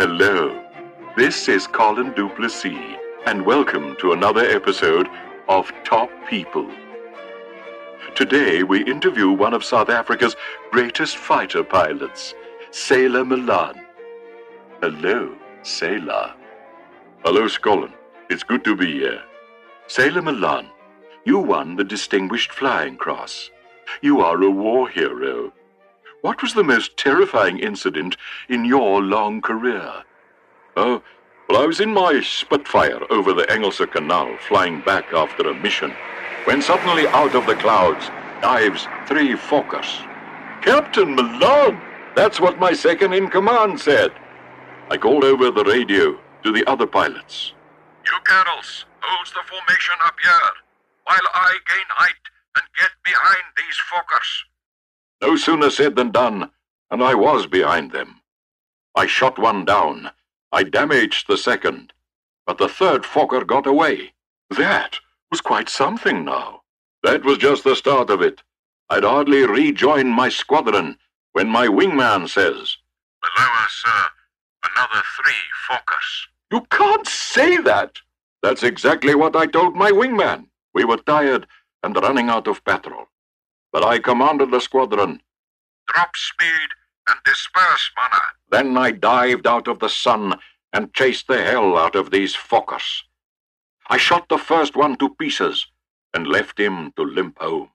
Hello, 0.08 0.64
this 1.18 1.50
is 1.50 1.66
Colin 1.66 2.14
Duplessis, 2.14 2.96
and 3.26 3.44
welcome 3.44 3.96
to 3.96 4.12
another 4.12 4.46
episode 4.46 5.08
of 5.50 5.72
Top 5.84 6.12
People. 6.30 6.70
Today 8.14 8.62
we 8.62 8.86
interview 8.86 9.32
one 9.32 9.56
of 9.56 9.64
South 9.64 9.90
Africa's 9.90 10.36
greatest 10.70 11.18
fighter 11.18 11.64
pilots, 11.64 12.36
Sailor 12.70 13.26
Milan. 13.26 13.84
Hello, 14.80 15.36
Sailor. 15.64 16.36
Hello, 17.24 17.48
Colin. 17.60 17.92
It's 18.30 18.44
good 18.44 18.64
to 18.64 18.76
be 18.76 18.92
here. 18.92 19.24
Sailor 19.88 20.22
Milan, 20.22 20.68
you 21.26 21.40
won 21.40 21.78
the 21.78 21.84
Distinguished 21.84 22.52
Flying 22.52 22.96
Cross. 22.96 23.50
You 24.04 24.22
are 24.22 24.40
a 24.44 24.52
war 24.52 24.88
hero. 24.88 25.52
What 26.26 26.42
was 26.42 26.56
the 26.56 26.64
most 26.64 26.98
terrifying 26.98 27.60
incident 27.60 28.18
in 28.50 28.66
your 28.66 29.00
long 29.00 29.44
career? 29.44 30.02
Oh, 30.76 31.04
well, 31.48 31.62
I 31.62 31.68
was 31.68 31.80
in 31.80 31.94
my 31.94 32.20
Spitfire 32.20 33.00
over 33.12 33.32
the 33.32 33.44
Engelse 33.44 33.86
Canal, 33.92 34.36
flying 34.48 34.82
back 34.82 35.14
after 35.14 35.48
a 35.48 35.54
mission, 35.54 35.94
when 36.46 36.64
suddenly 36.64 37.08
out 37.10 37.36
of 37.36 37.46
the 37.46 37.54
clouds 37.54 38.08
dives 38.42 38.88
three 39.06 39.34
Fokkers. 39.36 40.02
Captain 40.64 41.14
Milan! 41.14 41.80
That's 42.16 42.42
what 42.42 42.58
my 42.58 42.74
second 42.74 43.14
in 43.14 43.30
command 43.30 43.80
said. 43.80 44.12
I 44.90 44.98
called 44.98 45.24
over 45.24 45.52
the 45.52 45.64
radio 45.64 46.20
to 46.42 46.52
the 46.52 46.66
other 46.66 46.88
pilots. 46.88 47.54
You 48.04 48.18
girls, 48.24 48.86
hold 49.00 49.28
the 49.28 49.48
formation 49.48 49.94
up 50.04 50.16
here, 50.24 50.52
while 51.04 51.28
I 51.36 51.54
gain 51.68 51.86
height 51.90 52.26
and 52.56 52.66
get 52.76 52.90
behind 53.04 53.44
these 53.58 53.78
Fokkers. 53.94 54.55
No 55.26 55.36
sooner 55.36 55.72
said 55.72 55.96
than 55.96 56.12
done, 56.12 56.52
and 56.92 57.04
I 57.04 57.16
was 57.16 57.48
behind 57.48 57.92
them. 57.92 58.22
I 58.96 59.08
shot 59.08 59.40
one 59.40 59.66
down. 59.66 60.12
I 60.52 60.62
damaged 60.62 61.26
the 61.28 61.36
second, 61.36 61.94
but 62.46 62.60
the 62.60 62.70
third 62.70 63.02
Fokker 63.06 63.44
got 63.44 63.66
away. 63.66 64.14
That 64.52 65.00
was 65.32 65.42
quite 65.42 65.68
something 65.68 66.24
now. 66.26 66.62
That 67.02 67.26
was 67.26 67.40
just 67.40 67.64
the 67.64 67.76
start 67.76 68.12
of 68.12 68.22
it. 68.22 68.44
I'd 68.92 69.04
hardly 69.04 69.48
rejoined 69.48 70.12
my 70.12 70.30
squadron 70.30 71.00
when 71.34 71.50
my 71.50 71.66
wingman 71.66 72.30
says, 72.30 72.78
Below 73.24 73.50
us, 73.64 73.84
sir, 73.84 74.06
another 74.64 75.02
three 75.18 75.44
Fokkers. 75.68 76.28
You 76.52 76.68
can't 76.70 77.08
say 77.08 77.58
that! 77.58 77.98
That's 78.44 78.62
exactly 78.62 79.16
what 79.16 79.36
I 79.36 79.48
told 79.48 79.76
my 79.76 79.90
wingman. 79.90 80.50
We 80.76 80.86
were 80.86 80.98
tired 80.98 81.48
and 81.82 81.96
running 81.96 82.30
out 82.30 82.48
of 82.48 82.64
petrol. 82.64 83.08
But 83.76 83.84
I 83.84 84.00
commanded 84.00 84.52
the 84.52 84.62
squadron. 84.62 85.22
Drop 85.88 86.16
speed 86.16 86.70
and 87.10 87.18
disperse, 87.26 87.92
manna. 87.98 88.22
Then 88.50 88.78
I 88.78 88.92
dived 88.92 89.46
out 89.46 89.68
of 89.68 89.80
the 89.80 89.90
sun 89.90 90.40
and 90.72 90.94
chased 90.94 91.28
the 91.28 91.44
hell 91.44 91.78
out 91.78 91.98
of 91.98 92.10
these 92.10 92.34
Fokkers. 92.34 93.02
I 93.90 93.98
shot 93.98 94.30
the 94.30 94.38
first 94.38 94.78
one 94.78 94.96
to 95.00 95.14
pieces 95.16 95.68
and 96.14 96.26
left 96.26 96.58
him 96.58 96.94
to 96.96 97.04
limp 97.04 97.38
home. 97.38 97.70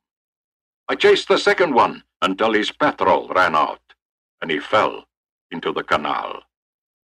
I 0.89 0.95
chased 0.95 1.29
the 1.29 1.37
second 1.37 1.75
one 1.75 2.03
until 2.23 2.55
his 2.55 2.73
petrol 2.73 3.29
ran 3.29 3.55
out 3.55 3.83
and 4.41 4.51
he 4.51 4.59
fell 4.59 5.05
into 5.51 5.71
the 5.71 5.85
canal. 5.85 6.45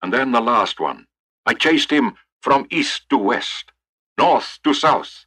And 0.02 0.12
then 0.12 0.32
the 0.32 0.42
last 0.42 0.80
one. 0.80 1.06
I 1.46 1.54
chased 1.54 1.92
him 1.92 2.16
from 2.42 2.66
east 2.72 3.04
to 3.12 3.20
west, 3.20 3.72
north 4.18 4.58
to 4.64 4.74
south. 4.74 5.26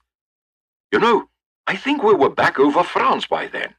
You 0.90 0.98
know, 0.98 1.28
I 1.66 1.76
think 1.76 2.02
we 2.02 2.14
were 2.14 2.30
back 2.30 2.58
over 2.58 2.82
France 2.82 3.26
by 3.26 3.46
then. 3.46 3.74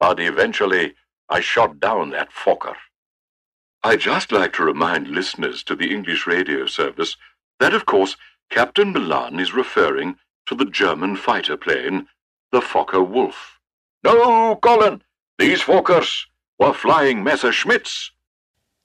But 0.00 0.20
eventually, 0.20 0.94
I 1.28 1.40
shot 1.40 1.80
down 1.80 2.10
that 2.10 2.30
Fokker. 2.32 2.76
I'd 3.82 4.00
just 4.00 4.32
like 4.32 4.54
to 4.54 4.64
remind 4.64 5.08
listeners 5.08 5.62
to 5.64 5.74
the 5.74 5.92
English 5.92 6.26
radio 6.26 6.66
service 6.66 7.16
that, 7.60 7.74
of 7.74 7.84
course, 7.84 8.16
Captain 8.50 8.92
Milan 8.92 9.38
is 9.38 9.52
referring 9.52 10.16
to 10.46 10.54
the 10.54 10.64
German 10.64 11.16
fighter 11.16 11.56
plane, 11.56 12.06
the 12.52 12.60
Fokker 12.60 13.06
Wolf. 13.06 13.60
No, 14.02 14.56
Colin, 14.56 15.02
these 15.38 15.62
Fokkers 15.62 16.26
were 16.58 16.72
flying 16.72 17.22
Messerschmitts. 17.22 18.10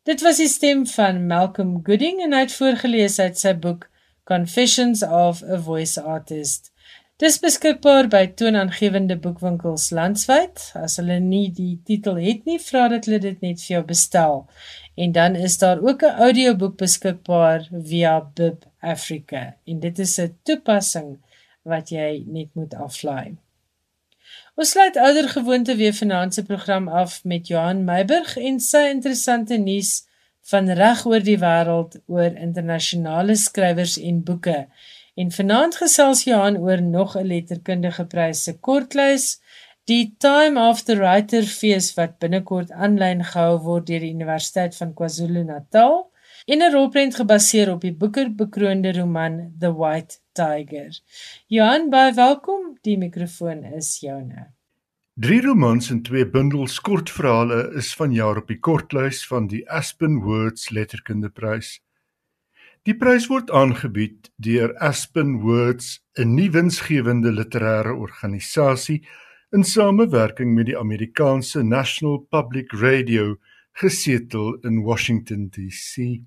Dit 0.06 0.22
was 0.22 0.38
die 0.38 0.48
stem 0.48 0.86
van 0.86 1.28
Malcolm 1.28 1.80
Gooding 1.84 2.22
en 2.24 2.34
hy 2.34 2.46
het 2.48 2.56
voorgeles 2.56 3.20
uit 3.20 3.38
sy 3.38 3.54
boek 3.54 3.90
Confessions 4.26 5.04
of 5.04 5.44
a 5.44 5.60
Voice 5.60 6.02
Artist. 6.02 6.72
Dis 7.20 7.36
beskikbaar 7.44 8.08
by 8.08 8.22
toonaangewende 8.40 9.18
boekwinkels 9.20 9.90
landwyd. 9.92 10.62
As 10.80 10.94
hulle 11.02 11.18
nie 11.20 11.50
die 11.52 11.74
titel 11.84 12.16
het 12.16 12.46
nie, 12.48 12.56
vra 12.64 12.86
dat 12.94 13.10
hulle 13.10 13.18
dit 13.26 13.42
net 13.44 13.60
vir 13.60 13.74
jou 13.74 13.82
bestel. 13.90 14.38
En 14.96 15.12
dan 15.18 15.36
is 15.36 15.58
daar 15.60 15.82
ook 15.84 16.06
'n 16.08 16.22
audioboek 16.28 16.78
beskikbaar 16.80 17.68
via 17.90 18.14
Bib 18.36 18.64
Africa. 18.80 19.56
En 19.66 19.80
dit 19.80 20.00
is 20.00 20.18
'n 20.20 20.38
toepassing 20.44 21.18
wat 21.64 21.90
jy 21.90 22.24
net 22.26 22.56
moet 22.56 22.74
aflaai. 22.74 23.36
Ons 24.56 24.70
sluit 24.70 24.96
ouer 24.96 25.30
gewoonte 25.30 25.76
weer 25.76 25.94
se 26.32 26.44
program 26.44 26.88
af 26.88 27.24
met 27.24 27.48
Johan 27.48 27.84
Meiburg 27.84 28.38
en 28.38 28.60
sy 28.60 28.90
interessante 28.90 29.58
nuus 29.58 30.08
van 30.42 30.70
reg 30.70 31.06
oor 31.06 31.20
die 31.20 31.40
wêreld 31.40 32.00
oor 32.06 32.32
internasionale 32.36 33.36
skrywers 33.36 33.98
en 33.98 34.24
boeke. 34.24 34.68
En 35.20 35.32
vanaand 35.36 35.76
gesels 35.76 36.22
Johan 36.24 36.58
oor 36.58 36.82
nog 36.82 37.18
'n 37.18 37.28
letterkundige 37.28 38.06
prys 38.06 38.44
se 38.44 38.54
kortlys, 38.60 39.26
die 39.84 40.16
Time 40.18 40.68
of 40.70 40.82
the 40.82 40.96
Writer 40.96 41.44
fees 41.44 41.94
wat 41.94 42.20
binnekort 42.20 42.72
aanlyn 42.72 43.24
gehou 43.32 43.58
word 43.66 43.88
deur 43.88 44.00
die 44.00 44.14
Universiteit 44.14 44.76
van 44.76 44.94
KwaZulu-Natal, 44.94 46.12
en 46.46 46.62
'n 46.62 46.72
rolprent 46.72 47.16
gebaseer 47.16 47.72
op 47.72 47.82
die 47.82 47.94
boekerbekroonde 47.94 48.94
roman 49.00 49.36
The 49.60 49.74
White 49.74 50.16
Tiger. 50.32 51.02
Johan, 51.48 51.90
baie 51.90 52.14
welkom. 52.14 52.78
Die 52.82 52.98
mikrofoon 52.98 53.64
is 53.64 54.00
joune. 54.00 54.48
Drie 55.14 55.42
romans 55.42 55.90
en 55.90 56.02
twee 56.02 56.30
bundels 56.30 56.80
kortverhale 56.80 57.74
is 57.76 57.96
vanjaar 57.96 58.38
op 58.38 58.48
die 58.48 58.60
kortlys 58.60 59.28
van 59.28 59.48
die 59.48 59.70
Aspen 59.70 60.20
Words 60.20 60.70
Letterkundeprys. 60.70 61.82
Die 62.88 62.96
prys 62.96 63.26
word 63.28 63.50
aangebied 63.52 64.30
deur 64.40 64.72
Aspen 64.80 65.42
Words, 65.44 66.00
'n 66.16 66.32
nuwe 66.36 66.54
winsgewende 66.54 67.32
literêre 67.36 67.92
organisasie 67.92 69.02
in 69.52 69.66
samewerking 69.68 70.54
met 70.56 70.70
die 70.72 70.78
Amerikaanse 70.80 71.64
National 71.64 72.20
Public 72.32 72.72
Radio 72.72 73.36
gesetel 73.74 74.56
in 74.64 74.84
Washington 74.84 75.50
DC. 75.50 76.24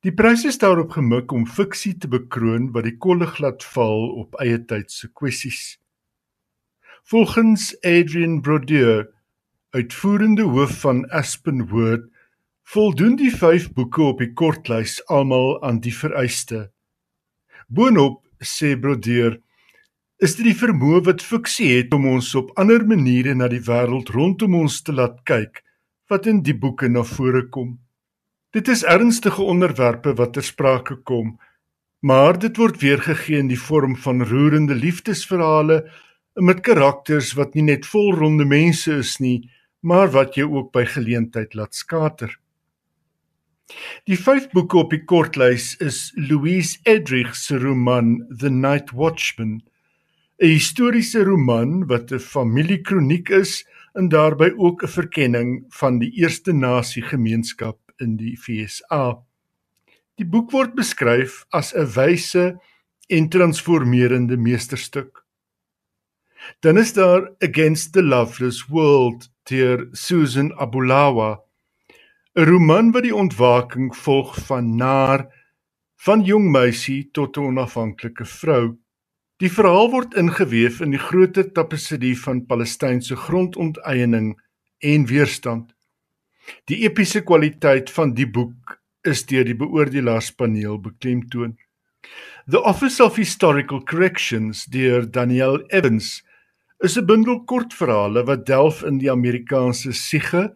Die 0.00 0.14
prys 0.16 0.46
is 0.48 0.58
daarop 0.58 0.96
gemik 0.96 1.32
om 1.32 1.44
fiksie 1.46 1.92
te 1.98 2.08
bekroon 2.08 2.72
wat 2.72 2.88
die 2.88 2.96
kollig 2.96 3.36
laat 3.38 3.64
val 3.76 4.16
op 4.24 4.40
eie 4.40 4.64
tyd 4.64 4.90
se 4.90 5.12
kwessies. 5.12 5.76
Volgens 7.04 7.76
Adrian 7.84 8.40
Brodeur, 8.40 9.12
uitvoerende 9.76 10.48
hoof 10.48 10.80
van 10.80 11.04
Aspen 11.12 11.68
Word, 11.68 12.08
voldoen 12.64 13.16
die 13.20 13.30
5 13.30 13.72
boeke 13.76 14.02
op 14.02 14.22
die 14.22 14.32
kortlys 14.32 14.96
almal 15.12 15.58
aan 15.62 15.80
die 15.84 15.92
vereiste. 15.92 16.70
Boonop 17.68 18.22
sê 18.40 18.74
Brodeur 18.80 19.36
is 20.24 20.36
dit 20.38 20.46
die 20.48 20.56
vermoë 20.56 21.02
wat 21.08 21.24
fiksie 21.24 21.70
het 21.74 21.92
om 21.94 22.06
ons 22.08 22.30
op 22.38 22.52
ander 22.60 22.84
maniere 22.88 23.34
na 23.36 23.50
die 23.52 23.62
wêreld 23.66 24.12
rondom 24.14 24.54
ons 24.62 24.80
te 24.86 24.94
laat 24.96 25.20
kyk 25.28 25.60
wat 26.12 26.28
in 26.30 26.42
die 26.46 26.56
boeke 26.56 26.88
na 26.88 27.02
vore 27.04 27.44
kom. 27.52 27.78
Dit 28.54 28.68
is 28.68 28.84
ernstige 28.86 29.42
onderwerpe 29.42 30.14
wat 30.16 30.36
ter 30.36 30.46
sprake 30.46 31.00
kom, 31.02 31.34
maar 32.00 32.38
dit 32.38 32.56
word 32.60 32.80
weergegee 32.80 33.40
in 33.42 33.50
die 33.50 33.60
vorm 33.60 33.96
van 33.96 34.22
roerende 34.22 34.76
liefdesverhale 34.78 35.82
met 36.40 36.62
karakters 36.66 37.32
wat 37.38 37.54
nie 37.54 37.66
net 37.66 37.88
volronde 37.88 38.46
mense 38.48 39.00
is 39.00 39.18
nie, 39.20 39.50
maar 39.82 40.12
wat 40.14 40.38
jou 40.38 40.48
ook 40.54 40.72
by 40.72 40.84
geleentheid 40.88 41.54
laat 41.54 41.74
skater. 41.74 42.32
Die 44.08 44.16
vyf 44.20 44.50
boeke 44.52 44.76
op 44.82 44.90
die 44.92 45.04
kortlys 45.08 45.74
is 45.80 46.12
Louise 46.16 46.78
Edrich 46.84 47.34
se 47.34 47.56
roman 47.58 48.18
The 48.40 48.50
Night 48.50 48.92
Watchman 48.92 49.62
'n 50.42 50.50
historiese 50.50 51.22
roman 51.24 51.86
wat 51.86 52.12
'n 52.12 52.18
familiekroniek 52.18 53.30
is 53.30 53.64
en 53.94 54.08
daarbey 54.08 54.52
ook 54.56 54.82
'n 54.82 54.94
verkenning 54.98 55.50
van 55.80 55.98
die 55.98 56.10
eerste 56.20 56.52
nasie-gemeenskap 56.52 57.78
in 57.98 58.16
die 58.16 58.36
FSA. 58.36 59.22
Die 60.18 60.26
boek 60.26 60.50
word 60.50 60.74
beskryf 60.74 61.44
as 61.50 61.72
'n 61.72 61.86
wyse 61.96 62.58
en 63.08 63.28
transformerende 63.28 64.36
meesterstuk. 64.36 65.24
Dan 66.60 66.78
is 66.78 66.92
daar 66.92 67.30
Against 67.40 67.92
the 67.92 68.02
Loveless 68.02 68.66
World 68.68 69.30
deur 69.42 69.88
Susan 69.92 70.52
Abulawa, 70.58 71.40
'n 72.34 72.48
roman 72.50 72.88
wat 72.90 73.04
die 73.06 73.14
ontwaking 73.14 73.92
volg 73.94 74.34
van 74.46 74.72
naar 74.76 75.20
van 76.02 76.24
jong 76.26 76.48
meisie 76.50 77.10
tot 77.14 77.36
'n 77.36 77.46
onafhanklike 77.50 78.24
vrou. 78.26 78.74
Die 79.38 79.50
verhaal 79.50 79.90
word 79.90 80.16
ingeweef 80.18 80.80
in 80.80 80.90
die 80.90 80.98
groter 80.98 81.52
tapisserie 81.52 82.16
van 82.18 82.46
Palestynse 82.46 83.16
grondonteiening 83.16 84.34
en 84.78 85.06
weerstand. 85.06 85.76
Die 86.64 86.82
epiese 86.82 87.22
kwaliteit 87.22 87.90
van 87.90 88.14
die 88.14 88.26
boek 88.26 88.82
is 89.02 89.22
deur 89.26 89.44
die 89.44 89.56
beoordelaarspaneel 89.56 90.80
beklemtoon. 90.80 91.56
The 92.50 92.62
Office 92.62 93.04
of 93.04 93.16
Historical 93.16 93.84
Corrections 93.84 94.64
deur 94.64 95.10
Daniel 95.10 95.62
Evans 95.66 96.24
is 96.78 96.98
'n 96.98 97.06
bundel 97.06 97.44
kortverhale 97.44 98.24
wat 98.24 98.46
delf 98.46 98.82
in 98.82 98.98
die 98.98 99.10
Amerikaanse 99.10 99.92
siege 99.92 100.54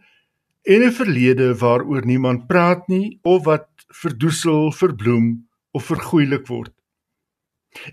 en 0.68 0.82
'n 0.84 0.92
verlede 0.92 1.54
waaroor 1.56 2.04
niemand 2.04 2.46
praat 2.46 2.88
nie 2.88 3.18
of 3.22 3.44
wat 3.44 3.68
verdoesel, 3.88 4.72
verbloem 4.72 5.48
of 5.70 5.84
vergoeilik 5.84 6.46
word. 6.46 6.74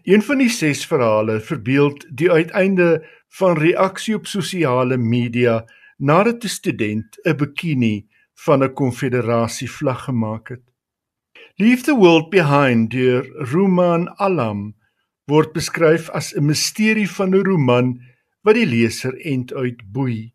Een 0.04 0.22
van 0.22 0.38
die 0.38 0.50
ses 0.50 0.86
verhale 0.86 1.40
verbeeld 1.40 2.06
die 2.18 2.32
uiteinde 2.32 3.06
van 3.40 3.58
reaksie 3.58 4.16
op 4.16 4.28
sosiale 4.28 4.98
media 4.98 5.66
nadat 5.98 6.44
'n 6.44 6.48
student 6.48 7.20
'n 7.24 7.36
bikini 7.36 8.08
van 8.46 8.64
'n 8.64 8.74
konfederasie 8.74 9.72
vlag 9.72 10.04
gemaak 10.04 10.50
het. 10.50 10.64
Leave 11.56 11.84
the 11.84 11.96
World 11.96 12.30
Behind 12.30 12.92
deur 12.92 13.24
Ruman 13.52 14.10
Alam 14.18 14.76
word 15.26 15.54
beskryf 15.54 16.10
as 16.10 16.36
'n 16.36 16.46
misterie 16.46 17.10
van 17.10 17.30
'n 17.30 17.46
roman 17.46 18.02
wat 18.42 18.56
die 18.56 18.66
leser 18.66 19.16
end 19.26 19.54
uit 19.54 19.92
boei. 19.92 20.35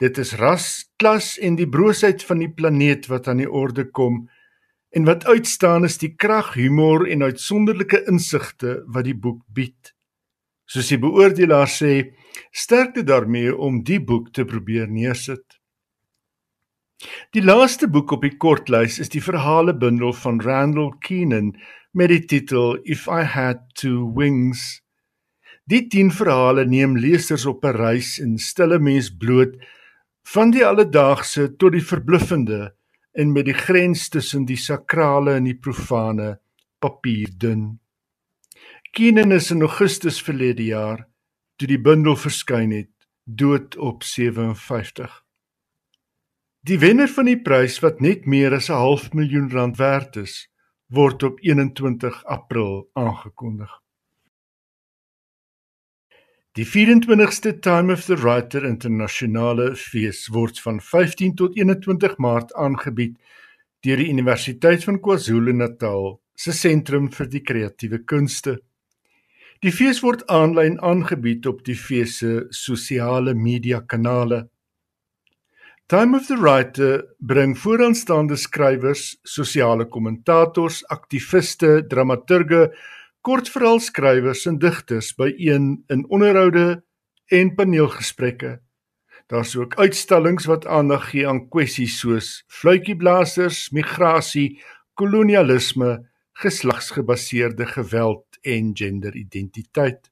Dit 0.00 0.18
is 0.18 0.32
ras, 0.40 0.90
klas 0.96 1.36
en 1.38 1.56
die 1.56 1.68
broosheid 1.68 2.24
van 2.24 2.38
die 2.40 2.48
planeet 2.48 3.06
wat 3.12 3.28
aan 3.28 3.42
die 3.44 3.50
orde 3.50 3.84
kom 3.84 4.28
En 4.90 5.04
wat 5.04 5.24
uitstaan 5.24 5.84
is 5.86 5.98
die 6.02 6.14
krag, 6.18 6.54
humor 6.58 7.06
en 7.06 7.22
uitsonderlike 7.22 8.02
insigte 8.10 8.80
wat 8.90 9.06
die 9.06 9.14
boek 9.14 9.44
bied. 9.54 9.94
Soos 10.66 10.90
die 10.90 10.98
beoordelaar 10.98 11.70
sê, 11.70 12.10
sterkte 12.50 13.04
daarmee 13.06 13.54
om 13.54 13.84
die 13.86 14.00
boek 14.02 14.32
te 14.34 14.44
probeer 14.44 14.90
neersit. 14.90 15.46
Die 17.34 17.42
laaste 17.42 17.86
boek 17.88 18.10
op 18.18 18.26
die 18.26 18.34
kortlys 18.34 18.98
is 19.00 19.14
die 19.14 19.22
verhalebundel 19.22 20.12
van 20.24 20.42
Randall 20.42 20.90
Keenan 21.06 21.54
met 21.94 22.10
die 22.10 22.24
titel 22.26 22.76
If 22.82 23.06
I 23.06 23.22
Had 23.22 23.62
Two 23.78 24.10
Wings. 24.18 24.82
Die 25.70 25.84
10 25.86 26.10
verhale 26.18 26.66
neem 26.66 26.98
lesers 26.98 27.46
op 27.46 27.64
'n 27.64 27.78
reis 27.78 28.18
en 28.18 28.38
stille 28.38 28.78
mens 28.78 29.14
bloot 29.16 29.54
van 30.22 30.50
die 30.50 30.64
alledaagse 30.66 31.56
tot 31.56 31.72
die 31.72 31.84
verbluffende 31.84 32.74
en 33.12 33.32
met 33.32 33.44
die 33.44 33.56
grens 33.56 34.08
tussen 34.08 34.44
die 34.46 34.58
sakrale 34.58 35.34
en 35.40 35.44
die 35.44 35.58
profane 35.58 36.38
papier 36.78 37.30
dun. 37.36 37.80
Keenan 38.92 39.32
is 39.32 39.50
in 39.50 39.62
Augustus 39.62 40.20
verlede 40.22 40.64
jaar 40.64 41.06
toe 41.60 41.68
die 41.68 41.80
bundel 41.80 42.16
verskyn 42.16 42.70
het, 42.72 42.92
dood 43.24 43.76
op 43.76 44.02
57. 44.08 45.10
Die 46.64 46.78
wenner 46.80 47.08
van 47.08 47.28
die 47.28 47.38
prys 47.40 47.76
wat 47.84 48.00
net 48.00 48.24
meer 48.26 48.56
as 48.56 48.70
'n 48.70 48.80
half 48.80 49.12
miljoen 49.12 49.50
rand 49.52 49.76
werd 49.76 50.16
is, 50.16 50.48
word 50.88 51.22
op 51.22 51.38
21 51.40 52.24
April 52.24 52.88
aangekondig. 52.94 53.70
Die 56.56 56.64
24ste 56.66 57.60
Time 57.62 57.92
of 57.92 58.06
the 58.06 58.16
Writer 58.16 58.64
Internasionale 58.64 59.76
Fees 59.76 60.24
word 60.34 60.58
van 60.58 60.80
15 60.82 61.36
tot 61.38 61.54
21 61.54 62.16
Maart 62.18 62.50
aangebied 62.58 63.14
deur 63.86 64.02
die 64.02 64.08
Universiteit 64.10 64.82
van 64.82 64.98
KwaZulu-Natal 64.98 66.10
se 66.34 66.50
sentrum 66.50 67.06
vir 67.14 67.30
die 67.30 67.44
kreatiewe 67.46 68.02
kunste. 68.02 68.56
Die 69.62 69.70
fees 69.70 70.02
word 70.02 70.26
aanlyn 70.26 70.80
aangebied 70.82 71.46
op 71.46 71.62
die 71.62 71.78
fees 71.78 72.18
se 72.18 72.34
sosiale 72.50 73.36
media 73.38 73.84
kanale. 73.86 74.48
Time 75.86 76.18
of 76.18 76.26
the 76.26 76.34
Writer 76.34 77.04
bring 77.22 77.54
vooraanstaande 77.54 78.34
skrywers, 78.34 79.20
sosiale 79.22 79.86
kommentators, 79.86 80.82
aktiviste, 80.90 81.76
dramaturge 81.86 82.72
kortverhaalskrywers 83.20 84.46
en 84.46 84.58
digters 84.58 85.14
byeen 85.14 85.84
in 85.92 86.04
onderhoude 86.08 86.82
en 87.30 87.54
paneelgesprekke. 87.54 88.58
Daar's 89.30 89.56
ook 89.56 89.76
uitstallings 89.78 90.44
wat 90.50 90.66
aandag 90.66 91.10
gee 91.10 91.28
aan 91.28 91.48
kwessies 91.48 91.98
soos 92.00 92.44
fluitjieblassers, 92.48 93.70
migrasie, 93.70 94.58
kolonialisme, 94.94 96.00
geslagsgebaseerde 96.32 97.66
geweld 97.66 98.38
en 98.42 98.72
genderidentiteit. 98.74 100.10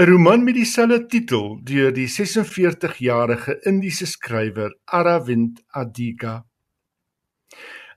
'n 0.01 0.07
Roman 0.07 0.45
met 0.45 0.55
dieselfde 0.57 1.07
titel 1.13 1.59
deur 1.69 1.91
die 1.93 2.07
46-jarige 2.09 3.59
Indiese 3.69 4.07
skrywer 4.07 4.71
Aravind 4.85 5.59
Adiga. 5.77 6.47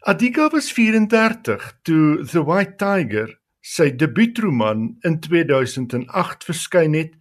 Adiga 0.02 0.50
was 0.52 0.68
34 0.72 1.80
toe 1.84 2.26
The 2.26 2.44
White 2.44 2.76
Tiger, 2.76 3.30
sy 3.62 3.96
debuutroman 3.96 4.98
in 5.08 5.16
2008 5.24 6.44
verskyn 6.44 7.00
het 7.00 7.16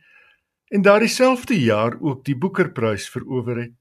en 0.74 0.82
daardie 0.82 1.12
selfde 1.14 1.60
jaar 1.60 1.94
ook 2.00 2.24
die 2.26 2.34
Boekerprys 2.34 3.06
verower 3.14 3.62
het 3.62 3.78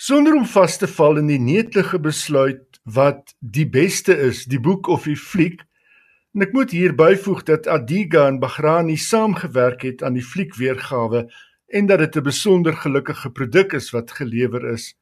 sonder 0.00 0.36
om 0.36 0.46
vas 0.48 0.78
te 0.80 0.88
val 0.88 1.18
in 1.20 1.28
die 1.28 1.40
netelige 1.40 1.98
besluit 2.00 2.78
wat 2.88 3.34
die 3.40 3.66
beste 3.68 4.16
is, 4.16 4.46
die 4.48 4.60
boek 4.60 4.88
of 4.88 5.04
die 5.04 5.16
fliek. 5.16 5.60
En 6.34 6.44
ek 6.46 6.52
moet 6.54 6.70
hier 6.70 6.92
byvoeg 6.94 7.42
dat 7.48 7.66
Adiga 7.66 8.28
en 8.30 8.38
Bagrani 8.38 8.96
saamgewerk 8.96 9.82
het 9.82 10.02
aan 10.06 10.14
die 10.14 10.26
fliekweergawe 10.26 11.24
en 11.66 11.86
dat 11.86 11.98
dit 11.98 12.16
'n 12.16 12.22
besonder 12.22 12.76
gelukkige 12.76 13.30
produk 13.30 13.72
is 13.72 13.90
wat 13.90 14.10
gelewer 14.10 14.64
is. 14.72 14.94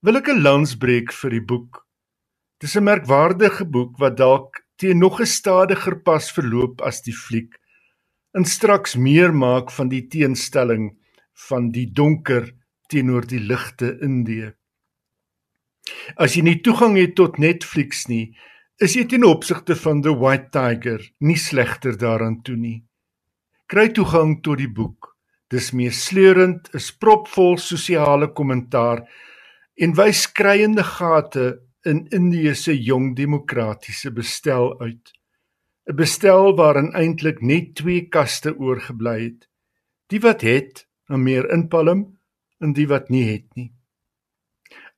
Wil 0.00 0.16
ek 0.16 0.28
'n 0.28 0.42
lans 0.42 0.76
breek 0.76 1.12
vir 1.12 1.30
die 1.30 1.44
boek. 1.44 1.86
Dis 2.58 2.76
'n 2.76 2.82
merkwaardige 2.82 3.64
boek 3.64 3.98
wat 3.98 4.16
dalk 4.16 4.64
teen 4.76 4.98
nog 4.98 5.20
'n 5.20 5.26
stadiger 5.26 6.00
pas 6.02 6.32
verloop 6.32 6.80
as 6.80 7.02
die 7.02 7.14
fliek 7.14 7.54
en 8.32 8.44
straks 8.44 8.96
meer 8.96 9.34
maak 9.34 9.70
van 9.70 9.88
die 9.88 10.06
teenstelling 10.06 10.98
van 11.48 11.70
die 11.70 11.86
donker 11.92 12.52
teenoor 12.88 13.26
die 13.26 13.40
ligte 13.40 13.98
Indië. 14.00 14.52
As 16.16 16.34
jy 16.34 16.42
nie 16.42 16.60
toegang 16.60 16.96
het 16.96 17.14
tot 17.14 17.38
Netflix 17.38 18.06
nie, 18.06 18.36
is 18.78 18.94
jy 18.94 19.08
ten 19.10 19.24
opsigte 19.26 19.74
van 19.74 20.02
The 20.06 20.12
White 20.14 20.52
Tiger 20.54 21.02
nie 21.26 21.36
slegter 21.36 21.96
daaraan 21.98 22.38
toe 22.46 22.54
nie. 22.56 22.76
Kry 23.66 23.88
toegang 23.90 24.36
tot 24.46 24.60
die 24.60 24.70
boek. 24.70 25.16
Dis 25.50 25.72
meer 25.74 25.94
sleurend, 25.96 26.68
is 26.76 26.92
propvol 26.94 27.58
sosiale 27.58 28.28
kommentaar 28.36 29.02
en 29.82 29.96
wys 29.98 30.22
skreiende 30.28 30.84
gate 30.86 31.46
in 31.88 32.04
Indië 32.14 32.54
se 32.54 32.74
jong 32.76 33.16
demokratiese 33.16 34.12
bestel 34.14 34.76
uit. 34.80 35.10
'n 35.88 35.96
Bestel 35.96 36.54
waarin 36.56 36.92
eintlik 36.92 37.40
net 37.42 37.74
twee 37.74 38.06
kaste 38.08 38.54
oorgebly 38.58 39.18
het. 39.24 39.48
Die 40.06 40.20
wat 40.20 40.42
het, 40.42 40.86
'n 41.10 41.22
meer 41.22 41.50
inpalm 41.50 42.18
en 42.60 42.72
die 42.72 42.86
wat 42.86 43.10
nie 43.10 43.24
het 43.24 43.48
nie. 43.56 43.72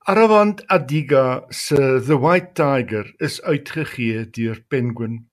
Aravand 0.09 0.63
Adiga 0.71 1.45
se 1.53 1.77
The 2.01 2.17
White 2.17 2.55
Tiger 2.55 3.05
is 3.21 3.39
uitgegee 3.43 4.25
deur 4.33 4.57
Penguin. 4.71 5.27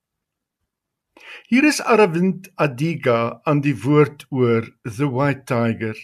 Hier 1.48 1.64
is 1.64 1.80
Aravind 1.80 2.50
Adiga 2.60 3.40
aan 3.46 3.62
die 3.62 3.78
woord 3.86 4.26
oor 4.30 4.68
The 4.84 5.08
White 5.08 5.46
Tiger. 5.46 5.96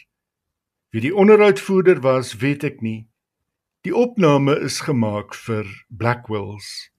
Wie 0.92 1.02
die 1.02 1.12
onderhoudvoerder 1.12 2.00
was, 2.04 2.38
weet 2.40 2.64
ek 2.64 2.80
nie. 2.82 3.10
Die 3.84 3.92
opname 3.92 4.56
is 4.56 4.80
gemaak 4.88 5.36
vir 5.36 5.68
Blackwells. 5.90 6.90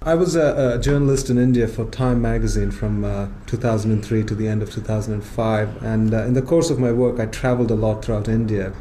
I 0.00 0.14
was 0.14 0.36
a, 0.36 0.76
a, 0.76 0.78
journalist 0.78 1.28
in 1.28 1.38
India 1.38 1.66
for 1.66 1.90
Time 1.90 2.22
magazine 2.22 2.70
from 2.70 3.04
uh, 3.04 3.26
2003 3.46 4.22
to 4.22 4.36
the 4.36 4.46
end 4.46 4.62
of 4.62 4.70
2005. 4.70 5.82
And 5.82 6.14
uh, 6.14 6.22
in 6.22 6.34
the 6.34 6.42
course 6.42 6.70
of 6.70 6.78
my 6.78 6.92
work, 6.92 7.18
I 7.18 7.26
traveled 7.26 7.72
a 7.72 7.74
lot 7.74 8.04
throughout 8.04 8.28
India. 8.28 8.72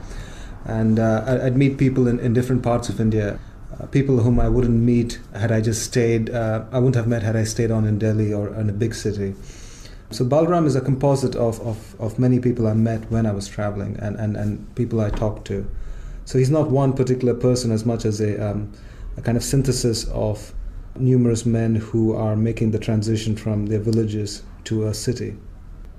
And 0.67 0.99
uh, 0.99 1.39
I'd 1.43 1.55
meet 1.55 1.77
people 1.77 2.07
in, 2.07 2.19
in, 2.19 2.33
different 2.33 2.61
parts 2.61 2.89
of 2.89 2.99
India, 2.99 3.39
uh, 3.79 3.85
people 3.87 4.19
whom 4.19 4.37
I 4.37 4.49
wouldn't 4.49 4.75
meet 4.75 5.17
had 5.33 5.49
I 5.49 5.61
just 5.61 5.81
stayed, 5.81 6.29
uh, 6.29 6.65
I 6.73 6.79
wouldn't 6.79 6.95
have 6.95 7.07
met 7.07 7.23
had 7.23 7.37
I 7.37 7.45
stayed 7.45 7.71
on 7.71 7.85
in 7.85 7.97
Delhi 7.97 8.33
or 8.33 8.53
in 8.53 8.69
a 8.69 8.73
big 8.73 8.93
city. 8.93 9.33
So 10.11 10.25
Balram 10.25 10.65
is 10.65 10.75
a 10.75 10.81
composite 10.81 11.35
of, 11.37 11.61
of, 11.61 11.95
of 11.99 12.19
many 12.19 12.39
people 12.39 12.67
I 12.67 12.73
met 12.73 13.09
when 13.09 13.25
I 13.25 13.31
was 13.31 13.47
traveling 13.47 13.97
and, 13.99 14.17
and, 14.17 14.35
and 14.35 14.75
people 14.75 14.99
I 14.99 15.09
talked 15.09 15.47
to. 15.47 15.65
So 16.25 16.37
he's 16.37 16.51
not 16.51 16.69
one 16.69 16.91
particular 16.91 17.33
person 17.33 17.71
as 17.71 17.85
much 17.85 18.03
as 18.03 18.19
a, 18.19 18.51
um, 18.51 18.73
a 19.15 19.21
kind 19.21 19.37
of 19.37 19.43
synthesis 19.43 20.05
of 20.09 20.53
numerous 20.95 21.45
men 21.45 21.75
who 21.75 22.13
are 22.13 22.35
making 22.35 22.71
the 22.71 22.79
transition 22.79 23.37
from 23.37 23.67
their 23.67 23.79
villages 23.79 24.43
to 24.65 24.85
a 24.85 24.93
city. 24.93 25.37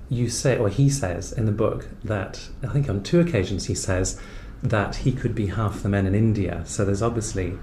You 0.09 0.29
say, 0.29 0.57
or 0.57 0.69
he 0.69 0.89
says 0.89 1.31
in 1.31 1.45
the 1.45 1.51
book, 1.51 1.87
that 2.03 2.49
I 2.63 2.67
think 2.67 2.89
on 2.89 3.01
two 3.01 3.19
occasions 3.19 3.65
he 3.65 3.75
says 3.75 4.19
that 4.61 4.97
he 4.97 5.11
could 5.11 5.33
be 5.33 5.47
half 5.47 5.83
the 5.83 5.89
men 5.89 6.05
in 6.05 6.15
India. 6.15 6.63
So 6.65 6.85
there's 6.85 7.01
obviously 7.01 7.57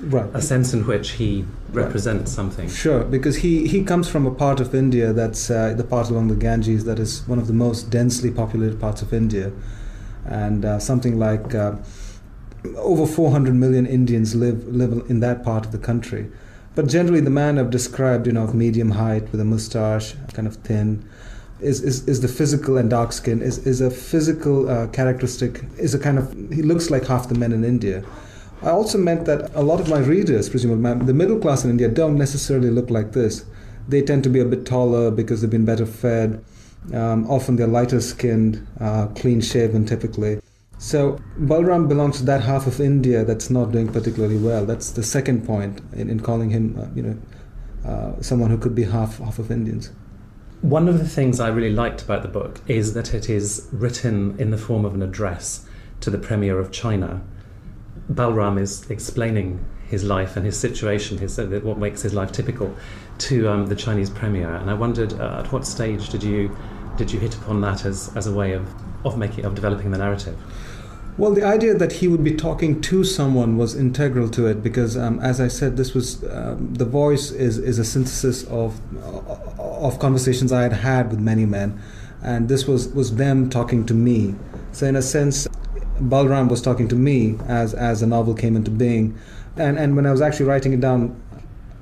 right. 0.00 0.28
a 0.32 0.40
sense 0.40 0.72
in 0.72 0.86
which 0.86 1.12
he 1.12 1.44
represents 1.70 2.30
right. 2.30 2.36
something. 2.36 2.68
Sure, 2.68 3.04
because 3.04 3.36
he, 3.36 3.66
he 3.66 3.84
comes 3.84 4.08
from 4.08 4.26
a 4.26 4.30
part 4.30 4.60
of 4.60 4.74
India 4.74 5.12
that's 5.12 5.50
uh, 5.50 5.74
the 5.74 5.84
part 5.84 6.10
along 6.10 6.28
the 6.28 6.36
Ganges 6.36 6.84
that 6.84 6.98
is 6.98 7.26
one 7.28 7.38
of 7.38 7.46
the 7.46 7.52
most 7.52 7.90
densely 7.90 8.30
populated 8.30 8.80
parts 8.80 9.02
of 9.02 9.12
India. 9.12 9.52
And 10.24 10.64
uh, 10.64 10.78
something 10.78 11.18
like 11.18 11.54
uh, 11.54 11.76
over 12.76 13.06
400 13.06 13.54
million 13.54 13.86
Indians 13.86 14.34
live, 14.34 14.66
live 14.66 15.10
in 15.10 15.20
that 15.20 15.44
part 15.44 15.66
of 15.66 15.72
the 15.72 15.78
country. 15.78 16.30
But 16.74 16.88
generally, 16.88 17.20
the 17.20 17.30
man 17.30 17.58
I've 17.58 17.70
described, 17.70 18.26
you 18.26 18.32
know, 18.32 18.44
of 18.44 18.54
medium 18.54 18.92
height 18.92 19.30
with 19.30 19.40
a 19.40 19.44
mustache, 19.44 20.14
kind 20.32 20.48
of 20.48 20.56
thin, 20.56 21.08
is, 21.60 21.80
is, 21.82 22.06
is 22.08 22.20
the 22.20 22.28
physical 22.28 22.76
and 22.76 22.90
dark 22.90 23.12
skin, 23.12 23.42
is, 23.42 23.58
is 23.66 23.80
a 23.80 23.90
physical 23.90 24.68
uh, 24.68 24.86
characteristic, 24.88 25.64
is 25.78 25.94
a 25.94 25.98
kind 25.98 26.18
of, 26.18 26.32
he 26.52 26.62
looks 26.62 26.90
like 26.90 27.06
half 27.06 27.28
the 27.28 27.34
men 27.34 27.52
in 27.52 27.64
India. 27.64 28.04
I 28.62 28.70
also 28.70 28.98
meant 28.98 29.26
that 29.26 29.54
a 29.54 29.62
lot 29.62 29.80
of 29.80 29.88
my 29.88 29.98
readers, 29.98 30.48
presumably 30.48 31.06
the 31.06 31.14
middle 31.14 31.38
class 31.38 31.64
in 31.64 31.70
India, 31.70 31.88
don't 31.88 32.16
necessarily 32.16 32.70
look 32.70 32.90
like 32.90 33.12
this. 33.12 33.44
They 33.86 34.00
tend 34.00 34.24
to 34.24 34.30
be 34.30 34.40
a 34.40 34.44
bit 34.44 34.64
taller 34.64 35.10
because 35.10 35.42
they've 35.42 35.50
been 35.50 35.66
better 35.66 35.86
fed. 35.86 36.42
Um, 36.92 37.30
often 37.30 37.56
they're 37.56 37.66
lighter 37.66 38.00
skinned, 38.00 38.66
uh, 38.80 39.08
clean 39.08 39.40
shaven 39.40 39.84
typically. 39.84 40.40
So 40.78 41.18
Balram 41.38 41.88
belongs 41.88 42.18
to 42.18 42.24
that 42.24 42.42
half 42.42 42.66
of 42.66 42.80
India 42.80 43.24
that's 43.24 43.48
not 43.48 43.72
doing 43.72 43.88
particularly 43.88 44.38
well. 44.38 44.66
That's 44.66 44.90
the 44.90 45.02
second 45.02 45.46
point 45.46 45.80
in, 45.92 46.10
in 46.10 46.20
calling 46.20 46.50
him, 46.50 46.78
uh, 46.78 46.86
you 46.94 47.02
know, 47.02 47.16
uh, 47.88 48.22
someone 48.22 48.50
who 48.50 48.58
could 48.58 48.74
be 48.74 48.84
half 48.84 49.18
half 49.18 49.38
of 49.38 49.50
Indians. 49.50 49.90
One 50.64 50.88
of 50.88 50.98
the 50.98 51.06
things 51.06 51.40
I 51.40 51.48
really 51.48 51.74
liked 51.74 52.00
about 52.00 52.22
the 52.22 52.28
book 52.28 52.58
is 52.66 52.94
that 52.94 53.12
it 53.12 53.28
is 53.28 53.68
written 53.70 54.34
in 54.40 54.50
the 54.50 54.56
form 54.56 54.86
of 54.86 54.94
an 54.94 55.02
address 55.02 55.66
to 56.00 56.08
the 56.08 56.16
Premier 56.16 56.58
of 56.58 56.72
China. 56.72 57.20
Balram 58.10 58.58
is 58.58 58.90
explaining 58.90 59.62
his 59.86 60.04
life 60.04 60.38
and 60.38 60.46
his 60.46 60.58
situation, 60.58 61.18
his, 61.18 61.38
uh, 61.38 61.60
what 61.62 61.76
makes 61.76 62.00
his 62.00 62.14
life 62.14 62.32
typical, 62.32 62.74
to 63.18 63.46
um, 63.46 63.66
the 63.66 63.76
Chinese 63.76 64.08
Premier. 64.08 64.54
And 64.54 64.70
I 64.70 64.74
wondered, 64.74 65.12
uh, 65.12 65.42
at 65.44 65.52
what 65.52 65.66
stage 65.66 66.08
did 66.08 66.22
you 66.22 66.56
did 66.96 67.12
you 67.12 67.20
hit 67.20 67.34
upon 67.34 67.60
that 67.60 67.84
as, 67.84 68.10
as 68.16 68.26
a 68.26 68.32
way 68.32 68.52
of, 68.52 68.66
of 69.04 69.18
making 69.18 69.44
of 69.44 69.54
developing 69.54 69.90
the 69.90 69.98
narrative? 69.98 70.38
Well, 71.16 71.32
the 71.32 71.44
idea 71.44 71.74
that 71.74 71.92
he 71.92 72.08
would 72.08 72.24
be 72.24 72.34
talking 72.34 72.80
to 72.82 73.04
someone 73.04 73.56
was 73.56 73.76
integral 73.76 74.28
to 74.30 74.46
it 74.46 74.64
because, 74.64 74.96
um, 74.96 75.20
as 75.20 75.40
I 75.40 75.46
said, 75.46 75.76
this 75.76 75.94
was 75.94 76.24
um, 76.24 76.74
the 76.74 76.84
voice 76.84 77.30
is, 77.30 77.56
is 77.56 77.78
a 77.78 77.84
synthesis 77.84 78.42
of 78.44 78.80
of 79.60 80.00
conversations 80.00 80.50
I 80.50 80.62
had 80.62 80.72
had 80.72 81.10
with 81.10 81.20
many 81.20 81.46
men, 81.46 81.80
and 82.20 82.48
this 82.48 82.66
was 82.66 82.88
was 82.88 83.14
them 83.14 83.48
talking 83.48 83.86
to 83.86 83.94
me. 83.94 84.34
So, 84.72 84.86
in 84.86 84.96
a 84.96 85.02
sense, 85.02 85.46
Balram 86.00 86.48
was 86.48 86.60
talking 86.60 86.88
to 86.88 86.96
me 86.96 87.38
as 87.46 87.74
as 87.74 88.00
the 88.00 88.08
novel 88.08 88.34
came 88.34 88.56
into 88.56 88.72
being, 88.72 89.16
and 89.56 89.78
and 89.78 89.94
when 89.94 90.06
I 90.06 90.10
was 90.10 90.20
actually 90.20 90.46
writing 90.46 90.72
it 90.72 90.80
down, 90.80 91.14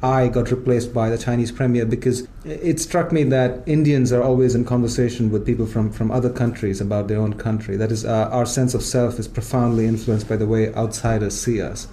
I 0.03 0.27
got 0.27 0.51
replaced 0.51 0.93
by 0.93 1.11
the 1.11 1.19
Chinese 1.19 1.53
premier 1.53 1.87
because 1.87 2.27
it 2.45 2.81
struck 2.81 3.13
me 3.13 3.23
that 3.25 3.63
Indians 3.67 4.13
are 4.13 4.21
always 4.21 4.57
in 4.57 4.65
conversation 4.65 5.31
with 5.31 5.47
people 5.47 5.65
from, 5.65 5.93
from 5.93 6.11
other 6.11 6.29
countries 6.29 6.81
about 6.81 7.07
their 7.07 7.21
own 7.21 7.35
country. 7.35 7.77
That 7.77 7.93
is, 7.93 8.05
uh, 8.05 8.29
our 8.33 8.45
sense 8.45 8.75
of 8.75 8.83
self 8.83 9.21
is 9.21 9.29
profoundly 9.29 9.87
influenced 9.87 10.29
by 10.29 10.37
the 10.37 10.47
way 10.47 10.75
outsiders 10.75 11.41
see 11.41 11.63
us. 11.63 11.87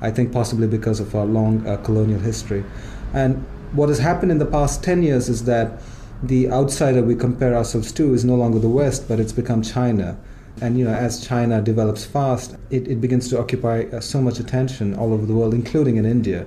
I 0.00 0.10
think 0.10 0.32
possibly 0.32 0.68
because 0.68 1.00
of 1.00 1.14
our 1.14 1.26
long 1.26 1.66
uh, 1.66 1.76
colonial 1.78 2.20
history. 2.20 2.64
And 3.12 3.44
what 3.72 3.90
has 3.90 3.98
happened 3.98 4.32
in 4.32 4.38
the 4.38 4.46
past 4.46 4.82
10 4.82 5.02
years 5.02 5.28
is 5.28 5.44
that 5.44 5.82
the 6.22 6.50
outsider 6.50 7.02
we 7.02 7.14
compare 7.14 7.54
ourselves 7.54 7.92
to 7.92 8.14
is 8.14 8.24
no 8.24 8.36
longer 8.36 8.58
the 8.58 8.70
West, 8.70 9.06
but 9.06 9.20
it's 9.20 9.32
become 9.32 9.60
China. 9.60 10.18
And 10.62 10.78
you 10.78 10.86
know, 10.86 10.94
as 10.94 11.26
China 11.26 11.60
develops 11.60 12.06
fast, 12.06 12.56
it, 12.70 12.88
it 12.88 13.02
begins 13.02 13.28
to 13.28 13.38
occupy 13.38 13.82
uh, 13.92 14.00
so 14.00 14.22
much 14.22 14.38
attention 14.38 14.94
all 14.94 15.12
over 15.12 15.26
the 15.26 15.34
world, 15.34 15.52
including 15.52 15.96
in 15.96 16.06
India. 16.06 16.46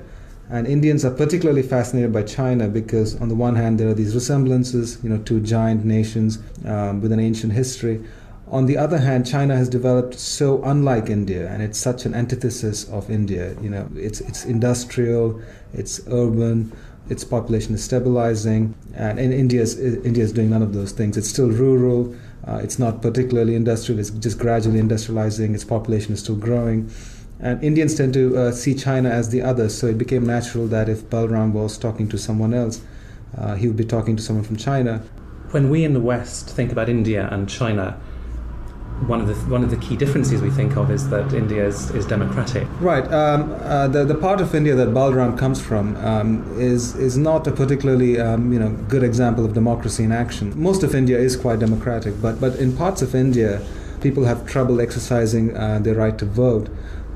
And 0.54 0.68
Indians 0.68 1.04
are 1.04 1.10
particularly 1.10 1.64
fascinated 1.64 2.14
by 2.14 2.22
China 2.22 2.68
because, 2.68 3.20
on 3.20 3.28
the 3.28 3.34
one 3.34 3.56
hand, 3.56 3.80
there 3.80 3.90
are 3.90 3.96
these 3.96 4.14
resemblances, 4.14 5.00
you 5.02 5.10
know, 5.10 5.18
to 5.24 5.40
giant 5.40 5.84
nations 5.84 6.38
um, 6.64 7.02
with 7.02 7.12
an 7.12 7.20
ancient 7.20 7.54
history. 7.54 8.06
On 8.50 8.68
the 8.68 8.78
other 8.78 9.00
hand, 9.00 9.26
China 9.26 9.58
has 9.58 9.68
developed 9.68 10.14
so 10.14 10.62
unlike 10.64 11.10
India, 11.10 11.50
and 11.50 11.64
it's 11.64 11.80
such 11.80 12.06
an 12.06 12.14
antithesis 12.14 12.88
of 12.90 13.10
India. 13.10 13.56
You 13.64 13.72
know, 13.72 13.90
it's 13.96 14.22
it's 14.22 14.46
industrial, 14.46 15.42
it's 15.74 16.02
urban, 16.12 16.72
its 17.10 17.24
population 17.24 17.74
is 17.74 17.84
stabilizing, 17.84 18.76
and 18.94 19.18
in 19.18 19.34
India 19.34 19.62
is 19.64 19.80
India 19.80 20.24
is 20.24 20.32
doing 20.34 20.52
none 20.52 20.62
of 20.62 20.72
those 20.76 20.92
things. 20.92 21.18
It's 21.18 21.30
still 21.30 21.50
rural. 21.50 22.16
Uh, 22.48 22.60
it's 22.62 22.78
not 22.78 23.02
particularly 23.02 23.56
industrial. 23.56 24.00
It's 24.00 24.12
just 24.12 24.38
gradually 24.38 24.80
industrializing. 24.80 25.56
Its 25.56 25.64
population 25.64 26.14
is 26.14 26.20
still 26.20 26.36
growing. 26.36 26.92
And 27.44 27.62
Indians 27.62 27.94
tend 27.96 28.14
to 28.14 28.38
uh, 28.38 28.52
see 28.54 28.74
China 28.74 29.10
as 29.10 29.28
the 29.30 29.42
other, 29.42 29.68
so 29.68 29.88
it 29.88 29.98
became 29.98 30.26
natural 30.26 30.66
that 30.68 30.88
if 30.88 31.02
Balram 31.10 31.52
was 31.52 31.78
talking 31.78 32.08
to 32.08 32.18
someone 32.18 32.54
else, 32.54 32.80
uh, 33.38 33.56
he 33.56 33.68
would 33.68 33.76
be 33.76 33.84
talking 33.84 34.16
to 34.16 34.24
someone 34.24 34.46
from 34.46 34.56
China. 34.56 35.04
When 35.52 35.70
we 35.70 35.84
in 35.84 35.94
the 35.94 36.00
West 36.00 36.50
think 36.50 36.72
about 36.72 36.88
India 36.88 37.28
and 37.30 37.50
China, 37.50 38.00
one 39.08 39.20
of 39.20 39.28
the 39.28 39.34
one 39.52 39.62
of 39.62 39.72
the 39.72 39.76
key 39.78 39.98
differences 39.98 40.42
we 40.42 40.52
think 40.52 40.78
of 40.78 40.90
is 40.90 41.10
that 41.10 41.34
India 41.34 41.66
is, 41.66 41.92
is 41.92 42.06
democratic. 42.06 42.66
Right. 42.80 43.06
Um, 43.12 43.52
uh, 43.52 43.90
the 43.90 44.06
the 44.06 44.16
part 44.16 44.40
of 44.40 44.56
India 44.56 44.74
that 44.76 44.90
Balram 44.90 45.38
comes 45.38 45.62
from 45.62 45.98
um, 45.98 46.46
is 46.58 46.96
is 46.96 47.18
not 47.18 47.46
a 47.46 47.52
particularly 47.52 48.22
um, 48.22 48.54
you 48.54 48.60
know 48.60 48.72
good 48.88 49.04
example 49.04 49.44
of 49.44 49.54
democracy 49.54 50.06
in 50.06 50.14
action. 50.14 50.54
Most 50.56 50.82
of 50.82 50.96
India 50.96 51.20
is 51.20 51.36
quite 51.36 51.60
democratic, 51.60 52.22
but 52.22 52.40
but 52.40 52.56
in 52.56 52.78
parts 52.78 53.02
of 53.02 53.14
India, 53.14 53.62
people 54.00 54.24
have 54.24 54.46
trouble 54.46 54.80
exercising 54.80 55.58
uh, 55.58 55.80
their 55.80 55.96
right 55.96 56.18
to 56.18 56.26
vote. 56.26 56.70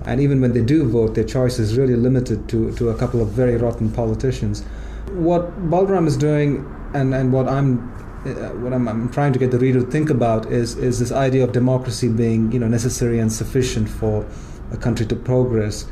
And 0.07 0.21
even 0.21 0.41
when 0.41 0.53
they 0.53 0.61
do 0.61 0.87
vote, 0.87 1.15
their 1.15 1.25
choice 1.25 1.59
is 1.59 1.77
really 1.77 1.95
limited 1.95 2.47
to, 2.49 2.73
to 2.75 2.89
a 2.89 2.95
couple 2.95 3.21
of 3.21 3.29
very 3.29 3.57
rotten 3.57 3.91
politicians. 3.91 4.63
What 5.11 5.69
Balram 5.69 6.07
is 6.07 6.17
doing, 6.17 6.65
and, 6.93 7.13
and 7.13 7.33
what 7.33 7.47
I'm 7.47 7.93
uh, 8.25 8.49
what 8.63 8.73
I'm, 8.73 8.87
I'm, 8.87 9.09
trying 9.09 9.31
to 9.33 9.39
get 9.39 9.51
the 9.51 9.59
reader 9.59 9.81
to 9.81 9.85
think 9.85 10.09
about 10.09 10.47
is 10.51 10.75
is 10.77 10.97
this 10.97 11.11
idea 11.11 11.43
of 11.43 11.51
democracy 11.51 12.07
being 12.07 12.51
you 12.51 12.59
know 12.59 12.67
necessary 12.67 13.19
and 13.19 13.31
sufficient 13.31 13.87
for 13.87 14.25
a 14.71 14.77
country 14.77 15.05
to 15.05 15.15
progress 15.15 15.85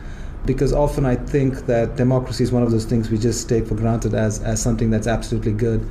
because 0.46 0.74
often 0.74 1.06
I 1.06 1.16
think 1.16 1.66
that 1.66 1.96
democracy 1.96 2.44
is 2.44 2.52
one 2.52 2.64
of 2.64 2.72
those 2.72 2.86
things 2.86 3.10
we 3.10 3.18
just 3.18 3.50
take 3.50 3.68
for 3.68 3.76
granted 3.76 4.14
as, 4.14 4.42
as 4.44 4.62
something 4.62 4.90
that's 4.92 5.08
absolutely 5.08 5.54
good. 5.54 5.88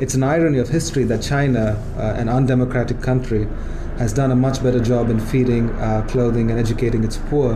It's 0.00 0.14
an 0.14 0.22
irony 0.22 0.58
of 0.58 0.68
history 0.68 1.04
that 1.04 1.22
China, 1.22 1.82
uh, 1.96 2.14
an 2.16 2.28
undemocratic 2.28 3.02
country, 3.02 3.46
has 4.02 4.12
done 4.12 4.32
a 4.32 4.36
much 4.36 4.60
better 4.60 4.80
job 4.80 5.10
in 5.10 5.20
feeding, 5.20 5.70
uh, 5.78 6.04
clothing, 6.08 6.50
and 6.50 6.58
educating 6.58 7.04
its 7.04 7.18
poor 7.30 7.54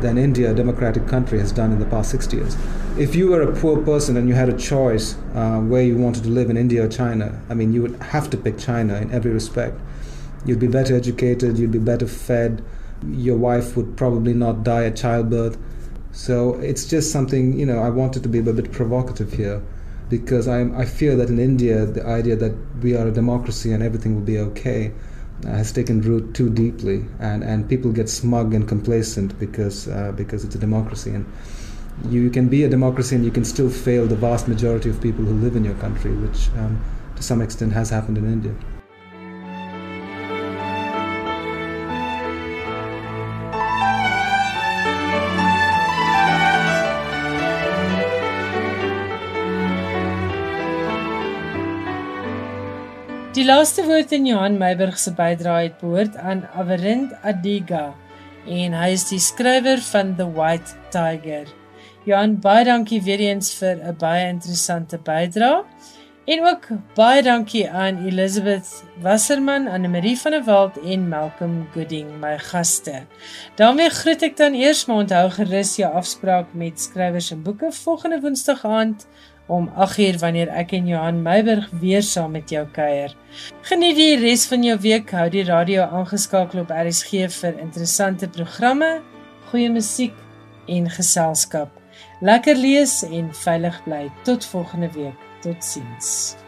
than 0.00 0.18
India, 0.18 0.50
a 0.50 0.54
democratic 0.54 1.06
country, 1.06 1.38
has 1.38 1.52
done 1.52 1.70
in 1.70 1.78
the 1.78 1.86
past 1.86 2.10
60 2.10 2.36
years. 2.36 2.56
If 2.98 3.14
you 3.14 3.28
were 3.28 3.42
a 3.42 3.54
poor 3.54 3.80
person 3.80 4.16
and 4.16 4.28
you 4.28 4.34
had 4.34 4.48
a 4.48 4.58
choice 4.58 5.14
uh, 5.36 5.60
where 5.60 5.82
you 5.82 5.96
wanted 5.96 6.24
to 6.24 6.30
live 6.30 6.50
in 6.50 6.56
India 6.56 6.84
or 6.84 6.88
China, 6.88 7.40
I 7.48 7.54
mean, 7.54 7.72
you 7.72 7.80
would 7.82 7.94
have 8.02 8.28
to 8.30 8.36
pick 8.36 8.58
China 8.58 8.96
in 8.96 9.12
every 9.12 9.30
respect. 9.30 9.80
You'd 10.44 10.58
be 10.58 10.66
better 10.66 10.96
educated, 10.96 11.58
you'd 11.58 11.70
be 11.70 11.78
better 11.78 12.08
fed, 12.08 12.64
your 13.06 13.36
wife 13.36 13.76
would 13.76 13.96
probably 13.96 14.34
not 14.34 14.64
die 14.64 14.86
at 14.86 14.96
childbirth. 14.96 15.56
So 16.10 16.54
it's 16.54 16.86
just 16.86 17.12
something, 17.12 17.56
you 17.56 17.66
know, 17.66 17.78
I 17.78 17.90
wanted 17.90 18.24
to 18.24 18.28
be 18.28 18.40
a 18.40 18.42
bit 18.42 18.72
provocative 18.72 19.32
here 19.32 19.62
because 20.08 20.48
I, 20.48 20.62
I 20.76 20.86
fear 20.86 21.14
that 21.14 21.28
in 21.28 21.38
India, 21.38 21.86
the 21.86 22.04
idea 22.04 22.34
that 22.34 22.52
we 22.82 22.96
are 22.96 23.06
a 23.06 23.12
democracy 23.12 23.72
and 23.72 23.80
everything 23.80 24.16
will 24.16 24.22
be 24.22 24.38
okay 24.38 24.92
has 25.44 25.72
taken 25.72 26.00
root 26.00 26.34
too 26.34 26.50
deeply, 26.50 27.04
and, 27.20 27.44
and 27.44 27.68
people 27.68 27.92
get 27.92 28.08
smug 28.08 28.54
and 28.54 28.68
complacent 28.68 29.38
because 29.38 29.88
uh, 29.88 30.12
because 30.16 30.44
it's 30.44 30.54
a 30.54 30.58
democracy, 30.58 31.10
and 31.10 31.26
you 32.10 32.30
can 32.30 32.48
be 32.48 32.64
a 32.64 32.68
democracy 32.68 33.14
and 33.14 33.24
you 33.24 33.30
can 33.30 33.44
still 33.44 33.70
fail 33.70 34.06
the 34.06 34.16
vast 34.16 34.48
majority 34.48 34.90
of 34.90 35.00
people 35.00 35.24
who 35.24 35.34
live 35.34 35.56
in 35.56 35.64
your 35.64 35.74
country, 35.74 36.12
which 36.12 36.48
um, 36.58 36.82
to 37.16 37.22
some 37.22 37.40
extent 37.40 37.72
has 37.72 37.90
happened 37.90 38.18
in 38.18 38.24
India. 38.24 38.54
Laaste 53.54 53.84
woord 53.86 54.10
in 54.10 54.24
Johan 54.26 54.56
Meiburg 54.58 54.96
se 54.98 55.12
bydrae 55.14 55.68
het 55.68 55.74
behoort 55.78 56.16
aan 56.16 56.40
Averind 56.58 57.12
Adiga 57.22 57.92
en 58.50 58.72
hy 58.74 58.88
is 58.96 59.04
die 59.06 59.20
skrywer 59.22 59.82
van 59.92 60.10
The 60.18 60.26
White 60.34 60.74
Tiger. 60.90 61.46
Johan, 62.08 62.34
baie 62.42 62.64
dankie 62.66 62.98
weer 63.06 63.22
eens 63.22 63.52
vir 63.60 63.76
'n 63.78 63.94
baie 64.00 64.24
interessante 64.26 64.98
bydrae. 64.98 65.62
En 66.24 66.40
ook 66.48 66.66
baie 66.96 67.22
dankie 67.22 67.70
aan 67.70 68.02
Elizabeth 68.06 68.82
Wasserman, 69.00 69.68
Anne 69.68 69.88
Marie 69.88 70.18
van 70.18 70.32
der 70.32 70.44
Walt 70.44 70.76
en 70.80 71.08
Malcolm 71.08 71.68
Gooding, 71.74 72.08
my 72.20 72.38
gaste. 72.38 73.02
daarmee 73.54 73.90
groet 73.90 74.22
ek 74.22 74.36
dan 74.36 74.54
eers 74.54 74.86
maar 74.86 74.96
onthou 74.96 75.30
gerus 75.30 75.76
jou 75.76 75.92
afspraak 75.92 76.54
met 76.54 76.80
skrywers 76.80 77.30
en 77.30 77.42
boeke 77.42 77.72
volgende 77.72 78.20
Woensdag 78.20 78.64
aand 78.64 79.06
om 79.46 79.68
8uur 79.76 80.18
wanneer 80.22 80.48
ek 80.48 80.72
en 80.76 80.86
Johan 80.88 81.22
Meiburg 81.22 81.68
weer 81.80 82.02
saam 82.02 82.32
met 82.36 82.50
jou 82.50 82.64
kuier. 82.72 83.14
Geniet 83.68 83.96
die 83.96 84.16
res 84.22 84.46
van 84.48 84.64
jou 84.64 84.76
week. 84.80 85.12
Hou 85.12 85.28
die 85.32 85.44
radio 85.44 85.84
aangeskakel 85.84 86.64
op 86.64 86.72
RSG 86.72 87.28
vir 87.40 87.58
interessante 87.60 88.28
programme, 88.28 89.00
goeie 89.50 89.70
musiek 89.72 90.16
en 90.68 90.88
geselskap. 90.90 91.72
Lekker 92.24 92.56
lees 92.56 93.02
en 93.04 93.28
veilig 93.44 93.82
bly. 93.84 94.08
Tot 94.24 94.46
volgende 94.54 94.90
week. 94.96 95.28
Totsiens. 95.44 96.43